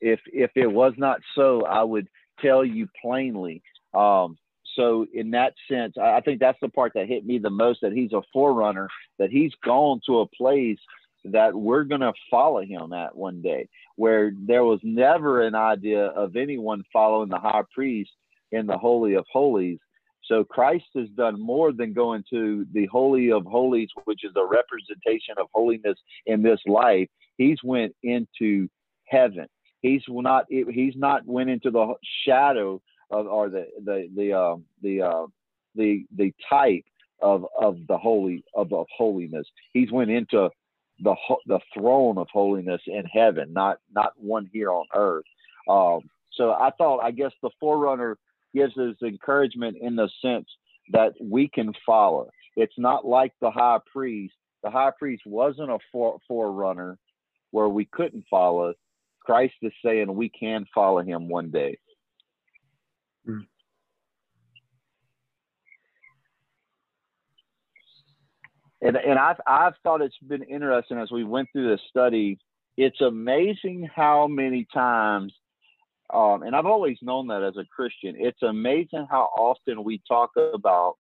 if, 0.00 0.20
if 0.26 0.50
it 0.54 0.66
was 0.66 0.94
not 0.96 1.20
so, 1.34 1.62
I 1.62 1.82
would 1.82 2.08
tell 2.40 2.64
you 2.64 2.88
plainly. 3.00 3.62
Um, 3.94 4.36
so 4.78 5.06
in 5.12 5.32
that 5.32 5.54
sense, 5.68 5.96
I 6.00 6.20
think 6.20 6.38
that's 6.38 6.58
the 6.62 6.68
part 6.68 6.92
that 6.94 7.08
hit 7.08 7.26
me 7.26 7.38
the 7.38 7.50
most 7.50 7.80
that 7.82 7.92
he's 7.92 8.12
a 8.12 8.22
forerunner, 8.32 8.88
that 9.18 9.30
he's 9.30 9.52
gone 9.64 10.00
to 10.06 10.20
a 10.20 10.28
place 10.28 10.78
that 11.24 11.52
we're 11.52 11.82
going 11.82 12.00
to 12.00 12.12
follow 12.30 12.62
him 12.62 12.92
at 12.92 13.16
one 13.16 13.42
day, 13.42 13.68
where 13.96 14.30
there 14.46 14.62
was 14.62 14.78
never 14.84 15.42
an 15.42 15.56
idea 15.56 16.06
of 16.06 16.36
anyone 16.36 16.84
following 16.92 17.28
the 17.28 17.38
high 17.38 17.64
priest 17.74 18.12
in 18.52 18.66
the 18.66 18.78
Holy 18.78 19.14
of 19.14 19.26
Holies. 19.32 19.80
So 20.26 20.44
Christ 20.44 20.84
has 20.94 21.08
done 21.16 21.40
more 21.40 21.72
than 21.72 21.92
going 21.92 22.22
to 22.30 22.64
the 22.72 22.86
Holy 22.86 23.32
of 23.32 23.44
Holies, 23.46 23.88
which 24.04 24.24
is 24.24 24.32
a 24.36 24.44
representation 24.44 25.34
of 25.40 25.48
holiness 25.52 25.98
in 26.26 26.40
this 26.40 26.60
life. 26.66 27.08
He's 27.36 27.58
went 27.64 27.96
into 28.04 28.68
heaven. 29.06 29.48
He's 29.80 30.02
not. 30.08 30.46
He's 30.48 30.96
not 30.96 31.24
went 31.24 31.50
into 31.50 31.70
the 31.70 31.94
shadow 32.24 32.80
of 33.10 33.26
or 33.26 33.48
the 33.48 33.66
the 33.84 34.08
the 34.14 34.32
uh, 34.32 34.56
the 34.82 35.02
uh, 35.02 35.26
the 35.74 36.04
the 36.16 36.32
type 36.48 36.84
of 37.22 37.46
of 37.60 37.78
the 37.88 37.98
holy 37.98 38.44
of, 38.54 38.72
of 38.72 38.86
holiness. 38.96 39.46
He's 39.72 39.90
went 39.90 40.10
into 40.10 40.50
the 41.00 41.14
the 41.46 41.60
throne 41.74 42.18
of 42.18 42.28
holiness 42.32 42.82
in 42.86 43.04
heaven, 43.04 43.52
not 43.52 43.78
not 43.94 44.12
one 44.16 44.48
here 44.52 44.70
on 44.70 44.86
earth. 44.94 45.24
Um, 45.68 46.08
so 46.32 46.52
I 46.52 46.70
thought, 46.78 47.00
I 47.00 47.10
guess 47.10 47.32
the 47.42 47.50
forerunner 47.60 48.16
gives 48.54 48.76
us 48.78 48.96
encouragement 49.02 49.76
in 49.80 49.96
the 49.96 50.08
sense 50.22 50.46
that 50.92 51.12
we 51.20 51.48
can 51.48 51.72
follow. 51.84 52.30
It's 52.56 52.78
not 52.78 53.06
like 53.06 53.32
the 53.40 53.50
high 53.50 53.78
priest. 53.92 54.34
The 54.62 54.70
high 54.70 54.92
priest 54.98 55.22
wasn't 55.26 55.70
a 55.70 55.78
for, 55.92 56.18
forerunner 56.26 56.98
where 57.50 57.68
we 57.68 57.84
couldn't 57.84 58.24
follow. 58.30 58.74
Christ 59.24 59.54
is 59.62 59.72
saying 59.84 60.12
we 60.14 60.28
can 60.28 60.64
follow 60.74 61.02
him 61.02 61.28
one 61.28 61.50
day. 61.50 61.78
Mm. 63.28 63.46
And, 68.80 68.96
and 68.96 69.18
I've, 69.18 69.40
I've 69.46 69.74
thought 69.82 70.02
it's 70.02 70.18
been 70.18 70.44
interesting 70.44 70.98
as 70.98 71.10
we 71.10 71.24
went 71.24 71.48
through 71.52 71.70
this 71.70 71.80
study. 71.88 72.38
It's 72.76 73.00
amazing 73.00 73.88
how 73.94 74.28
many 74.28 74.66
times 74.72 75.32
um, 76.12 76.42
and 76.42 76.56
I've 76.56 76.66
always 76.66 76.96
known 77.02 77.26
that 77.28 77.42
as 77.42 77.56
a 77.56 77.66
Christian. 77.66 78.14
It's 78.18 78.42
amazing 78.42 79.06
how 79.10 79.28
often 79.36 79.84
we 79.84 80.00
talk 80.08 80.30
about 80.54 80.96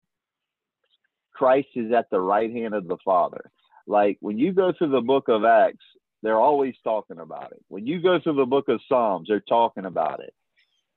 Christ 1.32 1.68
is 1.76 1.92
at 1.92 2.10
the 2.10 2.20
right 2.20 2.50
hand 2.50 2.74
of 2.74 2.88
the 2.88 2.96
Father. 3.04 3.50
Like 3.86 4.16
when 4.20 4.38
you 4.38 4.52
go 4.52 4.72
through 4.76 4.90
the 4.90 5.00
book 5.00 5.28
of 5.28 5.44
Acts, 5.44 5.84
they're 6.22 6.40
always 6.40 6.74
talking 6.82 7.20
about 7.20 7.52
it. 7.52 7.62
When 7.68 7.86
you 7.86 8.00
go 8.00 8.18
through 8.18 8.34
the 8.34 8.46
book 8.46 8.68
of 8.68 8.80
Psalms, 8.88 9.28
they're 9.28 9.40
talking 9.40 9.84
about 9.84 10.20
it. 10.20 10.34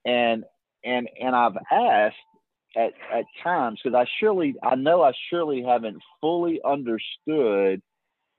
And 0.05 0.43
and 0.83 1.09
and 1.21 1.35
I've 1.35 1.57
asked 1.71 2.15
at 2.75 2.93
at 3.13 3.25
times 3.43 3.79
because 3.83 3.95
I 3.95 4.05
surely 4.19 4.55
I 4.63 4.75
know 4.75 5.01
I 5.01 5.11
surely 5.29 5.63
haven't 5.63 6.01
fully 6.21 6.59
understood 6.65 7.81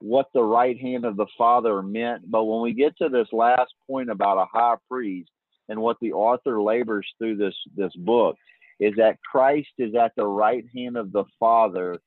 what 0.00 0.26
the 0.32 0.42
right 0.42 0.78
hand 0.80 1.04
of 1.04 1.16
the 1.16 1.26
Father 1.36 1.82
meant. 1.82 2.30
But 2.30 2.44
when 2.44 2.62
we 2.62 2.72
get 2.72 2.96
to 2.98 3.08
this 3.08 3.28
last 3.32 3.72
point 3.86 4.10
about 4.10 4.38
a 4.38 4.46
high 4.52 4.76
priest, 4.90 5.30
and 5.68 5.80
what 5.80 5.96
the 6.00 6.12
author 6.12 6.60
labors 6.60 7.06
through 7.18 7.36
this 7.36 7.54
this 7.76 7.94
book 7.96 8.36
is 8.80 8.94
that 8.96 9.18
Christ 9.22 9.68
is 9.78 9.94
at 9.94 10.12
the 10.16 10.26
right 10.26 10.64
hand 10.74 10.96
of 10.96 11.12
the 11.12 11.24
Father, 11.38 11.98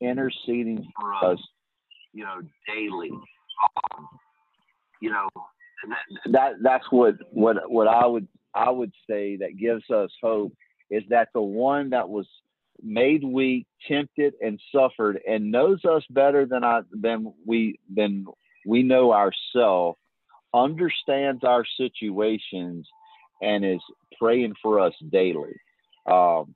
interceding 0.00 0.90
for 0.98 1.32
us, 1.32 1.38
you 2.12 2.24
know, 2.24 2.40
daily. 2.66 3.10
Um, 3.10 4.08
you 5.00 5.10
know, 5.10 5.28
that, 5.88 6.32
that 6.32 6.52
that's 6.62 6.84
what 6.90 7.16
what 7.32 7.70
what 7.70 7.88
I 7.88 8.06
would 8.06 8.26
I 8.54 8.70
would 8.70 8.92
say 9.08 9.36
that 9.36 9.56
gives 9.58 9.88
us 9.90 10.10
hope 10.22 10.52
is 10.90 11.04
that 11.10 11.28
the 11.32 11.40
one 11.40 11.90
that 11.90 12.08
was 12.08 12.26
made 12.82 13.22
weak, 13.22 13.66
tempted, 13.86 14.34
and 14.40 14.60
suffered, 14.74 15.20
and 15.28 15.50
knows 15.50 15.84
us 15.84 16.02
better 16.10 16.46
than 16.46 16.64
I 16.64 16.80
than 16.90 17.32
we 17.46 17.78
than 17.94 18.26
we 18.66 18.82
know 18.82 19.12
ourselves, 19.12 19.98
understands 20.52 21.44
our 21.44 21.64
situations, 21.76 22.88
and 23.40 23.64
is 23.64 23.80
praying 24.18 24.54
for 24.62 24.80
us 24.80 24.94
daily. 25.10 25.54
Um, 26.06 26.54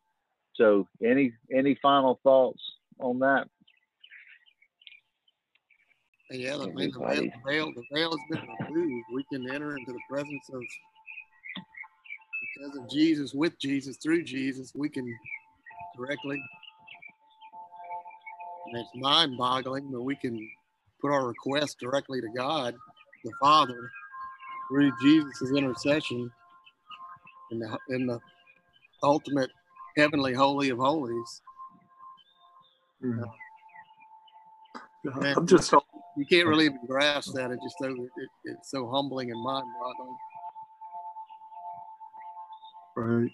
so, 0.54 0.88
any 1.02 1.32
any 1.52 1.78
final 1.80 2.18
thoughts 2.22 2.62
on 2.98 3.20
that? 3.20 3.48
Yeah, 6.30 6.56
the, 6.56 6.66
the, 6.66 6.72
veil, 6.72 6.90
the, 6.90 7.30
veil, 7.46 7.72
the 7.74 7.82
veil 7.92 8.10
has 8.10 8.40
been 8.40 8.74
removed. 8.74 9.04
We 9.14 9.24
can 9.30 9.48
enter 9.50 9.76
into 9.76 9.92
the 9.92 10.00
presence 10.08 10.42
of 10.52 10.62
because 12.54 12.76
of 12.76 12.90
Jesus, 12.90 13.34
with 13.34 13.58
Jesus, 13.58 13.96
through 13.96 14.24
Jesus, 14.24 14.72
we 14.74 14.88
can 14.88 15.06
directly. 15.96 16.40
And 18.66 18.80
it's 18.80 18.90
mind 18.94 19.36
boggling, 19.36 19.90
but 19.90 20.02
we 20.02 20.16
can 20.16 20.38
put 21.00 21.10
our 21.10 21.26
request 21.26 21.78
directly 21.80 22.20
to 22.20 22.28
God, 22.36 22.74
the 23.24 23.32
Father, 23.40 23.90
through 24.68 24.92
Jesus' 25.02 25.52
intercession 25.54 26.30
in 27.50 27.58
the, 27.58 27.78
in 27.90 28.06
the 28.06 28.20
ultimate 29.02 29.50
heavenly 29.96 30.32
holy 30.32 30.70
of 30.70 30.78
holies. 30.78 31.42
Mm. 33.04 33.22
Uh, 33.22 35.34
I'm 35.36 35.46
just 35.46 35.72
you 36.16 36.24
can't 36.24 36.46
really 36.46 36.66
even 36.66 36.78
grasp 36.86 37.34
that. 37.34 37.50
It's 37.50 37.62
just 37.62 37.76
so 37.78 37.90
it, 37.90 38.28
it's 38.44 38.70
so 38.70 38.88
humbling 38.88 39.30
and 39.30 39.42
mind 39.42 39.66
boggling. 39.78 40.16
Right. 42.96 43.30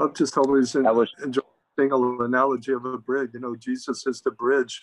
I've 0.00 0.14
just 0.14 0.36
always 0.36 0.74
en- 0.76 0.84
was, 0.84 1.10
enjoyed 1.22 1.44
the 1.76 1.82
single 1.82 2.22
analogy 2.22 2.72
of 2.72 2.84
a 2.84 2.98
bridge. 2.98 3.30
You 3.34 3.40
know, 3.40 3.56
Jesus 3.56 4.06
is 4.06 4.20
the 4.20 4.32
bridge 4.32 4.82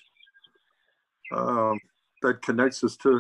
um, 1.36 1.80
that 2.22 2.42
connects 2.42 2.84
us 2.84 2.96
to, 2.98 3.20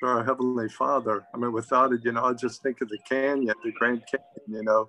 to 0.00 0.06
our 0.06 0.24
Heavenly 0.24 0.68
Father. 0.68 1.24
I 1.34 1.38
mean, 1.38 1.52
without 1.52 1.92
it, 1.92 2.00
you 2.04 2.12
know, 2.12 2.24
I 2.24 2.34
just 2.34 2.62
think 2.62 2.80
of 2.80 2.88
the 2.88 2.98
canyon, 3.08 3.54
the 3.64 3.72
Grand 3.72 4.02
Canyon, 4.06 4.60
you 4.60 4.62
know, 4.62 4.86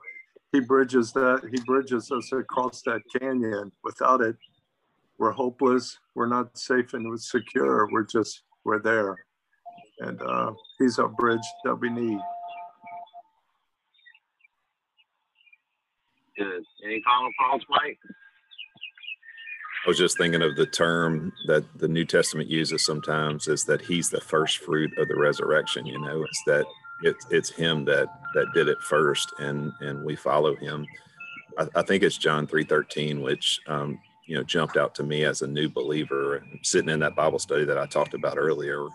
he 0.52 0.60
bridges 0.60 1.12
that, 1.14 1.42
he 1.52 1.60
bridges 1.66 2.12
us 2.12 2.32
across 2.32 2.84
that 2.84 3.02
canyon. 3.20 3.72
Without 3.84 4.22
it, 4.22 4.36
we're 5.18 5.32
hopeless, 5.32 5.98
we're 6.16 6.28
not 6.28 6.56
safe 6.58 6.94
and 6.94 7.20
secure. 7.20 7.90
We're 7.92 8.04
just, 8.04 8.44
we're 8.64 8.82
there. 8.82 9.16
And 10.00 10.22
uh, 10.22 10.52
he's 10.80 11.00
our 11.00 11.08
bridge 11.08 11.46
that 11.64 11.76
we 11.76 11.90
need. 11.90 12.20
Any 16.40 17.02
final 17.04 17.30
thoughts, 17.40 17.66
Mike? 17.70 17.98
I 19.86 19.90
was 19.90 19.98
just 19.98 20.18
thinking 20.18 20.42
of 20.42 20.56
the 20.56 20.66
term 20.66 21.34
that 21.48 21.66
the 21.78 21.90
New 21.90 22.06
Testament 22.06 22.50
uses 22.50 22.86
sometimes 22.86 23.48
is 23.48 23.66
that 23.66 23.82
he's 23.82 24.10
the 24.10 24.22
first 24.22 24.60
fruit 24.60 24.98
of 24.98 25.10
the 25.10 25.16
resurrection. 25.16 25.86
You 25.86 26.00
know, 26.00 26.24
it's 26.24 26.44
that 26.48 26.66
it's 27.04 27.26
it's 27.30 27.50
him 27.50 27.84
that 27.86 28.08
that 28.34 28.54
did 28.54 28.70
it 28.70 28.82
first, 28.82 29.34
and 29.40 29.74
and 29.82 30.04
we 30.04 30.16
follow 30.16 30.56
him. 30.56 30.86
I, 31.58 31.68
I 31.76 31.82
think 31.82 32.02
it's 32.04 32.18
John 32.18 32.48
three 32.48 32.64
thirteen, 32.64 33.22
which 33.22 33.60
um, 33.68 34.00
you 34.26 34.36
know 34.36 34.44
jumped 34.44 34.78
out 34.78 34.96
to 34.96 35.04
me 35.04 35.26
as 35.26 35.42
a 35.42 35.48
new 35.48 35.68
believer 35.68 36.44
sitting 36.62 36.90
in 36.90 37.00
that 37.02 37.16
Bible 37.16 37.40
study 37.40 37.66
that 37.66 37.78
I 37.78 37.86
talked 37.86 38.14
about 38.14 38.38
earlier. 38.38 38.88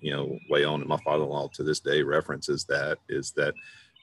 You 0.00 0.12
know, 0.12 0.38
way 0.50 0.64
on, 0.64 0.86
my 0.88 0.96
father-in-law 1.04 1.50
to 1.54 1.62
this 1.62 1.78
day 1.78 2.02
references 2.02 2.64
that 2.64 2.98
is 3.08 3.32
that 3.32 3.54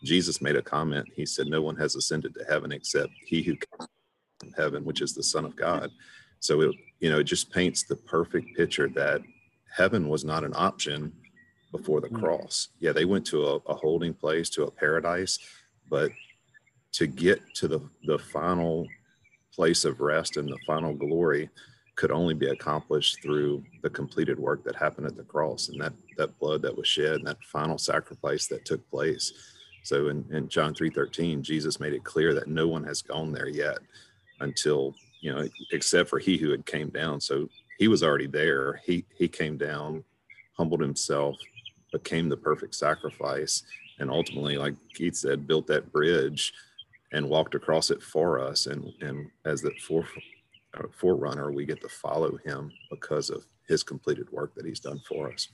Jesus 0.03 0.41
made 0.41 0.55
a 0.55 0.61
comment. 0.61 1.07
He 1.15 1.25
said, 1.25 1.47
No 1.47 1.61
one 1.61 1.75
has 1.77 1.95
ascended 1.95 2.33
to 2.35 2.45
heaven 2.45 2.71
except 2.71 3.11
he 3.25 3.41
who 3.41 3.55
comes 3.55 3.89
from 4.39 4.53
heaven, 4.53 4.85
which 4.85 5.01
is 5.01 5.13
the 5.13 5.23
Son 5.23 5.45
of 5.45 5.55
God. 5.55 5.89
So 6.39 6.61
it, 6.61 6.75
you 6.99 7.09
know, 7.09 7.19
it 7.19 7.25
just 7.25 7.51
paints 7.51 7.83
the 7.83 7.95
perfect 7.95 8.55
picture 8.55 8.87
that 8.89 9.21
heaven 9.75 10.07
was 10.07 10.23
not 10.23 10.43
an 10.43 10.53
option 10.55 11.11
before 11.71 12.01
the 12.01 12.07
hmm. 12.07 12.19
cross. 12.19 12.69
Yeah, 12.79 12.93
they 12.93 13.05
went 13.05 13.25
to 13.27 13.45
a, 13.45 13.55
a 13.67 13.75
holding 13.75 14.13
place, 14.13 14.49
to 14.51 14.63
a 14.63 14.71
paradise, 14.71 15.37
but 15.89 16.11
to 16.93 17.07
get 17.07 17.39
to 17.55 17.67
the, 17.67 17.81
the 18.05 18.17
final 18.17 18.87
place 19.53 19.85
of 19.85 19.99
rest 19.99 20.37
and 20.37 20.47
the 20.47 20.57
final 20.65 20.93
glory 20.93 21.49
could 21.95 22.11
only 22.11 22.33
be 22.33 22.47
accomplished 22.47 23.21
through 23.21 23.61
the 23.83 23.89
completed 23.89 24.39
work 24.39 24.63
that 24.63 24.75
happened 24.75 25.05
at 25.05 25.17
the 25.17 25.23
cross 25.23 25.67
and 25.67 25.81
that 25.81 25.91
that 26.17 26.37
blood 26.39 26.61
that 26.61 26.75
was 26.75 26.87
shed 26.87 27.15
and 27.15 27.27
that 27.27 27.43
final 27.43 27.77
sacrifice 27.77 28.47
that 28.47 28.63
took 28.63 28.89
place 28.89 29.33
so 29.89 30.09
in, 30.09 30.23
in 30.29 30.47
John 30.47 30.75
3:13, 30.75 31.41
Jesus 31.41 31.79
made 31.79 31.93
it 31.93 32.03
clear 32.03 32.35
that 32.35 32.47
no 32.47 32.67
one 32.67 32.83
has 32.83 33.01
gone 33.01 33.31
there 33.31 33.47
yet 33.49 33.79
until, 34.39 34.93
you 35.19 35.33
know, 35.33 35.49
except 35.71 36.11
for 36.11 36.19
he 36.19 36.37
who 36.37 36.51
had 36.51 36.63
came 36.67 36.89
down. 36.89 37.19
So 37.19 37.49
he 37.79 37.87
was 37.87 38.03
already 38.03 38.27
there. 38.27 38.79
He 38.85 39.03
he 39.17 39.27
came 39.27 39.57
down, 39.57 40.03
humbled 40.55 40.81
himself, 40.81 41.37
became 41.91 42.29
the 42.29 42.37
perfect 42.37 42.75
sacrifice, 42.75 43.63
and 43.97 44.11
ultimately, 44.11 44.59
like 44.59 44.75
Keith 44.93 45.15
said, 45.15 45.47
built 45.47 45.65
that 45.67 45.91
bridge 45.91 46.53
and 47.11 47.27
walked 47.27 47.55
across 47.55 47.89
it 47.89 48.03
for 48.03 48.39
us. 48.39 48.67
And 48.67 48.93
and 49.01 49.31
as 49.45 49.63
the 49.63 49.71
fore, 49.87 50.07
uh, 50.75 50.83
forerunner, 50.91 51.51
we 51.51 51.65
get 51.65 51.81
to 51.81 51.89
follow 51.89 52.37
him 52.45 52.71
because 52.91 53.31
of 53.31 53.43
his 53.67 53.81
completed 53.81 54.31
work 54.31 54.53
that 54.53 54.67
he's 54.67 54.81
done 54.81 55.01
for 55.07 55.31
us. 55.31 55.47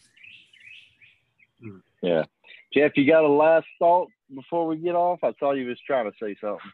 Yeah. 2.01 2.25
Jeff, 2.73 2.91
you 2.97 3.07
got 3.07 3.23
a 3.23 3.29
last 3.29 3.67
thought 3.79 4.09
before 4.33 4.67
we 4.67 4.77
get 4.77 4.95
off? 4.95 5.19
I 5.23 5.33
saw 5.39 5.51
you 5.51 5.67
was 5.67 5.79
trying 5.85 6.09
to 6.09 6.17
say 6.21 6.35
something. 6.41 6.71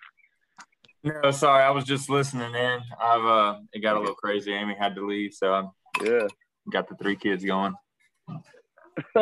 No, 1.04 1.32
sorry, 1.32 1.64
I 1.64 1.72
was 1.72 1.84
just 1.84 2.10
listening 2.10 2.54
in. 2.54 2.80
I've 3.02 3.26
uh, 3.26 3.60
it 3.74 3.80
got 3.80 3.98
a 3.98 4.00
little 4.00 4.16
crazy. 4.16 4.54
Amy 4.54 4.76
had 4.80 4.96
to 4.96 5.06
leave, 5.06 5.34
so 5.34 5.52
I'm 5.52 5.72
yeah 6.04 6.28
got 6.70 6.88
the 6.88 6.96
three 6.96 7.16
kids 7.16 7.44
going. 7.44 7.74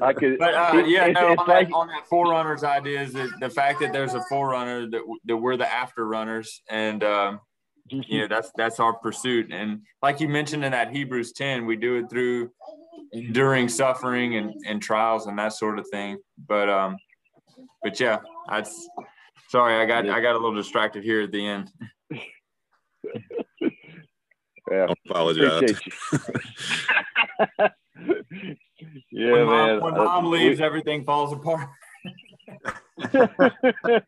I 0.00 0.12
could, 0.12 0.38
but 0.38 0.54
uh, 0.54 0.84
yeah, 0.86 1.06
no, 1.08 1.28
on, 1.38 1.48
like, 1.48 1.68
that, 1.68 1.74
on 1.74 1.88
that 1.88 2.06
forerunners 2.08 2.64
idea 2.64 3.02
is 3.02 3.12
that 3.14 3.30
the 3.40 3.50
fact 3.50 3.80
that 3.80 3.92
there's 3.92 4.14
a 4.14 4.22
forerunner 4.28 4.88
that 4.88 5.02
that 5.24 5.36
we're 5.36 5.56
the 5.56 5.70
after 5.70 6.06
runners, 6.06 6.62
and 6.68 7.02
um, 7.02 7.40
you 7.88 8.20
know 8.20 8.28
that's 8.28 8.50
that's 8.56 8.78
our 8.78 8.92
pursuit. 8.94 9.52
And 9.52 9.80
like 10.02 10.20
you 10.20 10.28
mentioned 10.28 10.64
in 10.64 10.72
that 10.72 10.94
Hebrews 10.94 11.32
10, 11.32 11.66
we 11.66 11.76
do 11.76 11.96
it 11.96 12.10
through 12.10 12.50
enduring 13.12 13.68
suffering 13.68 14.36
and, 14.36 14.54
and 14.66 14.82
trials 14.82 15.26
and 15.26 15.38
that 15.38 15.52
sort 15.52 15.78
of 15.78 15.86
thing. 15.88 16.18
But 16.46 16.68
um, 16.68 16.96
but 17.82 17.98
yeah, 18.00 18.18
I 18.48 18.64
sorry, 19.48 19.80
I 19.80 19.86
got 19.86 20.08
I 20.08 20.20
got 20.20 20.32
a 20.32 20.38
little 20.38 20.54
distracted 20.54 21.04
here 21.04 21.22
at 21.22 21.32
the 21.32 21.46
end. 21.46 21.70
yeah, 24.70 24.86
I 24.88 24.94
apologize. 25.06 25.78
yeah, 29.10 29.32
when 29.32 29.46
man. 29.46 29.78
Mom, 29.78 29.80
when 29.80 29.94
mom 29.94 30.26
uh, 30.26 30.28
leaves, 30.28 30.60
we, 30.60 30.64
everything 30.64 31.04
falls 31.04 31.32
apart. 31.32 31.68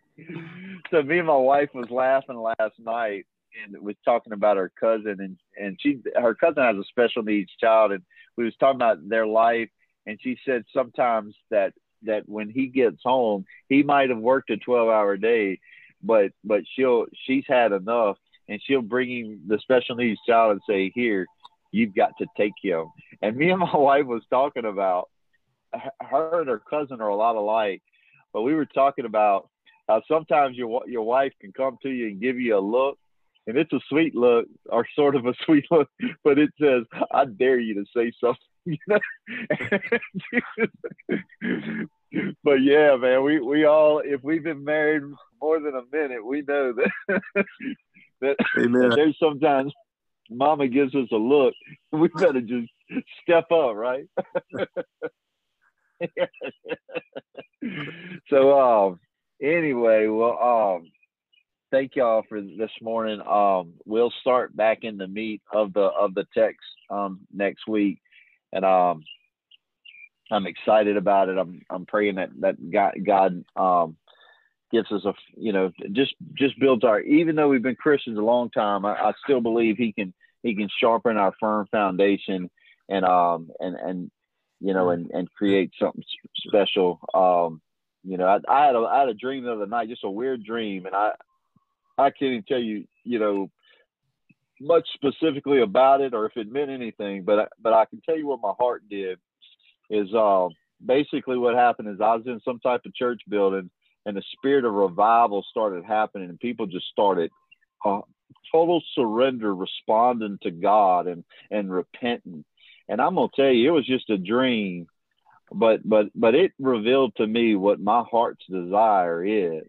so 0.91 1.03
me 1.03 1.18
and 1.18 1.26
my 1.26 1.36
wife 1.36 1.70
was 1.74 1.91
laughing 1.91 2.36
last 2.36 2.78
night 2.78 3.26
and 3.65 3.81
was 3.83 3.97
talking 4.05 4.33
about 4.33 4.57
her 4.57 4.73
cousin 4.79 5.17
and 5.21 5.37
and 5.59 5.79
she 5.81 6.01
her 6.15 6.35
cousin 6.35 6.63
has 6.63 6.77
a 6.77 6.85
special 6.85 7.23
needs 7.23 7.51
child 7.61 7.93
and 7.93 8.03
we 8.39 8.45
was 8.45 8.55
talking 8.61 8.77
about 8.77 9.07
their 9.07 9.27
life, 9.27 9.69
and 10.07 10.19
she 10.23 10.39
said 10.47 10.65
sometimes 10.73 11.35
that 11.51 11.75
that 12.03 12.23
when 12.27 12.49
he 12.49 12.69
gets 12.69 12.99
home, 13.05 13.45
he 13.69 13.83
might 13.83 14.11
have 14.11 14.19
worked 14.19 14.51
a 14.51 14.57
twelve 14.57 14.89
hour 14.89 15.17
day, 15.17 15.59
but 16.03 16.31
but 16.45 16.63
she'll 16.75 17.07
she's 17.27 17.45
had 17.49 17.73
enough, 17.73 18.17
and 18.49 18.63
she'll 18.65 18.81
bring 18.81 19.11
him 19.11 19.41
the 19.49 19.59
special 19.59 19.97
needs 19.97 20.21
child 20.25 20.53
and 20.53 20.61
say, 20.69 20.93
"Here, 20.95 21.27
you've 21.73 21.97
got 21.97 22.13
to 22.19 22.27
take 22.37 22.53
him." 22.63 22.87
And 23.21 23.37
me 23.37 23.51
and 23.51 23.59
my 23.59 23.71
wife 23.77 24.07
was 24.07 24.23
talking 24.31 24.65
about 24.65 25.11
her 26.01 26.41
and 26.41 26.49
her 26.49 26.63
cousin 26.71 27.01
are 27.01 27.09
a 27.09 27.17
lot 27.17 27.35
alike, 27.35 27.83
but 28.33 28.43
we 28.43 28.55
were 28.55 28.67
talking 28.67 29.05
about 29.05 29.51
how 29.89 30.01
sometimes 30.07 30.57
your 30.57 30.83
your 30.87 31.03
wife 31.03 31.33
can 31.41 31.51
come 31.53 31.77
to 31.83 31.91
you 31.91 32.07
and 32.07 32.21
give 32.21 32.39
you 32.39 32.57
a 32.57 32.61
look 32.61 33.01
and 33.49 33.57
it's 33.57 33.73
a 33.73 33.81
sweet 33.89 34.15
look 34.15 34.47
or 34.67 34.87
sort 34.95 35.17
of 35.17 35.27
a 35.27 35.33
sweet 35.45 35.65
look, 35.71 35.89
but 36.23 36.39
it 36.39 36.51
says, 36.61 36.85
"I 37.11 37.25
dare 37.25 37.59
you 37.59 37.75
to 37.75 37.85
say 37.97 38.13
something." 38.21 38.37
but 42.45 42.63
yeah, 42.63 42.95
man, 42.97 43.25
we 43.25 43.41
we 43.41 43.65
all 43.65 44.01
if 44.05 44.23
we've 44.23 44.45
been 44.45 44.63
married 44.65 45.03
more 45.41 45.59
than 45.61 45.75
a 45.75 45.83
minute, 45.91 46.25
we 46.25 46.43
know 46.43 46.75
that 46.75 46.93
that, 48.21 48.37
that 48.39 48.93
there's 48.95 49.19
sometimes 49.19 49.73
Mama 50.31 50.69
gives 50.69 50.95
us 50.95 51.09
a 51.11 51.17
look, 51.17 51.55
we 51.91 52.09
better 52.09 52.43
just 52.43 52.69
step 53.23 53.51
up, 53.51 53.75
right? 53.75 54.05
so 58.29 58.61
um 58.61 59.01
anyway, 59.43 60.07
well 60.07 60.39
um 60.39 60.85
thank 61.71 61.97
y'all 61.97 62.23
for 62.29 62.41
this 62.41 62.71
morning. 62.81 63.21
Um, 63.21 63.75
we'll 63.85 64.12
start 64.21 64.57
back 64.57 64.79
in 64.83 64.97
the 64.97 65.07
meat 65.09 65.43
of 65.53 65.73
the 65.73 65.81
of 65.81 66.14
the 66.14 66.27
text 66.35 66.61
um, 66.91 67.21
next 67.33 67.66
week, 67.66 68.01
and 68.53 68.64
um, 68.64 69.03
I'm 70.31 70.47
excited 70.47 70.97
about 70.97 71.29
it. 71.29 71.39
I'm 71.39 71.62
I'm 71.71 71.87
praying 71.87 72.16
that 72.16 72.31
that 72.41 72.71
God, 72.71 72.95
God 73.05 73.45
um, 73.57 73.97
gets 74.73 74.91
us 74.93 75.05
a 75.05 75.14
you 75.37 75.53
know 75.53 75.73
just 75.93 76.14
just 76.35 76.59
builds 76.59 76.85
our 76.85 77.01
even 77.01 77.37
though 77.37 77.49
we've 77.49 77.62
been 77.62 77.77
Christians 77.77 78.19
a 78.19 78.23
long 78.23 78.51
time, 78.51 78.85
I, 78.85 78.95
I 78.95 79.12
still 79.25 79.41
believe 79.41 79.77
he 79.77 79.93
can 79.93 80.14
he 80.43 80.55
can 80.55 80.69
sharpen 80.81 81.16
our 81.16 81.35
firm 81.41 81.66
foundation 81.71 82.51
and 82.89 83.05
um 83.05 83.51
and 83.61 83.77
and 83.77 84.11
you 84.61 84.75
know 84.75 84.91
and 84.91 85.11
and 85.11 85.31
create 85.33 85.73
something 85.81 86.05
special. 86.37 87.01
Um, 87.14 87.61
you 88.05 88.16
know, 88.16 88.27
I, 88.27 88.39
I 88.49 88.66
had 88.66 88.75
a 88.75 88.79
I 88.79 89.01
had 89.01 89.09
a 89.09 89.14
dream 89.14 89.45
the 89.45 89.53
other 89.53 89.66
night, 89.66 89.89
just 89.89 90.05
a 90.05 90.11
weird 90.11 90.45
dream, 90.45 90.87
and 90.87 90.95
I 90.95 91.12
I 91.99 92.11
can't 92.11 92.33
even 92.33 92.45
tell 92.45 92.59
you 92.61 92.85
you 93.05 93.19
know 93.19 93.51
much 94.61 94.89
specifically 94.95 95.61
about 95.63 96.01
it 96.01 96.15
or 96.15 96.27
if 96.27 96.37
it 96.37 96.51
meant 96.51 96.71
anything, 96.71 97.25
but 97.25 97.51
but 97.61 97.73
I 97.73 97.85
can 97.85 98.01
tell 98.01 98.17
you 98.17 98.27
what 98.27 98.41
my 98.41 98.53
heart 98.59 98.83
did 98.89 99.19
is 99.91 100.13
uh, 100.15 100.49
basically 100.85 101.39
what 101.39 101.55
happened 101.55 101.89
is 101.89 102.01
I 102.01 102.15
was 102.15 102.27
in 102.27 102.41
some 102.45 102.61
type 102.61 102.83
of 102.87 102.95
church 102.95 103.21
building 103.29 103.71
and 104.07 104.17
the 104.17 104.23
spirit 104.33 104.65
of 104.65 104.73
revival 104.73 105.45
started 105.51 105.85
happening 105.85 106.29
and 106.29 106.41
people 106.41 106.67
just 106.67 106.87
started 106.87 107.31
uh, 107.85 108.01
total 108.51 108.83
surrender 108.95 109.55
responding 109.55 110.39
to 110.43 110.51
god 110.51 111.07
and 111.07 111.25
and 111.51 111.71
repenting. 111.71 112.45
And 112.89 113.01
i'm 113.01 113.15
gonna 113.15 113.29
tell 113.35 113.51
you 113.51 113.69
it 113.69 113.73
was 113.73 113.87
just 113.87 114.11
a 114.11 114.19
dream 114.19 114.87
but 115.53 115.87
but 115.87 116.07
but 116.15 116.35
it 116.35 116.53
revealed 116.59 117.15
to 117.17 117.27
me 117.27 117.55
what 117.55 117.81
my 117.81 118.03
heart's 118.11 118.45
desire 118.51 119.25
is 119.25 119.69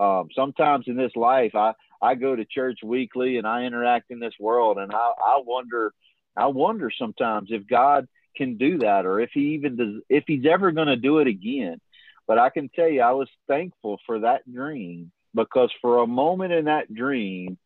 um, 0.00 0.28
sometimes 0.34 0.86
in 0.88 0.96
this 0.96 1.14
life 1.14 1.54
i 1.54 1.72
i 2.02 2.14
go 2.14 2.34
to 2.34 2.44
church 2.44 2.80
weekly 2.82 3.36
and 3.36 3.46
i 3.46 3.64
interact 3.64 4.10
in 4.10 4.18
this 4.18 4.34
world 4.40 4.78
and 4.78 4.92
i 4.92 5.12
i 5.26 5.40
wonder 5.44 5.92
i 6.36 6.46
wonder 6.46 6.90
sometimes 6.96 7.48
if 7.50 7.66
god 7.68 8.08
can 8.36 8.56
do 8.56 8.78
that 8.78 9.06
or 9.06 9.20
if 9.20 9.30
he 9.32 9.54
even 9.54 9.76
does 9.76 10.02
if 10.08 10.24
he's 10.26 10.46
ever 10.46 10.72
going 10.72 10.88
to 10.88 10.96
do 10.96 11.18
it 11.18 11.26
again 11.28 11.80
but 12.30 12.38
I 12.38 12.48
can 12.48 12.68
tell 12.68 12.88
you, 12.88 13.02
I 13.02 13.10
was 13.10 13.28
thankful 13.48 13.98
for 14.06 14.20
that 14.20 14.48
dream 14.48 15.10
because 15.34 15.72
for 15.80 15.98
a 15.98 16.06
moment 16.06 16.52
in 16.52 16.66
that 16.66 16.94
dream, 16.94 17.58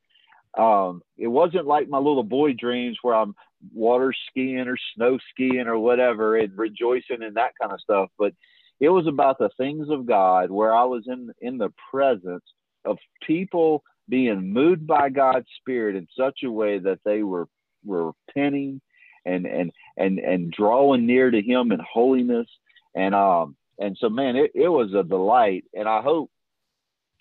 um, 0.56 1.02
it 1.18 1.26
wasn't 1.26 1.66
like 1.66 1.86
my 1.86 1.98
little 1.98 2.22
boy 2.22 2.54
dreams 2.54 2.96
where 3.02 3.14
I'm 3.14 3.34
water 3.74 4.14
skiing 4.30 4.66
or 4.66 4.78
snow 4.94 5.18
skiing 5.30 5.66
or 5.66 5.78
whatever 5.78 6.38
and 6.38 6.56
rejoicing 6.56 7.22
and 7.22 7.36
that 7.36 7.52
kind 7.60 7.74
of 7.74 7.80
stuff. 7.82 8.08
But 8.18 8.32
it 8.80 8.88
was 8.88 9.06
about 9.06 9.38
the 9.38 9.50
things 9.56 9.88
of 9.90 10.06
God 10.06 10.50
where 10.50 10.74
I 10.74 10.84
was 10.84 11.04
in 11.06 11.30
in 11.40 11.58
the 11.58 11.72
presence 11.90 12.44
of 12.84 12.98
people 13.26 13.82
being 14.08 14.52
moved 14.52 14.86
by 14.86 15.08
God's 15.08 15.46
Spirit 15.60 15.96
in 15.96 16.06
such 16.18 16.40
a 16.44 16.50
way 16.50 16.78
that 16.78 17.00
they 17.04 17.22
were 17.22 17.48
were 17.84 18.12
repenting 18.28 18.80
and 19.24 19.46
and 19.46 19.72
and 19.96 20.18
and 20.18 20.52
drawing 20.52 21.06
near 21.06 21.30
to 21.30 21.40
Him 21.40 21.72
in 21.72 21.80
holiness. 21.80 22.48
And 22.94 23.14
um, 23.14 23.56
and 23.78 23.96
so, 24.00 24.08
man, 24.08 24.36
it, 24.36 24.52
it 24.54 24.68
was 24.68 24.92
a 24.94 25.02
delight. 25.02 25.64
And 25.74 25.88
I 25.88 26.00
hope, 26.00 26.30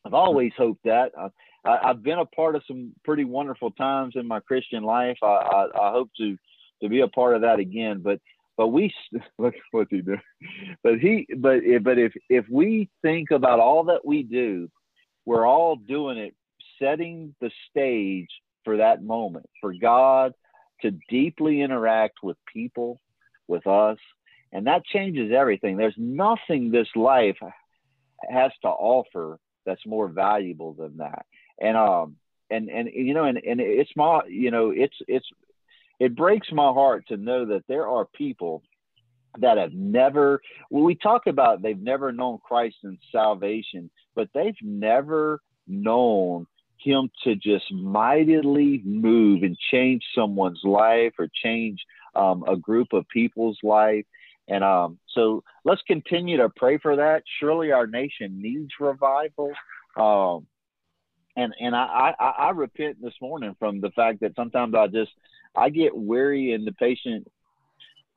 I've 0.06 0.14
always 0.14 0.52
hoped 0.58 0.84
that. 0.84 1.12
I, 1.18 1.30
I, 1.66 1.88
have 1.88 2.04
been 2.04 2.20
a 2.20 2.26
part 2.26 2.56
of 2.56 2.64
some 2.68 2.92
pretty 3.04 3.24
wonderful 3.24 3.72
times 3.72 4.16
in 4.16 4.28
my 4.28 4.40
Christian 4.42 4.84
life. 4.84 5.18
I, 5.24 5.28
I, 5.28 5.66
I 5.88 5.92
hope 5.92 6.10
to 6.18 6.38
to 6.82 6.90
be 6.90 7.00
a 7.00 7.08
part 7.08 7.36
of 7.36 7.42
that 7.42 7.60
again. 7.60 8.02
But 8.04 8.20
but 8.58 8.68
we 8.68 8.94
look 9.38 9.56
what 9.72 9.88
he 9.90 10.02
did. 10.02 10.20
But 10.84 11.00
he 11.00 11.28
but 11.38 11.62
but 11.82 11.98
if 11.98 12.14
if 12.30 12.46
we 12.50 12.90
think 13.02 13.32
about 13.32 13.60
all 13.60 13.86
that 13.86 14.06
we 14.06 14.24
do, 14.24 14.70
we're 15.26 15.48
all 15.48 15.76
doing 15.76 16.18
it, 16.18 16.36
setting 16.82 17.36
the 17.42 17.52
stage 17.70 18.30
for 18.64 18.78
that 18.78 19.04
moment 19.04 19.48
for 19.60 19.74
God 19.74 20.34
to 20.82 20.92
deeply 21.10 21.62
interact 21.62 22.20
with 22.24 22.38
people, 22.52 23.00
with 23.48 23.66
us, 23.68 23.98
and 24.52 24.68
that 24.68 24.86
changes 24.86 25.32
everything. 25.36 25.78
There's 25.78 25.96
nothing 25.98 26.72
this 26.72 26.90
life 26.96 27.38
has 28.30 28.52
to 28.62 28.68
offer 28.70 29.40
that's 29.66 29.86
more 29.86 30.08
valuable 30.08 30.74
than 30.74 30.98
that. 30.98 31.26
And 31.62 31.78
um 31.78 32.18
and 32.50 32.70
and 32.70 32.90
you 32.94 33.14
know 33.14 33.26
and 33.26 33.38
and 33.38 33.60
it's 33.60 33.92
my 33.96 34.22
you 34.28 34.52
know 34.52 34.72
it's 34.72 34.96
it's 35.08 35.28
it 36.04 36.16
breaks 36.16 36.52
my 36.52 36.72
heart 36.72 37.06
to 37.08 37.18
know 37.18 37.46
that 37.46 37.64
there 37.68 37.88
are 37.88 38.06
people 38.06 38.64
that 39.40 39.58
have 39.58 39.74
never 39.74 40.42
well 40.70 40.84
we 40.84 40.96
talk 40.96 41.28
about 41.28 41.62
they've 41.62 41.80
never 41.80 42.12
known 42.12 42.40
Christ 42.46 42.78
and 42.84 42.98
salvation, 43.12 43.90
but 44.16 44.30
they've 44.34 44.54
never 44.62 45.42
known 45.68 46.46
him 46.78 47.10
to 47.24 47.36
just 47.36 47.72
mightily 47.72 48.82
move 48.84 49.44
and 49.44 49.58
change 49.72 50.04
someone's 50.14 50.62
life 50.64 51.14
or 51.18 51.30
change 51.44 51.80
um, 52.14 52.44
a 52.48 52.58
group 52.58 52.92
of 52.92 53.08
people's 53.08 53.58
life 53.64 54.06
and 54.48 54.64
um, 54.64 55.00
so 55.14 55.44
let's 55.64 55.82
continue 55.88 56.38
to 56.38 56.50
pray 56.50 56.78
for 56.78 56.98
that. 56.98 57.24
Surely 57.40 57.72
our 57.72 57.88
nation 57.88 58.42
needs 58.42 58.72
revival. 58.80 59.54
Um, 59.96 60.48
and 61.36 61.54
and 61.60 61.76
I, 61.76 62.14
I, 62.20 62.26
I 62.26 62.50
repent 62.50 63.02
this 63.02 63.14
morning 63.22 63.56
from 63.58 63.82
the 63.82 63.92
fact 63.92 64.20
that 64.20 64.36
sometimes 64.36 64.76
I 64.76 64.88
just 64.88 65.12
I 65.56 65.70
get 65.70 65.96
weary 65.96 66.54
and 66.54 66.66
the 66.66 66.72
patient 66.74 67.28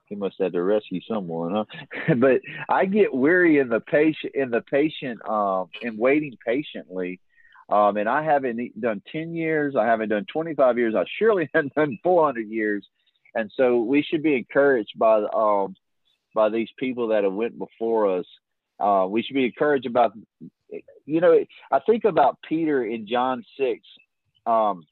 he 0.07 0.15
must 0.15 0.37
have 0.39 0.53
to 0.53 0.63
rescue 0.63 1.01
someone, 1.09 1.53
huh? 1.53 2.15
but 2.19 2.41
I 2.69 2.87
get 2.87 3.13
weary 3.13 3.59
in 3.59 3.69
the 3.69 3.81
patient 3.81 4.35
in 4.35 4.51
the 4.51 4.63
patient 4.63 5.21
um 5.29 5.69
in 5.83 5.97
waiting 5.97 6.37
patiently. 6.45 7.21
Um, 7.69 7.97
and 7.97 8.09
I 8.09 8.23
haven't 8.23 8.81
done 8.81 9.03
10 9.11 9.35
years. 9.35 9.75
I 9.75 9.87
haven't 9.87 10.11
done 10.11 10.25
25 10.33 10.79
years. 10.79 10.95
I 10.95 11.05
surely 11.19 11.51
haven't 11.55 11.75
done 11.75 11.99
400 12.05 12.49
years. 12.49 12.87
And 13.35 13.51
so 13.57 13.81
we 13.81 14.03
should 14.03 14.23
be 14.23 14.37
encouraged 14.37 14.93
by 14.97 15.25
um, 15.35 15.75
by 16.35 16.49
these 16.49 16.69
people 16.79 17.09
that 17.09 17.25
have 17.25 17.33
went 17.33 17.59
before 17.59 18.19
us. 18.19 18.27
Uh, 18.79 19.07
we 19.09 19.23
should 19.23 19.35
be 19.35 19.47
encouraged 19.47 19.87
about, 19.87 20.13
you 21.07 21.21
know, 21.21 21.45
I 21.73 21.81
think 21.81 22.05
about 22.05 22.39
Peter 22.47 22.85
in 22.85 23.09
John 23.09 23.43
6. 23.59 23.81
Um, 24.45 24.85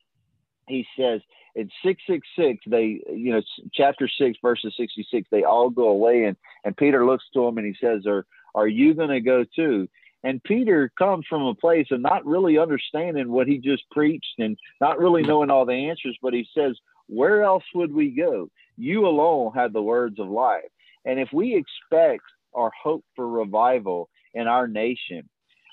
he 0.66 0.86
says 0.98 1.20
in 1.54 1.70
666, 1.84 2.64
they, 2.66 3.00
you 3.12 3.32
know, 3.32 3.42
chapter 3.72 4.08
6, 4.08 4.38
verses 4.42 4.74
66, 4.76 5.28
they 5.30 5.44
all 5.44 5.70
go 5.70 5.88
away. 5.88 6.24
And, 6.24 6.36
and 6.64 6.76
Peter 6.76 7.06
looks 7.06 7.24
to 7.34 7.46
him 7.46 7.58
and 7.58 7.66
he 7.66 7.76
says, 7.80 8.06
Are, 8.06 8.26
are 8.54 8.68
you 8.68 8.94
going 8.94 9.10
to 9.10 9.20
go 9.20 9.44
too? 9.54 9.88
And 10.24 10.42
Peter 10.42 10.90
comes 10.98 11.26
from 11.28 11.42
a 11.42 11.54
place 11.54 11.86
of 11.90 12.00
not 12.00 12.24
really 12.24 12.58
understanding 12.58 13.30
what 13.30 13.46
he 13.46 13.58
just 13.58 13.88
preached 13.90 14.34
and 14.38 14.56
not 14.80 14.98
really 14.98 15.22
knowing 15.22 15.50
all 15.50 15.66
the 15.66 15.88
answers, 15.88 16.18
but 16.22 16.32
he 16.32 16.46
says, 16.56 16.76
Where 17.06 17.42
else 17.42 17.64
would 17.74 17.92
we 17.92 18.10
go? 18.10 18.48
You 18.76 19.06
alone 19.06 19.52
have 19.54 19.72
the 19.72 19.82
words 19.82 20.18
of 20.18 20.28
life. 20.28 20.64
And 21.04 21.20
if 21.20 21.28
we 21.32 21.54
expect 21.54 22.24
or 22.52 22.72
hope 22.82 23.04
for 23.14 23.28
revival 23.28 24.08
in 24.32 24.48
our 24.48 24.66
nation, 24.66 25.28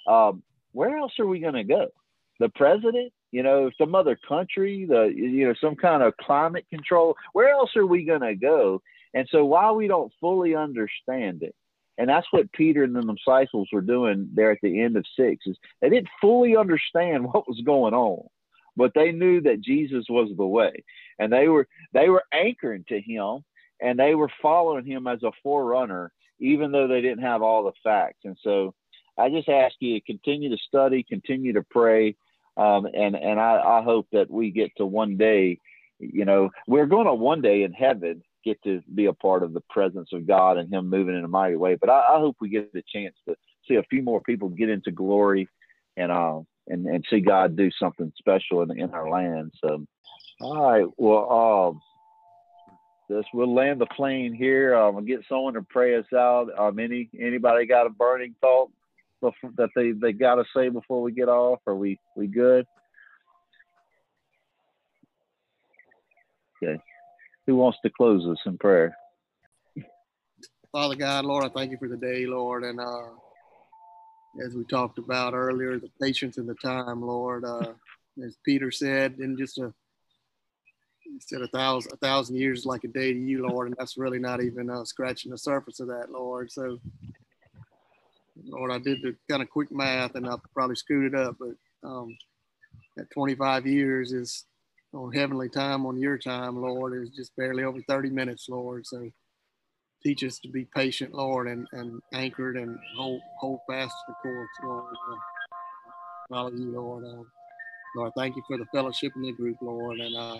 um, 0.07 0.43
where 0.73 0.97
else 0.97 1.13
are 1.19 1.27
we 1.27 1.39
going 1.39 1.53
to 1.53 1.63
go? 1.63 1.87
The 2.39 2.49
president, 2.49 3.13
you 3.31 3.43
know, 3.43 3.71
some 3.77 3.95
other 3.95 4.17
country, 4.27 4.85
the 4.85 5.11
you 5.15 5.47
know, 5.47 5.53
some 5.61 5.75
kind 5.75 6.03
of 6.03 6.17
climate 6.17 6.65
control. 6.69 7.15
Where 7.33 7.49
else 7.49 7.75
are 7.75 7.85
we 7.85 8.05
going 8.05 8.21
to 8.21 8.35
go? 8.35 8.81
And 9.13 9.27
so 9.31 9.45
while 9.45 9.75
we 9.75 9.87
don't 9.87 10.13
fully 10.19 10.55
understand 10.55 11.43
it, 11.43 11.55
and 11.97 12.09
that's 12.09 12.27
what 12.31 12.51
Peter 12.53 12.83
and 12.83 12.95
the 12.95 13.01
disciples 13.01 13.69
were 13.71 13.81
doing 13.81 14.29
there 14.33 14.51
at 14.51 14.59
the 14.61 14.81
end 14.81 14.95
of 14.97 15.05
six, 15.17 15.45
is 15.45 15.57
they 15.81 15.89
didn't 15.89 16.09
fully 16.19 16.55
understand 16.55 17.25
what 17.33 17.47
was 17.47 17.61
going 17.65 17.93
on, 17.93 18.27
but 18.75 18.93
they 18.95 19.11
knew 19.11 19.41
that 19.41 19.61
Jesus 19.61 20.05
was 20.09 20.29
the 20.35 20.45
way, 20.45 20.83
and 21.19 21.31
they 21.31 21.47
were 21.47 21.67
they 21.93 22.09
were 22.09 22.23
anchoring 22.33 22.85
to 22.89 23.01
him 23.01 23.43
and 23.81 23.97
they 23.97 24.15
were 24.15 24.31
following 24.41 24.85
him 24.85 25.07
as 25.07 25.23
a 25.23 25.31
forerunner, 25.43 26.11
even 26.39 26.71
though 26.71 26.87
they 26.87 27.01
didn't 27.01 27.23
have 27.23 27.41
all 27.41 27.63
the 27.63 27.71
facts. 27.83 28.19
And 28.23 28.37
so 28.41 28.73
I 29.17 29.29
just 29.29 29.49
ask 29.49 29.75
you 29.79 29.99
to 29.99 30.05
continue 30.05 30.49
to 30.49 30.63
study, 30.67 31.03
continue 31.03 31.53
to 31.53 31.63
pray, 31.69 32.15
um, 32.57 32.85
and 32.85 33.15
and 33.15 33.39
I, 33.39 33.79
I 33.79 33.81
hope 33.83 34.07
that 34.11 34.29
we 34.29 34.51
get 34.51 34.71
to 34.77 34.85
one 34.85 35.17
day, 35.17 35.59
you 35.99 36.25
know, 36.25 36.49
we're 36.67 36.85
going 36.85 37.07
to 37.07 37.13
one 37.13 37.41
day 37.41 37.63
in 37.63 37.73
heaven 37.73 38.23
get 38.43 38.61
to 38.63 38.81
be 38.93 39.05
a 39.05 39.13
part 39.13 39.43
of 39.43 39.53
the 39.53 39.61
presence 39.69 40.09
of 40.13 40.27
God 40.27 40.57
and 40.57 40.73
Him 40.73 40.89
moving 40.89 41.17
in 41.17 41.23
a 41.23 41.29
mighty 41.29 41.55
way. 41.55 41.75
But 41.75 41.89
I, 41.89 42.15
I 42.15 42.19
hope 42.19 42.37
we 42.41 42.49
get 42.49 42.73
the 42.73 42.83
chance 42.93 43.15
to 43.27 43.35
see 43.67 43.75
a 43.75 43.83
few 43.83 44.01
more 44.01 44.21
people 44.21 44.49
get 44.49 44.69
into 44.69 44.91
glory 44.91 45.47
and 45.97 46.11
uh, 46.11 46.39
and 46.67 46.85
and 46.85 47.05
see 47.09 47.19
God 47.19 47.55
do 47.55 47.69
something 47.79 48.11
special 48.17 48.61
in 48.63 48.77
in 48.77 48.91
our 48.91 49.09
land. 49.09 49.53
So, 49.63 49.85
all 50.41 50.71
right, 50.71 50.87
well. 50.97 51.71
Um, 51.71 51.81
this. 53.11 53.25
We'll 53.33 53.53
land 53.53 53.81
the 53.81 53.87
plane 53.87 54.33
here. 54.33 54.73
Um, 54.73 54.95
I'll 54.95 55.01
get 55.01 55.25
someone 55.27 55.53
to 55.55 55.61
pray 55.61 55.97
us 55.97 56.05
out. 56.15 56.47
Um, 56.57 56.79
any 56.79 57.09
anybody 57.19 57.65
got 57.65 57.85
a 57.85 57.89
burning 57.89 58.35
thought 58.41 58.71
that 59.21 59.69
they 59.75 59.91
they 59.91 60.13
got 60.13 60.35
to 60.35 60.45
say 60.55 60.69
before 60.69 61.01
we 61.01 61.11
get 61.11 61.29
off? 61.29 61.59
Are 61.67 61.75
we 61.75 61.99
we 62.15 62.27
good? 62.27 62.65
Okay. 66.63 66.79
Who 67.47 67.55
wants 67.55 67.79
to 67.83 67.89
close 67.89 68.25
us 68.27 68.37
in 68.45 68.57
prayer? 68.57 68.95
Father 70.71 70.95
God, 70.95 71.25
Lord, 71.25 71.43
I 71.43 71.49
thank 71.49 71.71
you 71.71 71.77
for 71.77 71.89
the 71.89 71.97
day, 71.97 72.25
Lord, 72.25 72.63
and 72.63 72.79
uh, 72.79 73.09
as 74.45 74.55
we 74.55 74.63
talked 74.63 74.99
about 74.99 75.33
earlier, 75.33 75.77
the 75.77 75.91
patience 76.01 76.37
and 76.37 76.47
the 76.47 76.55
time, 76.55 77.01
Lord. 77.01 77.43
Uh, 77.43 77.73
as 78.23 78.37
Peter 78.45 78.71
said, 78.71 79.15
in 79.19 79.37
just 79.37 79.57
a 79.57 79.73
said 81.19 81.41
a 81.41 81.47
thousand 81.47 81.91
a 81.93 81.97
thousand 81.97 82.37
years 82.37 82.65
like 82.65 82.83
a 82.83 82.87
day 82.87 83.13
to 83.13 83.19
you, 83.19 83.45
Lord, 83.47 83.67
and 83.67 83.75
that's 83.77 83.97
really 83.97 84.19
not 84.19 84.41
even 84.41 84.69
uh, 84.69 84.85
scratching 84.85 85.31
the 85.31 85.37
surface 85.37 85.79
of 85.79 85.87
that, 85.87 86.11
Lord. 86.11 86.51
So 86.51 86.79
Lord, 88.45 88.71
I 88.71 88.79
did 88.79 89.01
the 89.01 89.15
kind 89.29 89.41
of 89.41 89.49
quick 89.49 89.71
math 89.71 90.15
and 90.15 90.27
I 90.27 90.35
probably 90.53 90.75
screwed 90.75 91.13
it 91.13 91.19
up, 91.19 91.37
but 91.39 91.87
um, 91.87 92.15
that 92.97 93.09
25 93.11 93.67
years 93.67 94.13
is 94.13 94.45
on 94.93 95.13
heavenly 95.13 95.49
time 95.49 95.85
on 95.85 95.99
your 95.99 96.17
time, 96.17 96.61
Lord, 96.61 97.01
is 97.01 97.09
just 97.09 97.35
barely 97.35 97.63
over 97.63 97.79
30 97.87 98.09
minutes, 98.09 98.47
Lord. 98.49 98.85
So 98.85 99.09
teach 100.03 100.23
us 100.23 100.39
to 100.39 100.49
be 100.49 100.65
patient, 100.75 101.13
Lord, 101.13 101.47
and, 101.47 101.67
and 101.73 102.01
anchored 102.13 102.57
and 102.57 102.77
hold, 102.97 103.21
hold 103.39 103.59
fast 103.69 103.93
to 104.07 104.13
the 104.13 104.29
course, 104.29 104.49
Lord. 104.63 104.85
Uh, 104.85 105.15
follow 106.29 106.51
you, 106.51 106.71
Lord. 106.71 107.05
Uh, 107.05 107.23
Lord, 107.95 108.13
thank 108.17 108.35
you 108.35 108.43
for 108.47 108.57
the 108.57 108.65
fellowship 108.73 109.13
in 109.15 109.21
the 109.21 109.33
group, 109.33 109.57
Lord, 109.61 109.99
and 109.99 110.15
uh, 110.15 110.37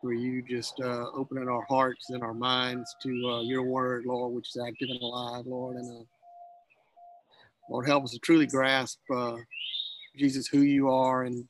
for 0.00 0.12
you 0.12 0.42
just 0.42 0.80
uh, 0.80 1.06
opening 1.14 1.48
our 1.48 1.64
hearts 1.68 2.10
and 2.10 2.22
our 2.22 2.34
minds 2.34 2.94
to 3.02 3.10
uh, 3.28 3.42
your 3.42 3.62
word, 3.62 4.04
Lord, 4.06 4.34
which 4.34 4.48
is 4.50 4.62
active 4.66 4.88
and 4.90 5.00
alive, 5.00 5.46
Lord. 5.46 5.76
And 5.76 6.00
uh, 6.00 6.04
Lord, 7.70 7.86
help 7.86 8.04
us 8.04 8.12
to 8.12 8.18
truly 8.18 8.46
grasp, 8.46 8.98
uh, 9.14 9.36
Jesus, 10.16 10.46
who 10.46 10.60
you 10.60 10.90
are 10.90 11.24
and 11.24 11.44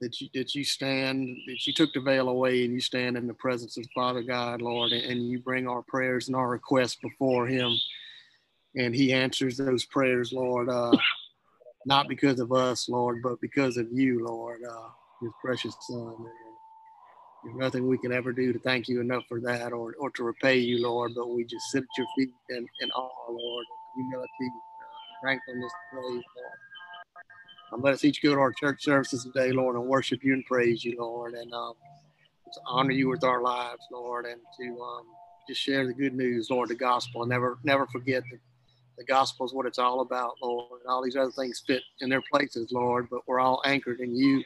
that 0.00 0.20
you, 0.20 0.28
that 0.34 0.54
you 0.54 0.64
stand, 0.64 1.36
that 1.46 1.66
you 1.66 1.72
took 1.72 1.92
the 1.92 2.00
veil 2.00 2.28
away 2.28 2.64
and 2.64 2.74
you 2.74 2.80
stand 2.80 3.16
in 3.16 3.26
the 3.26 3.34
presence 3.34 3.76
of 3.76 3.86
Father 3.94 4.22
God, 4.22 4.62
Lord, 4.62 4.92
and 4.92 5.28
you 5.28 5.38
bring 5.38 5.66
our 5.66 5.82
prayers 5.82 6.28
and 6.28 6.36
our 6.36 6.48
requests 6.48 6.96
before 6.96 7.46
Him. 7.46 7.72
And 8.76 8.94
He 8.94 9.12
answers 9.12 9.56
those 9.56 9.84
prayers, 9.84 10.32
Lord, 10.32 10.68
uh, 10.68 10.96
not 11.86 12.08
because 12.08 12.40
of 12.40 12.52
us, 12.52 12.88
Lord, 12.88 13.22
but 13.22 13.40
because 13.40 13.76
of 13.76 13.86
you, 13.92 14.24
Lord, 14.24 14.60
uh, 14.68 14.88
His 15.22 15.30
precious 15.42 15.74
Son. 15.88 16.16
There's 17.44 17.56
nothing 17.56 17.86
we 17.86 17.98
can 17.98 18.12
ever 18.12 18.32
do 18.32 18.52
to 18.52 18.58
thank 18.58 18.88
you 18.88 19.00
enough 19.00 19.24
for 19.28 19.40
that 19.42 19.72
or, 19.72 19.94
or 19.98 20.10
to 20.10 20.24
repay 20.24 20.58
you, 20.58 20.82
Lord, 20.82 21.12
but 21.14 21.28
we 21.28 21.44
just 21.44 21.70
sit 21.70 21.82
at 21.82 21.98
your 21.98 22.06
feet 22.16 22.30
in, 22.48 22.66
in 22.80 22.90
awe, 22.90 23.30
Lord, 23.30 23.66
humility, 23.94 24.50
thankfulness, 25.22 25.72
praise, 25.92 26.22
Lord. 26.36 27.82
Let 27.82 27.94
us 27.94 28.04
each 28.04 28.22
go 28.22 28.34
to 28.34 28.40
our 28.40 28.52
church 28.52 28.84
services 28.84 29.24
today, 29.24 29.50
Lord, 29.52 29.74
and 29.74 29.86
worship 29.86 30.22
you 30.22 30.32
and 30.32 30.44
praise 30.46 30.84
you, 30.84 30.96
Lord, 30.98 31.34
and 31.34 31.52
um, 31.52 31.74
to 32.52 32.60
honor 32.66 32.92
you 32.92 33.08
with 33.08 33.24
our 33.24 33.42
lives, 33.42 33.82
Lord, 33.90 34.26
and 34.26 34.40
to 34.60 34.80
um, 34.80 35.06
just 35.48 35.60
share 35.60 35.86
the 35.86 35.92
good 35.92 36.14
news, 36.14 36.50
Lord, 36.50 36.68
the 36.68 36.76
gospel, 36.76 37.22
and 37.22 37.30
never 37.30 37.58
never 37.64 37.86
forget 37.88 38.22
that 38.30 38.38
the 38.96 39.04
gospel 39.04 39.44
is 39.44 39.52
what 39.52 39.66
it's 39.66 39.78
all 39.78 40.00
about, 40.00 40.36
Lord. 40.40 40.80
And 40.82 40.88
all 40.88 41.02
these 41.02 41.16
other 41.16 41.32
things 41.32 41.62
fit 41.66 41.82
in 42.00 42.08
their 42.08 42.22
places, 42.32 42.70
Lord, 42.70 43.08
but 43.10 43.26
we're 43.26 43.40
all 43.40 43.60
anchored 43.64 44.00
in 44.00 44.14
you 44.14 44.42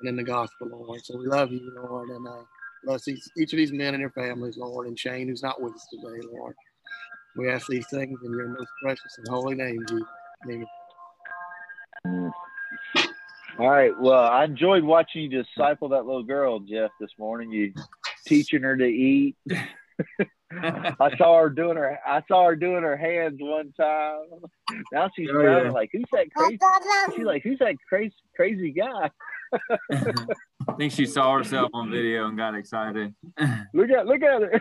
and 0.00 0.08
in 0.08 0.16
the 0.16 0.24
gospel, 0.24 0.68
Lord. 0.68 1.04
So 1.04 1.18
we 1.18 1.26
love 1.26 1.52
you, 1.52 1.72
Lord, 1.76 2.08
and 2.08 2.26
uh, 2.26 2.42
bless 2.84 3.06
each, 3.06 3.22
each 3.36 3.52
of 3.52 3.58
these 3.58 3.72
men 3.72 3.94
and 3.94 4.02
their 4.02 4.10
families, 4.10 4.56
Lord, 4.56 4.86
and 4.86 4.98
Shane, 4.98 5.28
who's 5.28 5.42
not 5.42 5.60
with 5.60 5.74
us 5.74 5.86
today, 5.90 6.26
Lord. 6.32 6.54
We 7.36 7.48
ask 7.50 7.66
these 7.68 7.86
things 7.88 8.18
in 8.24 8.32
your 8.32 8.48
most 8.48 8.70
precious 8.82 9.18
and 9.18 9.28
holy 9.28 9.54
name, 9.54 9.84
Jesus. 9.88 10.06
Amen. 10.44 12.32
All 13.58 13.68
right. 13.68 13.92
Well, 13.98 14.24
I 14.24 14.44
enjoyed 14.44 14.82
watching 14.82 15.22
you 15.22 15.42
disciple 15.42 15.90
that 15.90 16.06
little 16.06 16.22
girl, 16.22 16.60
Jeff, 16.60 16.90
this 17.00 17.10
morning. 17.18 17.50
You 17.50 17.72
teaching 18.26 18.62
her 18.62 18.76
to 18.76 18.86
eat. 18.86 19.36
I 20.52 21.14
saw 21.16 21.38
her 21.40 21.48
doing 21.50 21.76
her. 21.76 21.98
I 22.06 22.22
saw 22.26 22.46
her 22.46 22.56
doing 22.56 22.82
her 22.82 22.96
hands 22.96 23.36
one 23.40 23.72
time. 23.72 24.22
Now 24.92 25.08
she's 25.14 25.28
Oh, 25.32 25.40
yeah. 25.42 25.70
like, 25.70 25.90
"Who's 25.92 26.04
that 26.12 26.26
crazy?" 26.34 26.58
She's 27.14 27.24
like, 27.24 27.42
"Who's 27.44 27.58
that 27.60 27.76
crazy 27.88 28.14
crazy 28.34 28.72
guy?" 28.72 29.10
I 30.68 30.72
think 30.76 30.92
she 30.92 31.06
saw 31.06 31.36
herself 31.36 31.70
on 31.72 31.90
video 31.90 32.26
and 32.28 32.36
got 32.36 32.54
excited. 32.54 33.14
Look 33.74 33.90
at 33.90 34.06
look 34.06 34.22
at 34.22 34.42
her. 34.42 34.60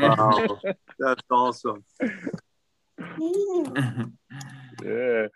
Wow, 0.00 0.58
that's 0.98 1.22
awesome. 1.30 1.84
yeah. 2.00 2.16
well, 4.82 5.28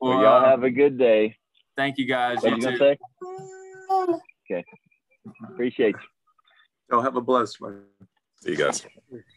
Well, 0.00 0.20
y'all 0.22 0.44
uh, 0.44 0.48
have 0.50 0.62
a 0.64 0.70
good 0.70 0.98
day. 0.98 1.36
thank 1.76 1.98
you 1.98 2.06
guys. 2.06 2.38
What 2.42 2.50
You 2.50 2.56
you 2.56 2.62
gonna 2.62 2.78
too. 2.78 2.78
say? 2.78 2.98
Okay. 4.50 4.64
Appreciate 5.50 5.94
you. 5.96 6.08
Y'all 6.90 7.02
have 7.02 7.16
a 7.16 7.20
blessed 7.20 7.60
one. 7.60 7.82
See 8.46 8.52
you 8.52 8.58
guys. 8.58 8.86